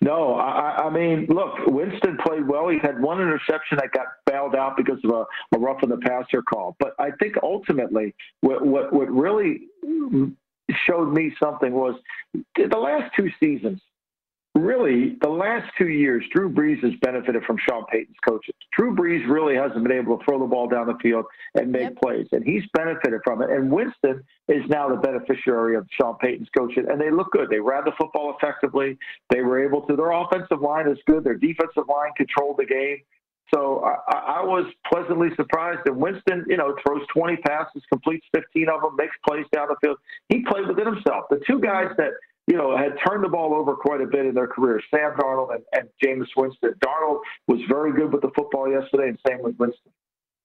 No, 0.00 0.34
I, 0.34 0.84
I 0.86 0.90
mean, 0.90 1.26
look, 1.28 1.54
Winston 1.66 2.16
played 2.24 2.46
well. 2.46 2.68
He 2.68 2.78
had 2.78 3.00
one 3.00 3.20
interception 3.20 3.78
that 3.78 3.90
got 3.92 4.06
bailed 4.24 4.54
out 4.54 4.76
because 4.76 4.98
of 5.04 5.10
a, 5.10 5.26
a 5.54 5.58
rough 5.58 5.82
in 5.82 5.90
the 5.90 5.98
passer 5.98 6.42
call. 6.42 6.76
But 6.78 6.94
I 6.98 7.10
think 7.20 7.34
ultimately, 7.42 8.14
what, 8.40 8.64
what, 8.64 8.92
what 8.92 9.10
really 9.10 9.62
showed 10.86 11.12
me 11.12 11.34
something 11.42 11.72
was 11.72 11.96
the 12.34 12.78
last 12.78 13.12
two 13.14 13.30
seasons 13.38 13.80
really, 14.56 15.16
the 15.20 15.28
last 15.28 15.70
two 15.78 15.88
years, 15.88 16.24
Drew 16.34 16.48
Brees 16.50 16.82
has 16.82 16.92
benefited 17.00 17.44
from 17.44 17.56
Sean 17.68 17.84
Payton's 17.86 18.16
coaching. 18.26 18.54
Drew 18.76 18.94
Brees 18.94 19.28
really 19.28 19.54
hasn't 19.54 19.82
been 19.82 19.96
able 19.96 20.18
to 20.18 20.24
throw 20.24 20.38
the 20.38 20.46
ball 20.46 20.68
down 20.68 20.86
the 20.86 20.98
field 21.02 21.24
and 21.54 21.72
make 21.72 21.82
yep. 21.82 21.96
plays, 22.02 22.26
and 22.32 22.44
he's 22.44 22.62
benefited 22.72 23.20
from 23.24 23.42
it. 23.42 23.50
And 23.50 23.70
Winston 23.70 24.22
is 24.48 24.62
now 24.68 24.88
the 24.88 24.96
beneficiary 24.96 25.76
of 25.76 25.86
Sean 25.90 26.16
Payton's 26.18 26.48
coaching, 26.56 26.86
and 26.88 27.00
they 27.00 27.10
look 27.10 27.30
good. 27.32 27.48
They 27.50 27.60
ran 27.60 27.84
the 27.84 27.92
football 27.98 28.34
effectively. 28.36 28.98
They 29.30 29.40
were 29.40 29.64
able 29.64 29.82
to. 29.82 29.96
Their 29.96 30.12
offensive 30.12 30.60
line 30.60 30.88
is 30.88 30.98
good. 31.06 31.24
Their 31.24 31.36
defensive 31.36 31.84
line 31.88 32.10
controlled 32.16 32.56
the 32.58 32.66
game. 32.66 32.98
So 33.54 33.84
I, 34.08 34.40
I 34.40 34.44
was 34.44 34.66
pleasantly 34.92 35.28
surprised. 35.36 35.80
And 35.86 35.96
Winston, 35.96 36.44
you 36.48 36.56
know, 36.56 36.74
throws 36.84 37.02
20 37.14 37.36
passes, 37.38 37.82
completes 37.88 38.26
15 38.34 38.68
of 38.68 38.82
them, 38.82 38.96
makes 38.96 39.14
plays 39.26 39.46
down 39.52 39.68
the 39.68 39.76
field. 39.80 39.98
He 40.28 40.42
played 40.42 40.66
within 40.66 40.86
himself. 40.86 41.26
The 41.30 41.40
two 41.46 41.60
guys 41.60 41.90
that 41.96 42.10
you 42.46 42.56
know, 42.56 42.76
had 42.76 42.96
turned 43.06 43.24
the 43.24 43.28
ball 43.28 43.54
over 43.54 43.74
quite 43.74 44.00
a 44.00 44.06
bit 44.06 44.26
in 44.26 44.34
their 44.34 44.46
career. 44.46 44.80
Sam 44.90 45.12
Darnold 45.18 45.54
and, 45.54 45.64
and 45.72 45.88
Jameis 46.02 46.28
Winston. 46.36 46.74
Darnold 46.84 47.20
was 47.48 47.60
very 47.68 47.92
good 47.92 48.12
with 48.12 48.22
the 48.22 48.30
football 48.36 48.70
yesterday, 48.70 49.08
and 49.08 49.18
same 49.26 49.42
with 49.42 49.56
Winston. 49.58 49.92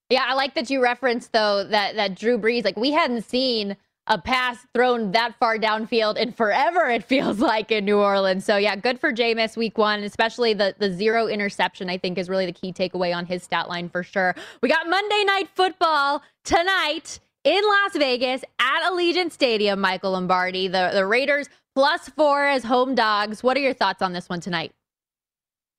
Yeah, 0.10 0.26
I 0.28 0.34
like 0.34 0.56
that 0.56 0.70
you 0.70 0.82
referenced 0.82 1.32
though 1.32 1.64
that 1.64 1.96
that 1.96 2.18
Drew 2.18 2.38
Brees, 2.38 2.66
like 2.66 2.78
we 2.78 2.92
hadn't 2.92 3.24
seen 3.24 3.78
a 4.08 4.18
pass 4.18 4.66
thrown 4.74 5.12
that 5.12 5.36
far 5.40 5.58
downfield 5.58 6.18
in 6.18 6.34
forever. 6.34 6.90
It 6.90 7.04
feels 7.04 7.40
like 7.52 7.72
in 7.72 7.86
New 7.86 7.98
Orleans. 7.98 8.44
So 8.44 8.58
yeah, 8.58 8.76
good 8.76 9.00
for 9.00 9.14
Jameis 9.14 9.56
week 9.56 9.78
one, 9.78 10.04
especially 10.04 10.54
the 10.54 10.76
the 10.78 10.92
zero 10.92 11.28
interception. 11.28 11.90
I 11.90 11.98
think 11.98 12.18
is 12.18 12.30
really 12.30 12.46
the 12.46 12.52
key 12.52 12.74
takeaway 12.74 13.16
on 13.16 13.26
his 13.26 13.44
stat 13.44 13.70
line 13.70 13.90
for 13.90 14.04
sure. 14.04 14.36
We 14.62 14.70
got 14.70 14.90
Monday 14.90 15.24
night 15.24 15.50
football 15.54 16.24
tonight 16.44 17.20
in 17.44 17.62
Las 17.64 17.96
Vegas 17.96 18.44
at 18.60 18.92
Allegiant 18.92 19.32
Stadium. 19.32 19.80
Michael 19.80 20.12
Lombardi, 20.12 20.68
the 20.68 20.92
the 20.94 21.06
Raiders 21.06 21.48
plus 21.76 22.10
four 22.10 22.46
as 22.46 22.64
home 22.64 22.96
dogs. 22.96 23.44
What 23.44 23.58
are 23.58 23.62
your 23.62 23.74
thoughts 23.74 24.02
on 24.02 24.14
this 24.14 24.30
one 24.30 24.40
tonight? 24.40 24.72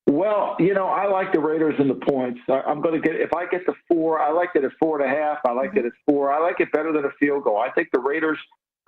Well, 0.07 0.57
you 0.59 0.75
know, 0.75 0.89
I 0.89 1.07
like 1.07 1.33
the 1.33 1.39
Raiders 1.39 1.75
and 1.79 1.89
the 1.89 1.95
points. 1.95 2.41
I, 2.49 2.71
am 2.71 2.83
going 2.83 3.01
to 3.01 3.09
get 3.09 3.21
if 3.21 3.33
I 3.33 3.47
get 3.47 3.65
the 3.67 3.75
four, 3.87 4.21
I 4.21 4.33
like 4.33 4.51
it 4.55 4.65
at 4.65 4.73
four 4.81 5.01
and 5.01 5.11
a 5.11 5.15
half. 5.15 5.39
I 5.47 5.53
like 5.53 5.77
it 5.77 5.87
at 5.87 5.93
four. 6.07 6.33
I 6.33 6.41
like 6.41 6.61
it 6.61 6.73
better 6.73 6.93
than 6.93 7.05
a 7.05 7.11
field 7.21 7.45
goal. 7.45 7.59
I 7.59 7.71
think 7.71 7.89
the 7.93 8.01
Raiders 8.01 8.39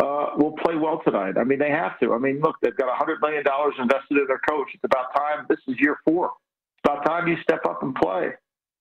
uh, 0.00 0.30
will 0.36 0.52
play 0.52 0.74
well 0.74 1.00
tonight. 1.04 1.38
I 1.38 1.44
mean, 1.44 1.60
they 1.60 1.70
have 1.70 1.98
to. 2.00 2.14
I 2.14 2.18
mean, 2.18 2.40
look, 2.40 2.56
they've 2.62 2.76
got 2.76 2.88
a 2.88 2.94
hundred 2.94 3.20
million 3.20 3.44
dollars 3.44 3.74
invested 3.78 4.18
in 4.18 4.26
their 4.26 4.40
coach. 4.48 4.68
It's 4.74 4.84
about 4.84 5.14
time. 5.14 5.46
This 5.48 5.60
is 5.68 5.76
year 5.78 5.98
four. 6.04 6.26
It's 6.26 6.90
about 6.90 7.04
time 7.06 7.28
you 7.28 7.36
step 7.42 7.64
up 7.64 7.82
and 7.82 7.94
play. 7.94 8.32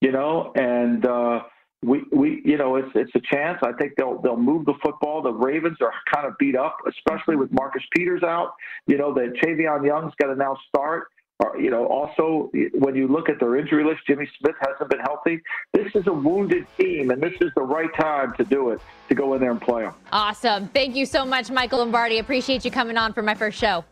You 0.01 0.11
know, 0.11 0.51
and 0.55 1.05
uh, 1.05 1.43
we, 1.83 2.03
we, 2.11 2.41
you 2.45 2.57
know, 2.57 2.75
it's 2.77 2.89
it's 2.95 3.11
a 3.15 3.21
chance. 3.33 3.59
I 3.63 3.73
think 3.73 3.93
they'll 3.97 4.21
they'll 4.21 4.37
move 4.37 4.65
the 4.65 4.75
football. 4.83 5.21
The 5.21 5.33
Ravens 5.33 5.77
are 5.81 5.93
kind 6.13 6.25
of 6.25 6.37
beat 6.37 6.55
up, 6.55 6.77
especially 6.87 7.35
with 7.35 7.51
Marcus 7.51 7.83
Peters 7.95 8.23
out. 8.23 8.53
You 8.87 8.97
know, 8.97 9.13
that 9.13 9.33
Tavon 9.43 9.85
Young's 9.85 10.13
got 10.19 10.27
to 10.27 10.35
now 10.35 10.57
start. 10.69 11.07
are, 11.43 11.59
you 11.59 11.69
know, 11.69 11.87
also 11.87 12.51
when 12.73 12.95
you 12.95 13.07
look 13.07 13.29
at 13.29 13.39
their 13.39 13.57
injury 13.57 13.83
list, 13.83 14.01
Jimmy 14.07 14.29
Smith 14.39 14.55
hasn't 14.61 14.89
been 14.89 14.99
healthy. 14.99 15.41
This 15.73 15.87
is 15.95 16.07
a 16.07 16.13
wounded 16.13 16.65
team, 16.77 17.11
and 17.11 17.21
this 17.21 17.33
is 17.41 17.51
the 17.55 17.61
right 17.61 17.89
time 17.99 18.33
to 18.37 18.43
do 18.43 18.69
it 18.69 18.81
to 19.09 19.15
go 19.15 19.33
in 19.33 19.41
there 19.41 19.51
and 19.51 19.61
play 19.61 19.83
them. 19.83 19.93
Awesome. 20.11 20.67
Thank 20.69 20.95
you 20.95 21.05
so 21.05 21.25
much, 21.25 21.49
Michael 21.51 21.79
Lombardi. 21.79 22.19
Appreciate 22.19 22.63
you 22.65 22.71
coming 22.71 22.97
on 22.97 23.13
for 23.13 23.21
my 23.21 23.35
first 23.35 23.57
show. 23.57 23.83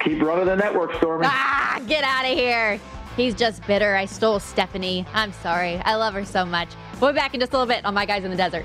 Keep 0.00 0.22
running 0.22 0.46
the 0.46 0.56
network, 0.56 0.94
Stormy. 0.94 1.26
Ah, 1.28 1.80
get 1.86 2.04
out 2.04 2.24
of 2.24 2.36
here. 2.36 2.80
He's 3.16 3.34
just 3.34 3.64
bitter. 3.66 3.94
I 3.94 4.06
stole 4.06 4.40
Stephanie. 4.40 5.06
I'm 5.12 5.32
sorry. 5.32 5.76
I 5.84 5.94
love 5.94 6.14
her 6.14 6.24
so 6.24 6.44
much. 6.44 6.68
We'll 7.04 7.12
be 7.12 7.18
back 7.18 7.34
in 7.34 7.40
just 7.40 7.52
a 7.52 7.58
little 7.58 7.70
bit 7.70 7.84
on 7.84 7.92
My 7.92 8.06
Guys 8.06 8.24
in 8.24 8.30
the 8.30 8.36
Desert. 8.38 8.64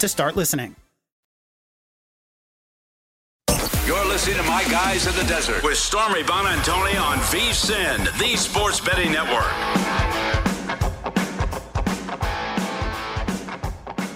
to 0.01 0.07
start 0.07 0.35
listening. 0.35 0.75
You're 3.85 4.05
listening 4.05 4.37
to 4.37 4.43
My 4.43 4.63
Guys 4.63 5.05
in 5.05 5.15
the 5.15 5.29
Desert 5.29 5.63
with 5.63 5.77
Stormy 5.77 6.23
Buonantony 6.23 6.99
on 6.99 7.17
VSIN, 7.19 8.05
the 8.17 8.35
Sports 8.35 8.79
Betting 8.79 9.11
Network. 9.11 10.30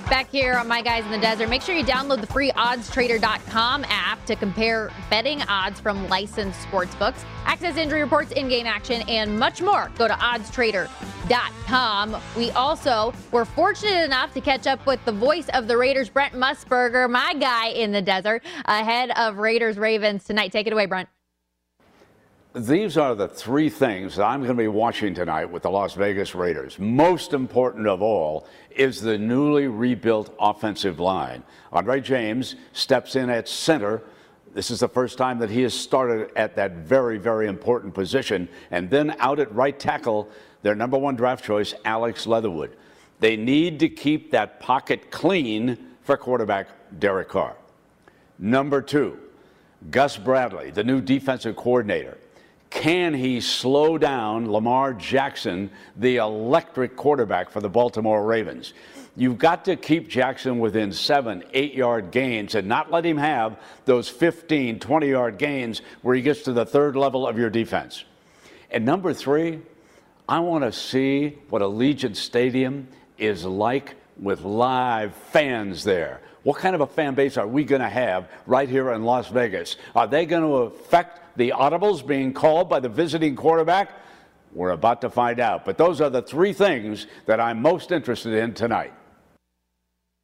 Back 0.09 0.29
here 0.29 0.53
on 0.53 0.67
My 0.67 0.81
Guys 0.83 1.03
in 1.03 1.09
the 1.11 1.17
Desert, 1.17 1.49
make 1.49 1.63
sure 1.63 1.73
you 1.73 1.83
download 1.83 2.21
the 2.21 2.27
free 2.27 2.51
oddstrader.com 2.51 3.85
app 3.89 4.23
to 4.25 4.35
compare 4.35 4.91
betting 5.09 5.41
odds 5.43 5.79
from 5.79 6.07
licensed 6.09 6.61
sports 6.61 6.93
books, 6.95 7.25
access 7.45 7.75
injury 7.75 8.03
reports, 8.03 8.31
in 8.31 8.47
game 8.47 8.67
action, 8.67 9.01
and 9.09 9.39
much 9.39 9.63
more. 9.63 9.91
Go 9.97 10.07
to 10.07 10.13
oddstrader.com. 10.13 12.17
We 12.37 12.51
also 12.51 13.15
were 13.31 13.45
fortunate 13.45 14.05
enough 14.05 14.31
to 14.35 14.41
catch 14.41 14.67
up 14.67 14.85
with 14.85 15.03
the 15.05 15.11
voice 15.11 15.49
of 15.53 15.67
the 15.67 15.75
Raiders, 15.75 16.09
Brent 16.09 16.35
Musburger, 16.35 17.09
my 17.09 17.33
guy 17.33 17.69
in 17.69 17.91
the 17.91 18.03
desert, 18.03 18.43
ahead 18.65 19.09
of 19.17 19.39
Raiders 19.39 19.77
Ravens 19.77 20.23
tonight. 20.23 20.51
Take 20.51 20.67
it 20.67 20.73
away, 20.73 20.85
Brent. 20.85 21.09
These 22.55 22.97
are 22.97 23.15
the 23.15 23.27
three 23.27 23.69
things 23.69 24.15
that 24.15 24.23
I'm 24.23 24.39
going 24.39 24.55
to 24.55 24.63
be 24.63 24.69
watching 24.69 25.13
tonight 25.13 25.43
with 25.43 25.63
the 25.63 25.69
Las 25.69 25.93
Vegas 25.93 26.33
Raiders. 26.33 26.79
Most 26.79 27.33
important 27.33 27.85
of 27.85 28.01
all 28.01 28.47
is 28.73 29.01
the 29.01 29.17
newly 29.17 29.67
rebuilt 29.67 30.33
offensive 30.39 30.97
line. 30.97 31.43
Andre 31.73 31.99
James 31.99 32.55
steps 32.71 33.17
in 33.17 33.29
at 33.29 33.49
center. 33.49 34.03
This 34.53 34.71
is 34.71 34.79
the 34.79 34.87
first 34.87 35.17
time 35.17 35.37
that 35.39 35.49
he 35.49 35.63
has 35.63 35.73
started 35.73 36.31
at 36.37 36.55
that 36.55 36.75
very, 36.75 37.17
very 37.17 37.47
important 37.47 37.93
position. 37.93 38.47
And 38.71 38.89
then 38.89 39.17
out 39.19 39.41
at 39.41 39.53
right 39.53 39.77
tackle, 39.77 40.29
their 40.61 40.75
number 40.75 40.97
one 40.97 41.17
draft 41.17 41.43
choice, 41.43 41.73
Alex 41.83 42.25
Leatherwood. 42.25 42.77
They 43.19 43.35
need 43.35 43.79
to 43.81 43.89
keep 43.89 44.31
that 44.31 44.61
pocket 44.61 45.11
clean 45.11 45.77
for 46.03 46.15
quarterback 46.15 46.69
Derek 46.99 47.27
Carr. 47.27 47.57
Number 48.39 48.81
two, 48.81 49.19
Gus 49.91 50.15
Bradley, 50.15 50.71
the 50.71 50.85
new 50.85 51.01
defensive 51.01 51.57
coordinator 51.57 52.17
Can 52.69 53.13
he 53.13 53.39
slow 53.41 53.97
down 53.97 54.51
Lamar 54.51 54.93
Jackson, 54.93 55.71
the 55.95 56.17
electric 56.17 56.95
quarterback 56.95 57.49
for 57.49 57.61
the 57.61 57.69
Baltimore 57.69 58.25
Ravens? 58.25 58.73
You've 59.17 59.37
got 59.37 59.65
to 59.65 59.77
keep 59.77 60.09
Jackson 60.09 60.59
within 60.59 60.91
seven, 60.91 61.43
eight 61.53 61.73
yard 61.73 62.11
gains 62.11 62.53
and 62.53 62.67
not 62.67 62.91
let 62.91 63.05
him 63.05 63.17
have 63.17 63.57
those 63.85 64.09
15, 64.09 64.79
20 64.79 65.09
yard 65.09 65.37
gains 65.37 65.81
where 66.01 66.15
he 66.15 66.21
gets 66.21 66.43
to 66.43 66.53
the 66.53 66.65
third 66.65 66.97
level 66.97 67.25
of 67.25 67.37
your 67.37 67.49
defense. 67.49 68.03
And 68.71 68.83
number 68.83 69.13
three, 69.13 69.61
I 70.27 70.39
want 70.39 70.65
to 70.65 70.71
see 70.73 71.37
what 71.49 71.61
Allegiant 71.61 72.17
Stadium 72.17 72.89
is 73.17 73.45
like 73.45 73.95
with 74.19 74.41
live 74.41 75.13
fans 75.15 75.83
there. 75.83 76.19
What 76.45 76.59
kind 76.59 76.75
of 76.75 76.81
a 76.81 76.85
fan 76.87 77.15
base 77.15 77.37
are 77.37 77.47
we 77.47 77.63
going 77.63 77.81
to 77.81 77.89
have 77.89 78.29
right 78.45 78.69
here 78.69 78.91
in 78.91 79.03
Las 79.03 79.29
Vegas? 79.29 79.77
Are 79.95 80.05
they 80.05 80.27
going 80.27 80.43
to 80.43 80.75
affect 80.75 81.35
the 81.37 81.49
audibles 81.49 82.05
being 82.05 82.33
called 82.33 82.69
by 82.69 82.79
the 82.79 82.87
visiting 82.87 83.35
quarterback? 83.35 83.89
We're 84.53 84.69
about 84.69 85.01
to 85.01 85.09
find 85.09 85.39
out. 85.39 85.65
But 85.65 85.79
those 85.79 86.01
are 86.01 86.09
the 86.11 86.21
three 86.21 86.53
things 86.53 87.07
that 87.25 87.39
I'm 87.39 87.63
most 87.63 87.91
interested 87.91 88.33
in 88.33 88.53
tonight. 88.53 88.93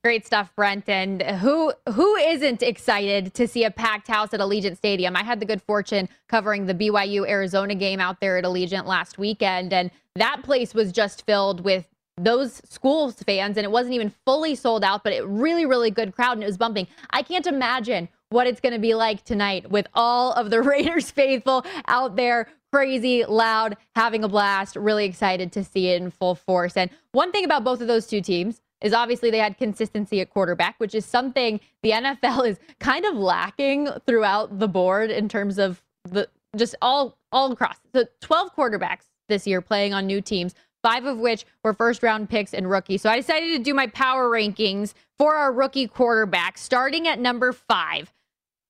Great 0.04 0.28
stuff, 0.28 0.52
Brent. 0.56 0.88
And 0.88 1.24
who 1.24 1.74
who 1.92 2.16
isn't 2.16 2.62
excited 2.62 3.34
to 3.34 3.48
see 3.48 3.64
a 3.64 3.72
packed 3.72 4.08
house 4.08 4.32
at 4.32 4.40
Allegiant 4.40 4.78
Stadium? 4.78 5.16
I 5.16 5.24
had 5.24 5.40
the 5.40 5.46
good 5.48 5.62
fortune 5.64 6.08
covering 6.28 6.68
the 6.68 6.76
BYU 6.76 7.28
Arizona 7.28 7.74
game 7.74 8.00
out 8.00 8.20
there 8.20 8.38
at 8.38 8.44
Allegiant 8.44 8.86
last 8.86 9.18
weekend, 9.18 9.74
and 9.74 9.90
that 10.16 10.44
place 10.44 10.76
was 10.76 10.92
just 10.92 11.26
filled 11.26 11.62
with 11.62 11.88
those 12.18 12.62
schools 12.70 13.16
fans, 13.26 13.58
and 13.58 13.66
it 13.66 13.72
wasn't 13.72 13.96
even 13.96 14.14
fully 14.26 14.56
sold 14.56 14.84
out, 14.84 15.04
but 15.04 15.14
it 15.14 15.26
really, 15.26 15.66
really 15.66 15.92
good 15.92 16.14
crowd, 16.14 16.34
and 16.34 16.44
it 16.44 16.48
was 16.48 16.58
bumping. 16.58 16.88
I 17.12 17.24
can't 17.24 17.48
imagine 17.48 18.10
what 18.30 18.48
it's 18.48 18.62
going 18.62 18.74
to 18.74 18.80
be 18.80 18.94
like 18.94 19.24
tonight 19.24 19.70
with 19.70 19.88
all 19.94 20.34
of 20.34 20.50
the 20.50 20.62
Raiders 20.62 21.12
faithful 21.12 21.66
out 21.88 22.16
there 22.16 22.48
crazy, 22.72 23.26
loud, 23.26 23.76
having 23.96 24.24
a 24.24 24.30
blast. 24.30 24.76
Really 24.76 25.06
excited 25.06 25.52
to 25.54 25.64
see 25.64 25.90
it 25.90 26.02
in 26.02 26.10
full 26.10 26.36
force. 26.36 26.78
And 26.78 26.90
one 27.12 27.32
thing 27.32 27.44
about 27.44 27.64
both 27.64 27.82
of 27.82 27.88
those 27.88 28.08
two 28.08 28.22
teams 28.22 28.62
is 28.82 28.94
obviously 28.94 29.30
they 29.30 29.38
had 29.38 29.58
consistency 29.58 30.22
at 30.22 30.30
quarterback, 30.30 30.76
which 30.80 30.96
is 30.96 31.06
something 31.06 31.60
the 31.84 31.92
NFL 31.92 32.48
is 32.48 32.60
kind 32.80 33.06
of 33.06 33.16
lacking 33.16 33.90
throughout 34.08 34.60
the 34.60 34.68
board 34.68 35.12
in 35.12 35.30
terms 35.30 35.60
of 35.60 35.82
the 36.06 36.28
just 36.56 36.76
all 36.82 37.18
all 37.32 37.52
across. 37.52 37.78
So 37.94 38.06
12 38.22 38.56
quarterbacks 38.56 39.06
this 39.30 39.48
year 39.48 39.62
playing 39.62 39.94
on 39.94 40.06
new 40.06 40.22
teams, 40.22 40.54
five 40.84 41.06
of 41.06 41.18
which 41.18 41.46
were 41.64 41.74
first 41.74 42.04
round 42.04 42.30
picks 42.30 42.54
and 42.54 42.70
rookies. 42.70 43.02
So 43.02 43.10
I 43.10 43.18
decided 43.18 43.56
to 43.58 43.64
do 43.64 43.74
my 43.74 43.88
power 43.88 44.30
rankings 44.30 44.94
for 45.18 45.36
our 45.36 45.52
rookie 45.52 45.88
quarterbacks, 45.88 46.60
starting 46.60 47.08
at 47.08 47.20
number 47.20 47.52
five. 47.52 48.14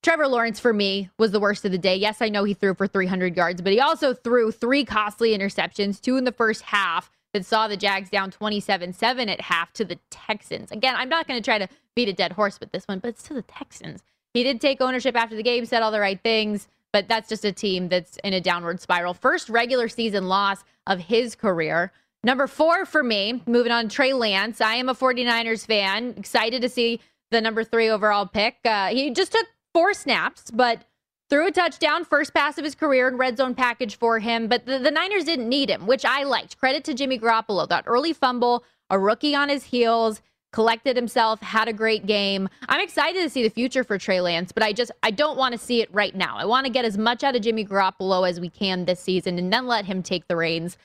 Trevor 0.04 0.28
Lawrence 0.28 0.60
for 0.60 0.74
me 0.74 1.10
was 1.20 1.32
the 1.32 1.40
worst 1.40 1.64
of 1.64 1.72
the 1.72 1.78
day. 1.78 1.96
Yes, 1.96 2.22
I 2.22 2.30
know 2.30 2.44
he 2.44 2.56
threw 2.56 2.74
for 2.74 2.88
300 2.88 3.38
yards, 3.38 3.62
but 3.62 3.72
he 3.72 3.80
also 3.80 4.14
threw 4.14 4.52
three 4.52 4.84
costly 4.84 5.38
interceptions, 5.38 6.02
two 6.02 6.18
in 6.18 6.24
the 6.24 6.32
first 6.32 6.64
half 6.64 7.12
that 7.34 7.46
saw 7.46 7.68
the 7.68 7.78
Jags 7.78 8.10
down 8.10 8.32
27-7 8.32 9.30
at 9.30 9.42
half 9.42 9.72
to 9.74 9.86
the 9.86 10.00
Texans. 10.10 10.72
Again, 10.72 10.96
I'm 10.98 11.08
not 11.08 11.28
going 11.28 11.40
to 11.40 11.46
try 11.46 11.60
to 11.60 11.68
beat 11.96 12.10
a 12.10 12.14
dead 12.14 12.32
horse 12.32 12.60
with 12.60 12.72
this 12.72 12.86
one, 12.86 13.00
but 13.00 13.10
it's 13.10 13.24
to 13.24 13.34
the 13.34 13.44
Texans. 13.44 14.02
He 14.34 14.44
did 14.44 14.60
take 14.60 14.82
ownership 14.82 15.16
after 15.16 15.36
the 15.36 15.44
game, 15.44 15.66
said 15.66 15.84
all 15.84 15.92
the 15.92 16.00
right 16.00 16.22
things, 16.22 16.68
but 16.92 17.08
that's 17.08 17.30
just 17.30 17.46
a 17.46 17.52
team 17.52 17.90
that's 17.90 18.18
in 18.24 18.34
a 18.34 18.42
downward 18.42 18.82
spiral. 18.82 19.14
First 19.14 19.50
regular 19.50 19.88
season 19.88 20.28
loss 20.28 20.64
of 20.88 21.00
his 21.00 21.36
career. 21.36 21.92
Number 22.24 22.48
four 22.48 22.86
for 22.86 23.04
me, 23.04 23.42
moving 23.48 23.72
on, 23.72 23.90
Trey 23.90 24.14
Lance. 24.14 24.62
I 24.62 24.76
am 24.76 24.90
a 24.90 24.96
49ers 24.96 25.66
fan. 25.66 26.14
Excited 26.18 26.62
to 26.62 26.70
see 26.70 27.00
the 27.32 27.42
number 27.42 27.64
three 27.64 27.90
overall 27.90 28.28
pick. 28.28 28.58
Uh, 28.64 28.88
he 28.88 29.10
just 29.12 29.32
took 29.32 29.48
four 29.74 29.94
snaps, 29.94 30.52
but 30.52 30.84
threw 31.30 31.48
a 31.48 31.52
touchdown, 31.52 32.04
first 32.04 32.34
pass 32.34 32.58
of 32.58 32.66
his 32.66 32.76
career 32.76 33.08
in 33.08 33.18
red 33.18 33.38
zone 33.38 33.56
package 33.56 33.98
for 33.98 34.20
him. 34.20 34.48
But 34.48 34.66
the, 34.66 34.78
the 34.78 34.92
Niners 34.92 35.24
didn't 35.24 35.50
need 35.50 35.70
him, 35.70 35.88
which 35.88 36.06
I 36.06 36.24
liked. 36.24 36.60
Credit 36.60 36.84
to 36.84 36.94
Jimmy 36.94 37.18
Garoppolo. 37.18 37.68
That 37.68 37.86
early 37.88 38.14
fumble, 38.14 38.64
a 38.90 39.00
rookie 39.00 39.34
on 39.34 39.50
his 39.50 39.64
heels, 39.64 40.22
collected 40.52 40.96
himself, 40.96 41.42
had 41.42 41.68
a 41.68 41.74
great 41.74 42.06
game. 42.06 42.50
I'm 42.68 42.82
excited 42.82 43.22
to 43.22 43.30
see 43.30 43.44
the 43.44 43.50
future 43.50 43.84
for 43.84 43.98
Trey 43.98 44.22
Lance, 44.22 44.52
but 44.52 44.64
I 44.64 44.74
just 44.74 44.92
I 45.04 45.12
don't 45.12 45.38
want 45.38 45.54
to 45.54 45.58
see 45.58 45.82
it 45.82 45.94
right 45.94 46.16
now. 46.16 46.38
I 46.38 46.46
want 46.46 46.66
to 46.66 46.72
get 46.72 46.86
as 46.86 46.98
much 46.98 47.24
out 47.24 47.36
of 47.36 47.42
Jimmy 47.42 47.66
Garoppolo 47.66 48.28
as 48.28 48.40
we 48.40 48.50
can 48.50 48.86
this 48.86 49.00
season 49.00 49.38
and 49.38 49.52
then 49.52 49.68
let 49.68 49.86
him 49.86 50.04
take 50.04 50.28
the 50.28 50.36
reins. 50.36 50.78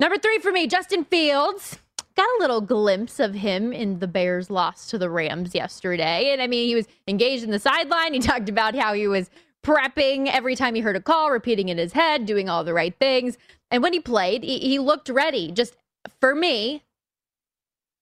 Number 0.00 0.18
three 0.18 0.38
for 0.38 0.52
me, 0.52 0.66
Justin 0.66 1.04
Fields 1.04 1.78
got 2.16 2.28
a 2.38 2.40
little 2.40 2.60
glimpse 2.60 3.18
of 3.18 3.34
him 3.34 3.72
in 3.72 3.98
the 3.98 4.06
Bears' 4.06 4.50
loss 4.50 4.88
to 4.88 4.98
the 4.98 5.10
Rams 5.10 5.54
yesterday. 5.54 6.32
And 6.32 6.40
I 6.40 6.46
mean, 6.46 6.68
he 6.68 6.74
was 6.74 6.86
engaged 7.08 7.44
in 7.44 7.50
the 7.50 7.58
sideline. 7.58 8.12
He 8.12 8.18
talked 8.20 8.48
about 8.48 8.74
how 8.74 8.92
he 8.94 9.08
was 9.08 9.30
prepping 9.64 10.30
every 10.30 10.54
time 10.54 10.74
he 10.74 10.80
heard 10.80 10.96
a 10.96 11.00
call, 11.00 11.30
repeating 11.30 11.68
in 11.70 11.78
his 11.78 11.92
head, 11.92 12.26
doing 12.26 12.48
all 12.48 12.62
the 12.64 12.74
right 12.74 12.94
things. 13.00 13.38
And 13.70 13.82
when 13.82 13.92
he 13.92 14.00
played, 14.00 14.44
he, 14.44 14.58
he 14.58 14.78
looked 14.78 15.08
ready. 15.08 15.50
Just 15.50 15.74
for 16.20 16.34
me, 16.34 16.83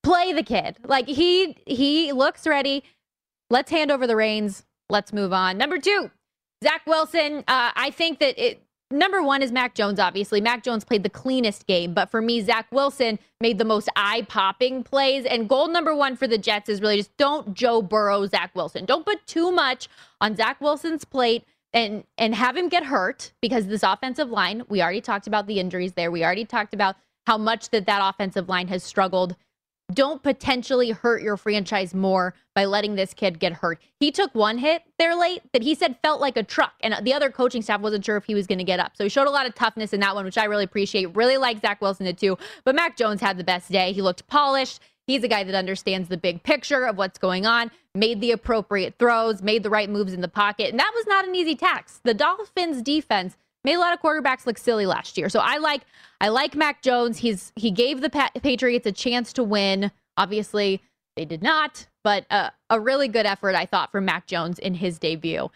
play 0.03 0.33
the 0.33 0.43
kid. 0.43 0.77
Like 0.85 1.07
he 1.07 1.57
he 1.67 2.13
looks 2.13 2.47
ready. 2.47 2.85
Let's 3.51 3.71
hand 3.71 3.91
over 3.91 4.07
the 4.07 4.17
reins. 4.17 4.65
Let's 4.89 5.13
move 5.13 5.33
on. 5.33 5.59
Number 5.59 5.79
two, 5.79 6.11
Zach 6.63 6.83
Wilson. 6.87 7.39
Uh, 7.49 7.71
I 7.75 7.91
think 7.91 8.19
that 8.21 8.39
it 8.43 8.63
number 8.91 9.23
one 9.23 9.43
is 9.43 9.51
Mac 9.53 9.75
Jones, 9.75 9.99
obviously. 9.99 10.41
Mac 10.41 10.63
Jones 10.63 10.85
played 10.85 11.03
the 11.03 11.11
cleanest 11.11 11.67
game, 11.67 11.95
but 11.95 12.11
for 12.11 12.21
me, 12.21 12.41
Zach 12.41 12.67
Wilson 12.71 13.19
made 13.41 13.59
the 13.59 13.65
most 13.65 13.89
eye 13.97 14.23
popping 14.29 14.83
plays. 14.85 15.25
And 15.25 15.49
goal 15.49 15.69
number 15.69 15.95
one 15.95 16.17
for 16.17 16.27
the 16.27 16.39
Jets 16.39 16.69
is 16.69 16.81
really 16.81 16.99
just 16.99 17.17
don't 17.17 17.55
Joe 17.55 17.83
Burrow, 17.83 18.27
Zach 18.27 18.55
Wilson. 18.55 18.85
Don't 18.85 19.05
put 19.05 19.27
too 19.27 19.51
much 19.51 19.89
on 20.21 20.37
Zach 20.37 20.61
Wilson's 20.61 21.05
plate 21.05 21.45
and 21.73 22.05
and 22.19 22.35
have 22.35 22.57
him 22.57 22.69
get 22.69 22.85
hurt 22.85 23.33
because 23.41 23.67
this 23.67 23.83
offensive 23.83 24.31
line, 24.31 24.63
we 24.69 24.83
already 24.83 25.01
talked 25.01 25.27
about 25.27 25.47
the 25.47 25.59
injuries 25.59 25.95
there. 25.95 26.11
We 26.11 26.25
already 26.25 26.45
talked 26.45 26.75
about 26.75 26.97
how 27.27 27.39
much 27.39 27.71
that 27.71 27.87
that 27.87 28.01
offensive 28.03 28.49
line 28.49 28.69
has 28.69 28.83
struggled 28.83 29.37
don't 29.95 30.23
potentially 30.23 30.91
hurt 30.91 31.23
your 31.23 31.37
franchise 31.37 31.95
more 31.95 32.35
by 32.55 32.65
letting 32.65 32.95
this 32.95 33.15
kid 33.15 33.39
get 33.39 33.53
hurt. 33.55 33.81
He 33.99 34.11
took 34.11 34.35
one 34.35 34.59
hit 34.59 34.83
there 34.99 35.15
late 35.15 35.43
that 35.53 35.63
he 35.63 35.75
said 35.75 35.97
felt 36.03 36.21
like 36.21 36.37
a 36.37 36.43
truck, 36.43 36.75
and 36.81 36.95
the 37.05 37.15
other 37.15 37.31
coaching 37.31 37.63
staff 37.63 37.81
wasn't 37.81 38.05
sure 38.05 38.17
if 38.17 38.25
he 38.25 38.35
was 38.35 38.47
going 38.47 38.59
to 38.59 38.65
get 38.65 38.81
up. 38.81 38.97
So 38.97 39.05
he 39.05 39.11
showed 39.11 39.27
a 39.27 39.31
lot 39.31 39.47
of 39.47 39.55
toughness 39.55 39.93
in 39.93 40.01
that 40.01 40.15
one, 40.15 40.25
which 40.25 40.39
I 40.39 40.45
really 40.45 40.65
appreciate. 40.65 41.15
Really 41.17 41.37
like 41.37 41.61
Zach 41.61 41.81
Wilson 41.81 42.07
did 42.07 42.19
too. 42.19 42.37
But 42.65 42.75
Mac 42.75 42.97
Jones 42.97 43.21
had 43.21 43.39
the 43.39 43.45
best 43.45 43.71
day. 43.71 43.93
He 43.93 44.03
looked 44.03 44.27
polished. 44.27 44.81
He's 45.07 45.25
a 45.25 45.29
guy 45.29 45.43
that 45.43 45.55
understands 45.55 46.09
the 46.09 46.17
big 46.17 46.43
picture 46.45 46.85
of 46.85 46.97
what's 46.97 47.19
going 47.19 47.45
on, 47.45 47.73
made 47.95 48.21
the 48.21 48.31
appropriate 48.31 48.95
throws, 48.99 49.43
made 49.43 49.65
the 49.65 49.71
right 49.71 49.91
moves 49.91 50.13
in 50.13 50.21
the 50.21 50.29
pocket. 50.29 50.71
And 50.71 50.79
that 50.79 50.93
was 50.95 51.07
not 51.09 51.27
an 51.27 51.35
easy 51.35 51.57
task. 51.57 52.01
The 52.05 52.15
Dolphins 52.15 52.83
defense 52.83 53.37
made 53.65 53.75
a 53.75 53.79
lot 53.81 53.93
of 53.95 54.01
quarterbacks 54.01 54.47
look 54.47 54.59
silly 54.59 54.87
last 54.87 55.17
year. 55.17 55.29
So 55.29 55.41
I 55.41 55.59
like 55.59 55.83
I 56.21 56.29
like 56.29 56.55
Mac 56.55 56.83
Jones. 56.83 57.19
He's 57.19 57.53
he 57.57 57.71
gave 57.71 58.01
the 58.01 58.11
pa- 58.11 58.31
Patriots 58.43 58.87
a 58.87 58.93
chance 58.93 59.33
to 59.35 59.45
win. 59.45 59.91
Obviously, 60.17 60.83
they 61.17 61.25
did 61.25 61.43
not, 61.43 61.87
but 62.05 62.27
uh, 62.31 62.51
a 62.71 62.81
really 62.81 63.09
good 63.09 63.27
effort 63.27 63.55
I 63.55 63.67
thought 63.67 63.93
from 63.93 64.05
Mac 64.05 64.27
Jones 64.27 64.59
in 64.59 64.75
his 64.75 64.99
debut. 64.99 65.51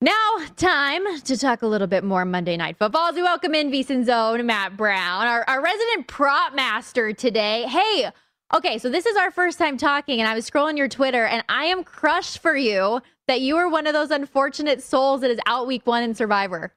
Now, 0.00 0.36
time 0.56 1.02
to 1.22 1.36
talk 1.38 1.62
a 1.62 1.66
little 1.66 1.86
bit 1.86 2.04
more 2.04 2.26
Monday 2.26 2.58
Night 2.58 2.76
Football 2.76 3.08
as 3.08 3.14
we 3.14 3.22
welcome 3.22 3.54
in 3.54 3.70
VSiN 3.70 4.04
Zone 4.04 4.44
Matt 4.44 4.76
Brown, 4.76 5.26
our, 5.26 5.44
our 5.48 5.62
resident 5.62 6.08
prop 6.08 6.54
master 6.54 7.14
today. 7.14 7.62
Hey, 7.62 8.10
okay, 8.54 8.76
so 8.76 8.90
this 8.90 9.06
is 9.06 9.16
our 9.16 9.30
first 9.30 9.56
time 9.56 9.78
talking, 9.78 10.20
and 10.20 10.28
I 10.28 10.34
was 10.34 10.50
scrolling 10.50 10.76
your 10.76 10.88
Twitter, 10.88 11.24
and 11.24 11.42
I 11.48 11.66
am 11.66 11.84
crushed 11.84 12.40
for 12.40 12.54
you 12.54 13.00
that 13.28 13.40
you 13.40 13.54
were 13.54 13.68
one 13.68 13.86
of 13.86 13.94
those 13.94 14.10
unfortunate 14.10 14.82
souls 14.82 15.22
that 15.22 15.30
is 15.30 15.40
out 15.46 15.66
week 15.66 15.86
one 15.86 16.02
in 16.02 16.14
Survivor. 16.14 16.74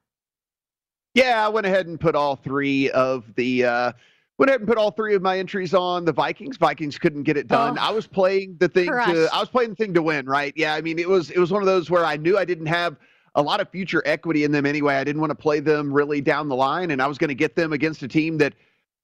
Yeah, 1.18 1.43
I 1.43 1.49
went 1.49 1.65
ahead 1.65 1.88
and 1.88 1.99
put 1.99 2.13
all 2.13 2.36
three 2.36 2.91
of 2.91 3.34
the 3.36 3.65
uh, 3.65 3.91
went 4.38 4.49
ahead 4.49 4.61
and 4.61 4.68
put 4.68 4.78
all 4.78 4.91
three 4.91 5.15
of 5.15 5.24
my 5.24 5.39
entries 5.39 5.74
on 5.74 6.05
the 6.05 6.13
Vikings. 6.13 6.57
Vikings 6.57 6.99
couldn't 6.99 7.24
get 7.24 7.38
it 7.38 7.47
done. 7.47 7.76
Oh, 7.80 7.82
I 7.82 7.89
was 7.89 8.05
playing 8.05 8.57
the 8.59 8.68
thing 8.68 8.86
to 8.86 9.28
I 9.34 9.39
was 9.39 9.49
playing 9.49 9.72
the 9.72 9.76
thing 9.76 9.95
to 9.95 10.01
win, 10.03 10.28
right? 10.28 10.53
Yeah, 10.55 10.76
I 10.76 10.82
mean 10.82 10.99
it 10.99 11.09
was 11.09 11.32
it 11.32 11.39
was 11.39 11.51
one 11.51 11.63
of 11.63 11.65
those 11.65 11.89
where 11.89 12.05
I 12.05 12.18
knew 12.18 12.38
I 12.38 12.45
didn't 12.45 12.68
have 12.68 12.97
a 13.34 13.41
lot 13.41 13.59
of 13.59 13.70
future 13.70 14.03
equity 14.05 14.43
in 14.43 14.51
them 14.51 14.65
anyway. 14.65 14.95
I 14.95 15.03
didn't 15.03 15.22
want 15.22 15.32
to 15.32 15.36
play 15.36 15.59
them 15.59 15.91
really 15.91 16.22
down 16.22 16.49
the 16.49 16.55
line, 16.55 16.91
and 16.91 17.01
I 17.01 17.07
was 17.07 17.18
going 17.18 17.30
to 17.30 17.36
get 17.36 17.55
them 17.55 17.74
against 17.74 18.03
a 18.03 18.07
team 18.07 18.38
that, 18.39 18.53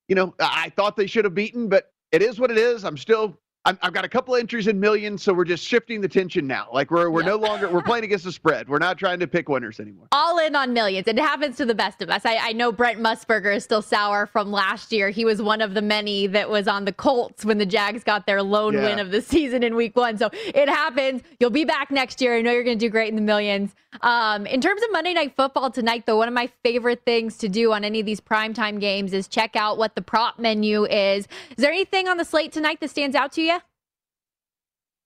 you 0.08 0.16
know, 0.16 0.34
I 0.40 0.72
thought 0.76 0.96
they 0.96 1.08
should 1.08 1.26
have 1.26 1.36
beaten, 1.36 1.68
but 1.68 1.92
it 2.12 2.22
is 2.22 2.40
what 2.40 2.50
it 2.50 2.58
is. 2.58 2.84
I'm 2.84 2.98
still 2.98 3.40
i 3.66 3.78
have 3.82 3.94
got 3.94 4.04
a 4.04 4.10
couple 4.10 4.36
entries 4.36 4.68
in 4.68 4.78
millions, 4.78 5.24
so 5.24 5.34
we're 5.34 5.46
just 5.46 5.66
shifting 5.66 6.02
the 6.02 6.08
tension 6.08 6.46
now. 6.46 6.68
Like 6.74 6.92
we're 6.92 7.10
we're 7.10 7.24
no 7.24 7.38
longer 7.38 7.70
we're 7.70 7.82
playing 7.82 8.04
against 8.04 8.26
the 8.26 8.32
spread. 8.32 8.68
We're 8.68 8.80
not 8.80 8.98
trying 8.98 9.20
to 9.20 9.28
pick 9.28 9.48
winners 9.48 9.80
anymore. 9.80 10.08
All 10.12 10.38
in 10.40 10.54
on 10.54 10.74
millions. 10.74 11.08
It 11.08 11.18
happens 11.18 11.56
to 11.58 11.66
the 11.66 11.76
best 11.76 12.02
of 12.02 12.10
us. 12.10 12.26
I, 12.26 12.50
I 12.50 12.52
know 12.52 12.74
Brent 12.74 13.00
Musburger 13.00 13.56
is 13.56 13.64
still 13.64 13.82
sour 13.82 14.26
from 14.26 14.52
last 14.52 14.92
year. 14.92 15.10
He 15.10 15.24
was 15.24 15.42
one 15.42 15.62
of 15.62 15.76
the 15.76 15.82
many 15.82 16.28
that 16.28 16.50
was 16.50 16.68
on 16.68 16.84
the 16.84 16.92
Colts 16.92 17.46
when 17.46 17.58
the 17.58 17.66
Jags 17.66 18.04
got 18.04 18.26
their 18.26 18.44
lone 18.44 18.74
yeah. 18.74 18.84
win 18.84 19.00
of 19.00 19.12
the 19.12 19.22
season 19.22 19.64
in 19.64 19.76
Week 19.76 19.96
One. 19.96 20.18
So 20.18 20.30
it 20.34 20.68
happens. 20.68 21.22
You'll 21.40 21.50
be 21.50 21.64
back 21.64 21.90
next 21.90 22.20
year. 22.20 22.36
I 22.36 22.42
know 22.42 22.52
you're 22.52 22.64
going 22.64 22.78
to 22.78 22.86
do 22.86 22.90
great 22.90 23.10
in 23.10 23.16
the 23.16 23.22
millions. 23.22 23.74
Um, 24.02 24.46
in 24.46 24.60
terms 24.60 24.82
of 24.82 24.92
Monday 24.92 25.14
Night 25.14 25.36
Football 25.38 25.70
tonight, 25.70 26.06
though, 26.06 26.18
one 26.18 26.28
of 26.28 26.34
my 26.34 26.50
favorite 26.64 27.04
things 27.06 27.38
to 27.38 27.48
do 27.48 27.72
on 27.72 27.84
any 27.84 28.00
of 28.00 28.06
these 28.06 28.20
primetime 28.20 28.80
games 28.80 29.14
is 29.14 29.28
check 29.28 29.56
out 29.56 29.78
what 29.78 29.96
the 29.96 30.02
prop 30.02 30.40
menu 30.40 30.86
is. 30.86 31.28
Is 31.52 31.58
there 31.58 31.72
anything 31.72 32.08
on 32.08 32.18
the 32.18 32.26
slate 32.26 32.52
tonight 32.52 32.80
that 32.82 32.90
stands 32.90 33.16
out 33.16 33.32
to 33.34 33.42
you? 33.42 33.53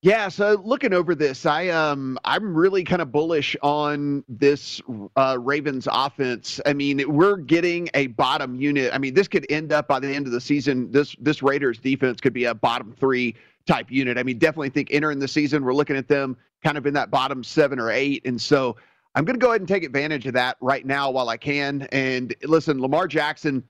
Yeah, 0.02 0.30
so 0.30 0.62
looking 0.64 0.94
over 0.94 1.16
this, 1.16 1.46
I 1.46 1.70
um 1.70 2.20
I'm 2.24 2.56
really 2.56 2.84
kind 2.84 3.02
of 3.02 3.12
bullish 3.12 3.56
on 3.64 4.24
this 4.30 4.80
uh, 5.16 5.38
Ravens 5.40 5.88
offense. 5.92 6.62
I 6.68 6.74
mean, 6.74 7.04
we're 7.08 7.38
getting 7.38 7.90
a 7.96 8.08
bottom 8.08 8.56
unit. 8.56 8.92
I 8.94 9.00
mean, 9.00 9.16
this 9.16 9.28
could 9.28 9.46
end 9.50 9.74
up 9.74 9.88
by 9.88 10.00
the 10.00 10.14
end 10.14 10.28
of 10.28 10.34
the 10.34 10.42
season. 10.42 10.92
This 10.92 11.16
this 11.20 11.42
Raiders 11.42 11.80
defense 11.80 12.22
could 12.22 12.34
be 12.34 12.46
a 12.46 12.54
bottom 12.54 12.94
three 13.00 13.36
type 13.66 13.88
unit. 13.90 14.20
I 14.20 14.24
mean, 14.24 14.38
definitely 14.38 14.70
think 14.70 14.90
entering 14.92 15.18
the 15.18 15.28
season, 15.28 15.66
we're 15.66 15.74
looking 15.74 15.96
at 15.98 16.08
them 16.08 16.38
kind 16.64 16.78
of 16.78 16.86
in 16.86 16.94
that 16.94 17.10
bottom 17.10 17.44
seven 17.44 17.80
or 17.80 17.90
eight, 17.90 18.24
and 18.26 18.40
so 18.40 18.76
I'm 19.16 19.26
going 19.26 19.40
to 19.40 19.44
go 19.44 19.50
ahead 19.50 19.62
and 19.62 19.68
take 19.68 19.84
advantage 19.84 20.28
of 20.28 20.34
that 20.34 20.58
right 20.62 20.86
now 20.86 21.10
while 21.10 21.30
I 21.30 21.38
can. 21.38 21.88
And 21.92 22.36
listen, 22.44 22.80
Lamar 22.80 23.08
Jackson 23.08 23.64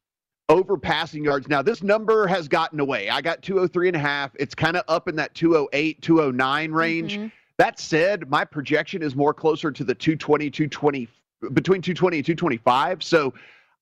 over 0.50 0.78
passing 0.78 1.24
yards. 1.24 1.48
Now, 1.48 1.62
this 1.62 1.84
number 1.84 2.28
has 2.28 2.48
gotten 2.48 2.80
away. 2.80 3.10
I 3.10 3.22
got 3.22 3.42
203 3.42 3.90
and 3.90 3.96
a 3.96 4.00
half. 4.00 4.32
It's 4.40 4.56
kind 4.56 4.78
of 4.78 4.84
up 4.88 5.08
in 5.08 5.16
that 5.18 5.34
208, 5.36 6.02
209 6.02 6.72
range. 6.72 7.18
Mm-hmm. 7.18 7.28
That 7.58 7.80
said, 7.80 8.30
my 8.30 8.46
projection 8.46 9.02
is 9.02 9.16
more 9.16 9.34
closer 9.34 9.72
to 9.72 9.84
the 9.84 9.96
220, 9.96 10.50
220, 10.50 11.08
between 11.54 11.82
220 11.82 12.18
and 12.18 12.26
225. 12.26 13.04
So 13.04 13.34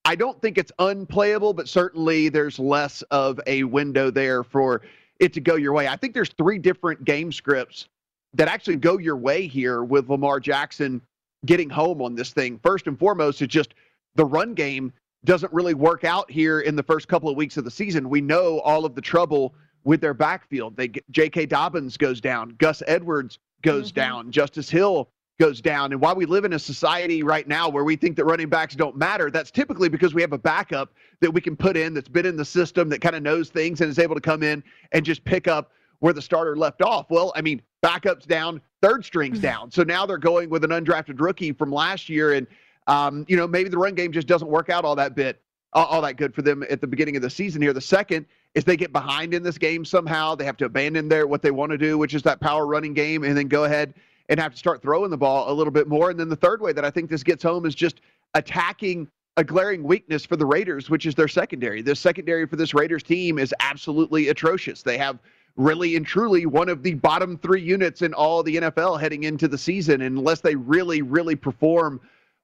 I 0.05 0.16
don't 0.16 0.41
think 0.41 0.57
it's 0.57 0.72
unplayable, 0.80 1.53
but 1.53 1.68
certainly 1.68 2.30
there's 2.30 2.57
less 2.57 3.01
of 3.03 3.39
a 3.47 3.63
window 3.63 4.09
there 4.09 4.43
for 4.43 4.82
it 5.20 5.34
to 5.34 5.41
go 5.41 5.55
your 5.55 5.74
way. 5.74 5.88
I 5.88 5.97
think 5.97 6.13
there's 6.13 6.32
three 6.38 6.57
different 6.57 7.03
game 7.05 7.32
scripts 7.32 7.88
that 8.34 8.47
actually 8.47 8.78
go 8.78 8.97
your 8.97 9.18
way 9.18 9.47
here 9.47 9.84
with 9.84 10.09
Lamar 10.09 10.39
Jackson 10.39 11.01
getting 11.45 11.70
home 11.70 12.01
on 12.01 12.16
this 12.16 12.32
thing. 12.32 12.59
First 12.63 12.88
and 12.88 12.97
foremost, 12.97 13.41
it's 13.41 13.53
just 13.53 13.74
the 14.16 14.26
run 14.26 14.53
game 14.53 14.91
doesn't 15.26 15.51
really 15.51 15.73
work 15.73 16.03
out 16.03 16.30
here 16.30 16.61
in 16.61 16.76
the 16.76 16.84
first 16.84 17.07
couple 17.07 17.30
of 17.30 17.36
weeks 17.36 17.57
of 17.57 17.63
the 17.63 17.71
season. 17.71 18.09
We 18.09 18.21
know 18.21 18.59
all 18.59 18.86
of 18.86 18.95
the 18.95 19.01
trouble 19.01 19.55
with 19.84 20.01
their 20.01 20.13
backfield. 20.13 20.76
They 20.78 20.89
J.K. 21.11 21.47
Dobbins 21.47 21.97
goes 21.97 22.21
down, 22.21 22.55
Gus 22.57 22.82
Edwards 22.88 23.39
goes 23.61 23.89
mm-hmm. 23.89 23.95
down, 23.95 24.32
Justice 24.32 24.69
Hill 24.69 25.09
goes 25.38 25.59
down. 25.61 25.91
And 25.91 25.99
while 25.99 26.15
we 26.15 26.26
live 26.26 26.45
in 26.45 26.53
a 26.53 26.59
society 26.59 27.21
right 27.21 27.47
now 27.47 27.67
where 27.67 27.84
we 27.84 27.95
think 27.95 28.15
that 28.15 28.26
running 28.26 28.47
backs 28.47 28.76
don't 28.76 28.95
matter, 28.95 29.30
that's 29.30 29.51
typically 29.51 29.89
because 29.89 30.13
we 30.13 30.21
have 30.21 30.32
a 30.32 30.38
backup 30.38 30.93
that 31.19 31.32
we 31.32 31.41
can 31.41 31.57
put 31.57 31.76
in 31.76 31.93
that's 31.93 32.07
been 32.07 32.26
in 32.26 32.38
the 32.38 32.45
system 32.45 32.88
that 32.89 33.01
kind 33.01 33.15
of 33.15 33.23
knows 33.23 33.49
things 33.49 33.82
and 33.82 33.89
is 33.89 33.99
able 33.99 34.15
to 34.15 34.21
come 34.21 34.43
in 34.43 34.63
and 34.93 35.05
just 35.05 35.23
pick 35.26 35.47
up 35.47 35.71
where 35.99 36.13
the 36.13 36.21
starter 36.21 36.55
left 36.55 36.82
off. 36.82 37.07
Well, 37.09 37.34
I 37.36 37.41
mean, 37.41 37.61
backups 37.84 38.26
down, 38.26 38.61
third 38.82 39.03
strings 39.03 39.39
down. 39.39 39.71
So 39.71 39.84
now 39.84 40.05
they're 40.05 40.17
going 40.17 40.49
with 40.49 40.63
an 40.63 40.71
undrafted 40.71 41.19
rookie 41.19 41.51
from 41.51 41.71
last 41.71 42.09
year 42.09 42.34
and 42.34 42.47
um, 42.88 43.26
you 43.28 43.38
know, 43.38 43.48
maybe 43.48 43.70
the 43.70 43.78
run 43.78 43.96
game 43.96 44.12
just 44.12 44.28
doesn't 44.28 44.50
work 44.50 44.70
out 44.70 44.86
all 44.86 44.96
that 44.96 45.16
bit, 45.16 45.42
all, 45.74 45.86
all 45.86 46.02
that 46.02 46.18
good 46.18 46.34
for 46.34 46.42
them 46.42 46.64
at 46.70 46.82
the 46.82 46.88
beginning 46.88 47.16
of 47.16 47.22
the 47.22 47.30
season 47.30 47.62
here. 47.62 47.74
The 47.74 47.82
second 47.82 48.26
is 48.54 48.64
they 48.64 48.78
get 48.78 48.94
behind 48.94 49.34
in 49.34 49.44
this 49.44 49.58
game 49.58 49.84
somehow. 49.84 50.36
They 50.36 50.46
have 50.46 50.58
to 50.58 50.66
abandon 50.66 51.10
their 51.10 51.28
what 51.28 51.42
they 51.42 51.52
want 51.52 51.72
to 51.72 51.78
do, 51.78 51.98
which 51.98 52.14
is 52.14 52.24
that 52.24 52.40
power 52.40 52.66
running 52.66 52.94
game, 52.94 53.24
and 53.24 53.38
then 53.38 53.48
go 53.48 53.66
ahead 53.66 53.94
and 54.30 54.40
have 54.40 54.54
to 54.54 54.58
start 54.58 54.82
throwing 54.82 55.12
the 55.12 55.18
ball 55.18 55.52
a 55.52 55.54
little 55.54 55.72
bit 55.72 55.88
more. 55.88 56.10
And 56.10 56.20
then 56.20 56.30
the 56.30 56.36
third 56.36 56.62
way 56.62 56.74
that 56.74 56.86
I 56.86 56.90
think 56.90 57.10
this 57.10 57.24
gets 57.24 57.44
home 57.44 57.66
is 57.66 57.76
just 57.76 58.02
attacking 58.34 59.08
a 59.38 59.44
glaring 59.44 59.84
weakness 59.84 60.26
for 60.26 60.36
the 60.36 60.46
Raiders, 60.46 60.90
which 60.90 61.06
is 61.06 61.14
their 61.14 61.28
secondary. 61.28 61.82
The 61.82 61.96
secondary 61.96 62.48
for 62.48 62.56
this 62.56 62.74
Raiders 62.74 63.04
team 63.04 63.38
is 63.38 63.54
absolutely 63.60 64.30
atrocious. 64.30 64.82
They 64.82 64.98
have 64.98 65.20
really 65.58 65.96
and 65.96 66.06
truly 66.06 66.46
one 66.46 66.70
of 66.70 66.84
the 66.84 66.96
bottom 66.96 67.38
three 67.38 67.62
units 67.62 68.02
in 68.02 68.14
all 68.14 68.44
the 68.44 68.58
NFL 68.58 69.00
heading 69.00 69.24
into 69.24 69.48
the 69.48 69.58
season. 69.58 70.02
Unless 70.02 70.42
they 70.42 70.56
really, 70.56 71.02
really 71.02 71.36
perform 71.36 72.00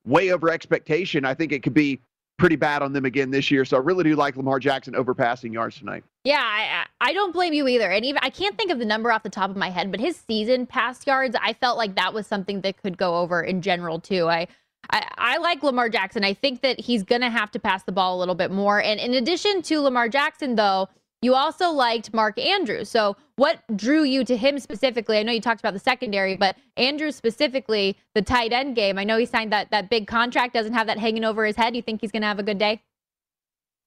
way 0.06 0.32
over 0.32 0.50
expectation, 0.50 1.26
I 1.26 1.34
think 1.34 1.52
it 1.52 1.64
could 1.64 1.74
be 1.74 2.02
pretty 2.38 2.56
bad 2.56 2.82
on 2.82 2.92
them 2.92 3.06
again 3.06 3.30
this 3.30 3.52
year. 3.52 3.64
So 3.66 3.78
I 3.78 3.82
really 3.82 4.04
do 4.04 4.16
like 4.16 4.36
Lamar 4.36 4.60
Jackson 4.60 4.96
over 4.96 5.14
passing 5.14 5.54
yards 5.54 5.78
tonight. 5.78 6.04
Yeah, 6.24 6.42
I, 6.42 6.86
I 7.00 7.14
don't 7.14 7.34
blame 7.34 7.54
you 7.54 7.68
either. 7.68 7.92
And 7.92 8.04
even 8.04 8.20
I 8.24 8.32
can't 8.32 8.58
think 8.58 8.72
of 8.72 8.80
the 8.80 8.86
number 8.86 9.12
off 9.12 9.22
the 9.22 9.30
top 9.30 9.52
of 9.52 9.56
my 9.56 9.70
head, 9.70 9.92
but 9.92 10.00
his 10.00 10.18
season 10.18 10.66
pass 10.66 11.06
yards, 11.06 11.36
I 11.40 11.54
felt 11.54 11.78
like 11.78 11.96
that 11.96 12.14
was 12.14 12.26
something 12.26 12.62
that 12.62 12.82
could 12.82 12.98
go 12.98 13.18
over 13.18 13.42
in 13.44 13.62
general 13.62 14.00
too. 14.00 14.28
I 14.28 14.48
I, 14.90 15.08
I 15.18 15.38
like 15.38 15.64
Lamar 15.64 15.90
Jackson. 15.90 16.24
I 16.24 16.34
think 16.34 16.62
that 16.62 16.80
he's 16.80 17.04
going 17.04 17.22
to 17.22 17.30
have 17.30 17.52
to 17.52 17.60
pass 17.60 17.84
the 17.84 17.92
ball 17.92 18.18
a 18.18 18.20
little 18.20 18.36
bit 18.36 18.52
more. 18.52 18.82
And 18.82 19.00
in 19.00 19.14
addition 19.14 19.62
to 19.64 19.82
Lamar 19.82 20.10
Jackson, 20.10 20.56
though, 20.56 20.90
you 21.22 21.36
also 21.36 21.70
liked 21.70 22.14
Mark 22.14 22.40
Andrews. 22.40 22.90
So, 22.90 23.16
what 23.36 23.60
drew 23.76 24.04
you 24.04 24.24
to 24.26 24.38
him 24.38 24.60
specifically? 24.60 25.18
I 25.18 25.24
know 25.24 25.32
you 25.32 25.42
talked 25.42 25.62
about 25.62 25.74
the 25.74 25.80
secondary, 25.80 26.36
but 26.36 26.56
Andrews 26.78 27.16
specifically, 27.16 27.98
the 28.14 28.22
tight 28.22 28.52
end 28.54 28.76
game. 28.76 28.98
I 28.98 29.04
know 29.04 29.18
he 29.18 29.26
signed 29.26 29.52
that 29.52 29.72
that 29.72 29.90
big 29.90 30.08
contract, 30.08 30.54
doesn't 30.54 30.74
have 30.74 30.88
that 30.88 30.98
hanging 30.98 31.24
over 31.24 31.46
his 31.46 31.56
head. 31.56 31.76
You 31.76 31.82
think 31.82 32.02
he's 32.02 32.12
going 32.12 32.22
to 32.22 32.28
have 32.28 32.40
a 32.40 32.44
good 32.44 32.58
day? 32.58 32.82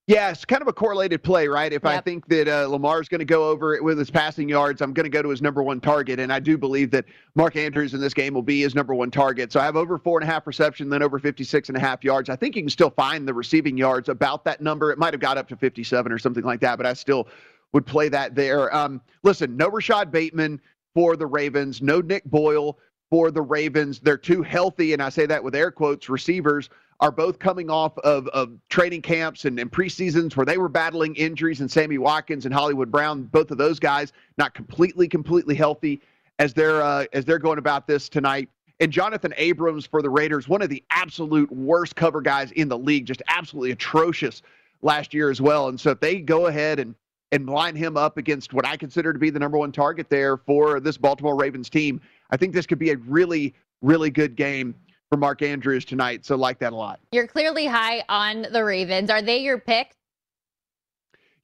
Yeah, 0.06 0.30
it's 0.30 0.44
kind 0.44 0.60
of 0.60 0.68
a 0.68 0.72
correlated 0.72 1.22
play, 1.22 1.48
right? 1.48 1.72
If 1.72 1.84
yep. 1.84 1.92
I 1.92 2.00
think 2.02 2.28
that 2.28 2.46
uh, 2.46 2.68
is 3.00 3.08
going 3.08 3.20
to 3.20 3.24
go 3.24 3.48
over 3.48 3.74
it 3.74 3.82
with 3.82 3.98
his 3.98 4.10
passing 4.10 4.50
yards, 4.50 4.82
I'm 4.82 4.92
going 4.92 5.04
to 5.04 5.10
go 5.10 5.22
to 5.22 5.30
his 5.30 5.40
number 5.40 5.62
one 5.62 5.80
target. 5.80 6.20
And 6.20 6.30
I 6.30 6.40
do 6.40 6.58
believe 6.58 6.90
that 6.90 7.06
Mark 7.34 7.56
Andrews 7.56 7.94
in 7.94 8.02
this 8.02 8.12
game 8.12 8.34
will 8.34 8.42
be 8.42 8.60
his 8.60 8.74
number 8.74 8.94
one 8.94 9.10
target. 9.10 9.50
So 9.50 9.60
I 9.60 9.64
have 9.64 9.76
over 9.76 9.96
four 9.96 10.20
and 10.20 10.28
a 10.28 10.30
half 10.30 10.46
reception, 10.46 10.90
then 10.90 11.02
over 11.02 11.18
56 11.18 11.70
and 11.70 11.78
a 11.78 11.80
half 11.80 12.04
yards. 12.04 12.28
I 12.28 12.36
think 12.36 12.54
you 12.54 12.60
can 12.60 12.68
still 12.68 12.90
find 12.90 13.26
the 13.26 13.32
receiving 13.32 13.78
yards 13.78 14.10
about 14.10 14.44
that 14.44 14.60
number. 14.60 14.92
It 14.92 14.98
might 14.98 15.14
have 15.14 15.22
got 15.22 15.38
up 15.38 15.48
to 15.48 15.56
57 15.56 16.12
or 16.12 16.18
something 16.18 16.44
like 16.44 16.60
that, 16.60 16.76
but 16.76 16.84
I 16.84 16.92
still 16.92 17.26
would 17.72 17.86
play 17.86 18.10
that 18.10 18.34
there. 18.34 18.74
Um, 18.76 19.00
listen, 19.22 19.56
no 19.56 19.70
Rashod 19.70 20.12
Bateman 20.12 20.60
for 20.92 21.16
the 21.16 21.26
Ravens, 21.26 21.80
no 21.80 22.02
Nick 22.02 22.24
Boyle 22.26 22.78
for 23.08 23.30
the 23.30 23.42
Ravens. 23.42 24.00
They're 24.00 24.18
too 24.18 24.42
healthy, 24.42 24.92
and 24.92 25.02
I 25.02 25.08
say 25.08 25.24
that 25.24 25.42
with 25.42 25.54
air 25.54 25.70
quotes, 25.70 26.10
receivers 26.10 26.68
are 27.00 27.10
both 27.10 27.38
coming 27.38 27.70
off 27.70 27.96
of, 27.98 28.28
of 28.28 28.52
training 28.68 29.02
camps 29.02 29.44
and, 29.44 29.58
and 29.58 29.70
preseasons 29.70 30.36
where 30.36 30.46
they 30.46 30.58
were 30.58 30.68
battling 30.68 31.14
injuries, 31.16 31.60
and 31.60 31.70
Sammy 31.70 31.98
Watkins 31.98 32.44
and 32.44 32.54
Hollywood 32.54 32.90
Brown, 32.90 33.24
both 33.24 33.50
of 33.50 33.58
those 33.58 33.78
guys 33.78 34.12
not 34.38 34.54
completely, 34.54 35.08
completely 35.08 35.54
healthy 35.54 36.00
as 36.38 36.54
they're 36.54 36.82
uh, 36.82 37.04
as 37.12 37.24
they're 37.24 37.38
going 37.38 37.58
about 37.58 37.86
this 37.86 38.08
tonight. 38.08 38.48
And 38.80 38.90
Jonathan 38.90 39.32
Abrams 39.36 39.86
for 39.86 40.02
the 40.02 40.10
Raiders, 40.10 40.48
one 40.48 40.60
of 40.60 40.68
the 40.68 40.82
absolute 40.90 41.50
worst 41.52 41.94
cover 41.94 42.20
guys 42.20 42.50
in 42.52 42.68
the 42.68 42.78
league, 42.78 43.06
just 43.06 43.22
absolutely 43.28 43.70
atrocious 43.70 44.42
last 44.82 45.14
year 45.14 45.30
as 45.30 45.40
well. 45.40 45.68
And 45.68 45.80
so 45.80 45.90
if 45.90 46.00
they 46.00 46.20
go 46.20 46.46
ahead 46.46 46.78
and 46.78 46.94
and 47.32 47.48
line 47.48 47.74
him 47.74 47.96
up 47.96 48.16
against 48.16 48.52
what 48.52 48.64
I 48.64 48.76
consider 48.76 49.12
to 49.12 49.18
be 49.18 49.28
the 49.28 49.40
number 49.40 49.58
one 49.58 49.72
target 49.72 50.08
there 50.08 50.36
for 50.36 50.78
this 50.78 50.96
Baltimore 50.96 51.34
Ravens 51.34 51.68
team, 51.68 52.00
I 52.30 52.36
think 52.36 52.54
this 52.54 52.66
could 52.66 52.78
be 52.78 52.90
a 52.90 52.96
really, 52.96 53.54
really 53.82 54.10
good 54.10 54.36
game 54.36 54.74
for 55.14 55.18
Mark 55.18 55.42
Andrews 55.42 55.84
tonight. 55.84 56.24
So 56.26 56.34
like 56.34 56.58
that 56.58 56.72
a 56.72 56.76
lot. 56.76 56.98
You're 57.12 57.28
clearly 57.28 57.66
high 57.66 58.02
on 58.08 58.46
the 58.50 58.64
Ravens. 58.64 59.10
Are 59.10 59.22
they 59.22 59.38
your 59.38 59.60
pick? 59.60 59.94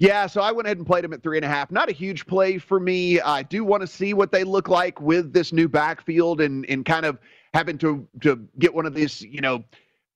Yeah, 0.00 0.26
so 0.26 0.40
I 0.40 0.50
went 0.50 0.66
ahead 0.66 0.78
and 0.78 0.86
played 0.86 1.04
them 1.04 1.12
at 1.12 1.22
three 1.22 1.38
and 1.38 1.44
a 1.44 1.48
half. 1.48 1.70
Not 1.70 1.88
a 1.88 1.92
huge 1.92 2.26
play 2.26 2.58
for 2.58 2.80
me. 2.80 3.20
I 3.20 3.44
do 3.44 3.62
want 3.64 3.82
to 3.82 3.86
see 3.86 4.12
what 4.12 4.32
they 4.32 4.42
look 4.42 4.68
like 4.68 5.00
with 5.00 5.32
this 5.32 5.52
new 5.52 5.68
backfield 5.68 6.40
and 6.40 6.66
and 6.66 6.84
kind 6.84 7.06
of 7.06 7.18
having 7.54 7.78
to 7.78 8.08
to 8.22 8.44
get 8.58 8.74
one 8.74 8.86
of 8.86 8.94
these, 8.94 9.22
you 9.22 9.40
know, 9.40 9.62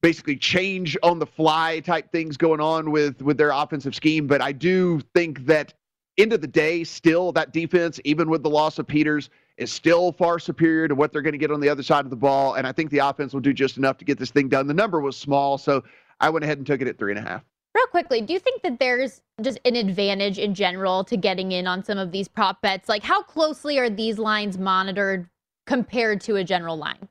basically 0.02 0.36
change 0.36 0.96
on 1.04 1.20
the 1.20 1.26
fly 1.26 1.78
type 1.78 2.10
things 2.10 2.36
going 2.36 2.60
on 2.60 2.90
with 2.90 3.22
with 3.22 3.36
their 3.36 3.50
offensive 3.50 3.94
scheme. 3.94 4.26
But 4.26 4.42
I 4.42 4.50
do 4.50 5.00
think 5.14 5.46
that 5.46 5.74
end 6.18 6.32
of 6.32 6.40
the 6.40 6.46
day, 6.46 6.84
still 6.84 7.32
that 7.32 7.52
defense, 7.52 8.00
even 8.04 8.28
with 8.30 8.42
the 8.42 8.50
loss 8.50 8.78
of 8.78 8.86
Peters, 8.86 9.30
is 9.56 9.72
still 9.72 10.12
far 10.12 10.38
superior 10.38 10.88
to 10.88 10.94
what 10.94 11.12
they're 11.12 11.22
going 11.22 11.32
to 11.32 11.38
get 11.38 11.50
on 11.50 11.60
the 11.60 11.68
other 11.68 11.82
side 11.82 12.04
of 12.04 12.10
the 12.10 12.16
ball. 12.16 12.54
And 12.54 12.66
I 12.66 12.72
think 12.72 12.90
the 12.90 12.98
offense 12.98 13.32
will 13.32 13.40
do 13.40 13.52
just 13.52 13.76
enough 13.76 13.98
to 13.98 14.04
get 14.04 14.18
this 14.18 14.30
thing 14.30 14.48
done. 14.48 14.66
The 14.66 14.74
number 14.74 15.00
was 15.00 15.16
small, 15.16 15.58
so 15.58 15.82
I 16.20 16.30
went 16.30 16.44
ahead 16.44 16.58
and 16.58 16.66
took 16.66 16.80
it 16.80 16.88
at 16.88 16.98
three 16.98 17.12
and 17.12 17.24
a 17.24 17.28
half. 17.28 17.42
Real 17.74 17.86
quickly, 17.86 18.20
do 18.20 18.32
you 18.32 18.38
think 18.38 18.62
that 18.62 18.78
there's 18.78 19.20
just 19.42 19.58
an 19.64 19.74
advantage 19.74 20.38
in 20.38 20.54
general 20.54 21.02
to 21.04 21.16
getting 21.16 21.52
in 21.52 21.66
on 21.66 21.84
some 21.84 21.98
of 21.98 22.12
these 22.12 22.28
prop 22.28 22.62
bets? 22.62 22.88
Like, 22.88 23.02
how 23.02 23.22
closely 23.22 23.78
are 23.78 23.90
these 23.90 24.18
lines 24.18 24.58
monitored 24.58 25.28
compared 25.66 26.20
to 26.22 26.36
a 26.36 26.44
general 26.44 26.76
line? 26.76 27.08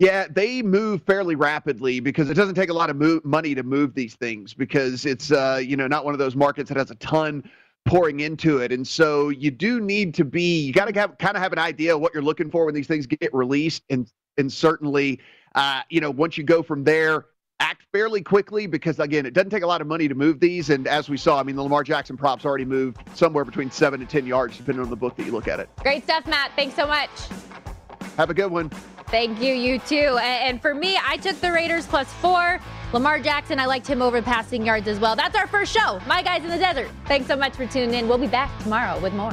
Yeah, 0.00 0.26
they 0.28 0.62
move 0.62 1.02
fairly 1.02 1.36
rapidly 1.36 2.00
because 2.00 2.28
it 2.28 2.34
doesn't 2.34 2.56
take 2.56 2.70
a 2.70 2.72
lot 2.72 2.90
of 2.90 2.96
move, 2.96 3.24
money 3.24 3.54
to 3.54 3.62
move 3.62 3.94
these 3.94 4.16
things 4.16 4.52
because 4.52 5.06
it's 5.06 5.30
uh, 5.30 5.60
you 5.64 5.76
know 5.76 5.86
not 5.86 6.04
one 6.04 6.12
of 6.12 6.18
those 6.18 6.34
markets 6.34 6.68
that 6.68 6.76
has 6.76 6.90
a 6.90 6.96
ton 6.96 7.48
pouring 7.84 8.20
into 8.20 8.58
it. 8.58 8.72
And 8.72 8.86
so 8.86 9.28
you 9.28 9.50
do 9.50 9.80
need 9.80 10.14
to 10.14 10.24
be, 10.24 10.60
you 10.60 10.72
got 10.72 10.86
to 10.86 10.92
kind 10.92 11.36
of 11.36 11.42
have 11.42 11.52
an 11.52 11.58
idea 11.58 11.94
of 11.94 12.00
what 12.00 12.14
you're 12.14 12.22
looking 12.22 12.50
for 12.50 12.64
when 12.66 12.74
these 12.74 12.86
things 12.86 13.06
get 13.06 13.32
released. 13.32 13.82
And, 13.90 14.10
and 14.38 14.52
certainly, 14.52 15.20
uh, 15.54 15.82
you 15.90 16.00
know, 16.00 16.10
once 16.10 16.38
you 16.38 16.44
go 16.44 16.62
from 16.62 16.84
there, 16.84 17.26
act 17.60 17.82
fairly 17.92 18.22
quickly 18.22 18.66
because 18.66 18.98
again, 18.98 19.24
it 19.24 19.34
doesn't 19.34 19.50
take 19.50 19.62
a 19.62 19.66
lot 19.66 19.80
of 19.80 19.86
money 19.86 20.08
to 20.08 20.14
move 20.14 20.40
these. 20.40 20.70
And 20.70 20.88
as 20.88 21.08
we 21.08 21.16
saw, 21.16 21.38
I 21.38 21.42
mean, 21.42 21.56
the 21.56 21.62
Lamar 21.62 21.84
Jackson 21.84 22.16
props 22.16 22.44
already 22.44 22.64
moved 22.64 22.98
somewhere 23.14 23.44
between 23.44 23.70
seven 23.70 24.00
to 24.00 24.06
10 24.06 24.26
yards, 24.26 24.56
depending 24.56 24.82
on 24.82 24.90
the 24.90 24.96
book 24.96 25.16
that 25.16 25.26
you 25.26 25.32
look 25.32 25.48
at 25.48 25.60
it. 25.60 25.68
Great 25.80 26.04
stuff, 26.04 26.26
Matt. 26.26 26.52
Thanks 26.56 26.74
so 26.74 26.86
much. 26.86 27.10
Have 28.16 28.30
a 28.30 28.34
good 28.34 28.50
one. 28.50 28.70
Thank 29.08 29.40
you. 29.40 29.52
You 29.52 29.78
too. 29.78 30.18
And 30.22 30.60
for 30.60 30.74
me, 30.74 30.98
I 31.04 31.16
took 31.18 31.40
the 31.40 31.52
Raiders 31.52 31.86
plus 31.86 32.12
four. 32.14 32.60
Lamar 32.92 33.18
Jackson, 33.20 33.58
I 33.58 33.66
liked 33.66 33.86
him 33.86 34.02
over 34.02 34.20
passing 34.20 34.64
yards 34.66 34.86
as 34.86 35.00
well. 35.00 35.16
That's 35.16 35.36
our 35.36 35.46
first 35.46 35.72
show, 35.72 35.98
My 36.06 36.22
Guys 36.22 36.44
in 36.44 36.50
the 36.50 36.58
Desert. 36.58 36.90
Thanks 37.06 37.26
so 37.26 37.36
much 37.36 37.54
for 37.54 37.66
tuning 37.66 37.94
in. 37.94 38.08
We'll 38.08 38.18
be 38.18 38.26
back 38.26 38.50
tomorrow 38.62 39.00
with 39.00 39.14
more. 39.14 39.32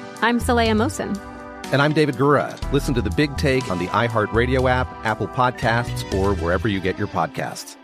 I'm 0.23 0.39
Saleha 0.39 0.73
Mohsin. 0.73 1.17
And 1.73 1.81
I'm 1.81 1.93
David 1.93 2.15
Gura. 2.15 2.55
Listen 2.71 2.93
to 2.93 3.01
the 3.01 3.09
big 3.09 3.35
take 3.37 3.71
on 3.71 3.79
the 3.79 3.87
iHeartRadio 3.87 4.69
app, 4.69 4.87
Apple 5.03 5.27
Podcasts, 5.27 6.13
or 6.13 6.35
wherever 6.35 6.67
you 6.67 6.79
get 6.79 6.99
your 6.99 7.07
podcasts. 7.07 7.75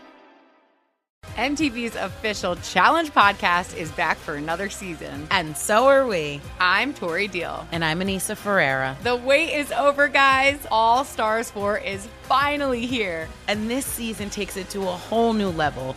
MTV's 1.34 1.96
official 1.96 2.54
Challenge 2.56 3.10
podcast 3.10 3.76
is 3.76 3.90
back 3.92 4.18
for 4.18 4.36
another 4.36 4.70
season. 4.70 5.26
And 5.32 5.56
so 5.56 5.86
are 5.86 6.06
we. 6.06 6.40
I'm 6.60 6.94
Tori 6.94 7.26
Deal. 7.26 7.66
And 7.72 7.84
I'm 7.84 7.98
Aneesa 7.98 8.36
Ferreira. 8.36 8.96
The 9.02 9.16
wait 9.16 9.52
is 9.54 9.72
over, 9.72 10.06
guys. 10.06 10.64
All 10.70 11.04
Stars 11.04 11.50
4 11.50 11.78
is 11.78 12.06
finally 12.22 12.86
here. 12.86 13.28
And 13.48 13.68
this 13.68 13.84
season 13.84 14.30
takes 14.30 14.56
it 14.56 14.68
to 14.70 14.82
a 14.82 14.84
whole 14.84 15.32
new 15.32 15.50
level. 15.50 15.96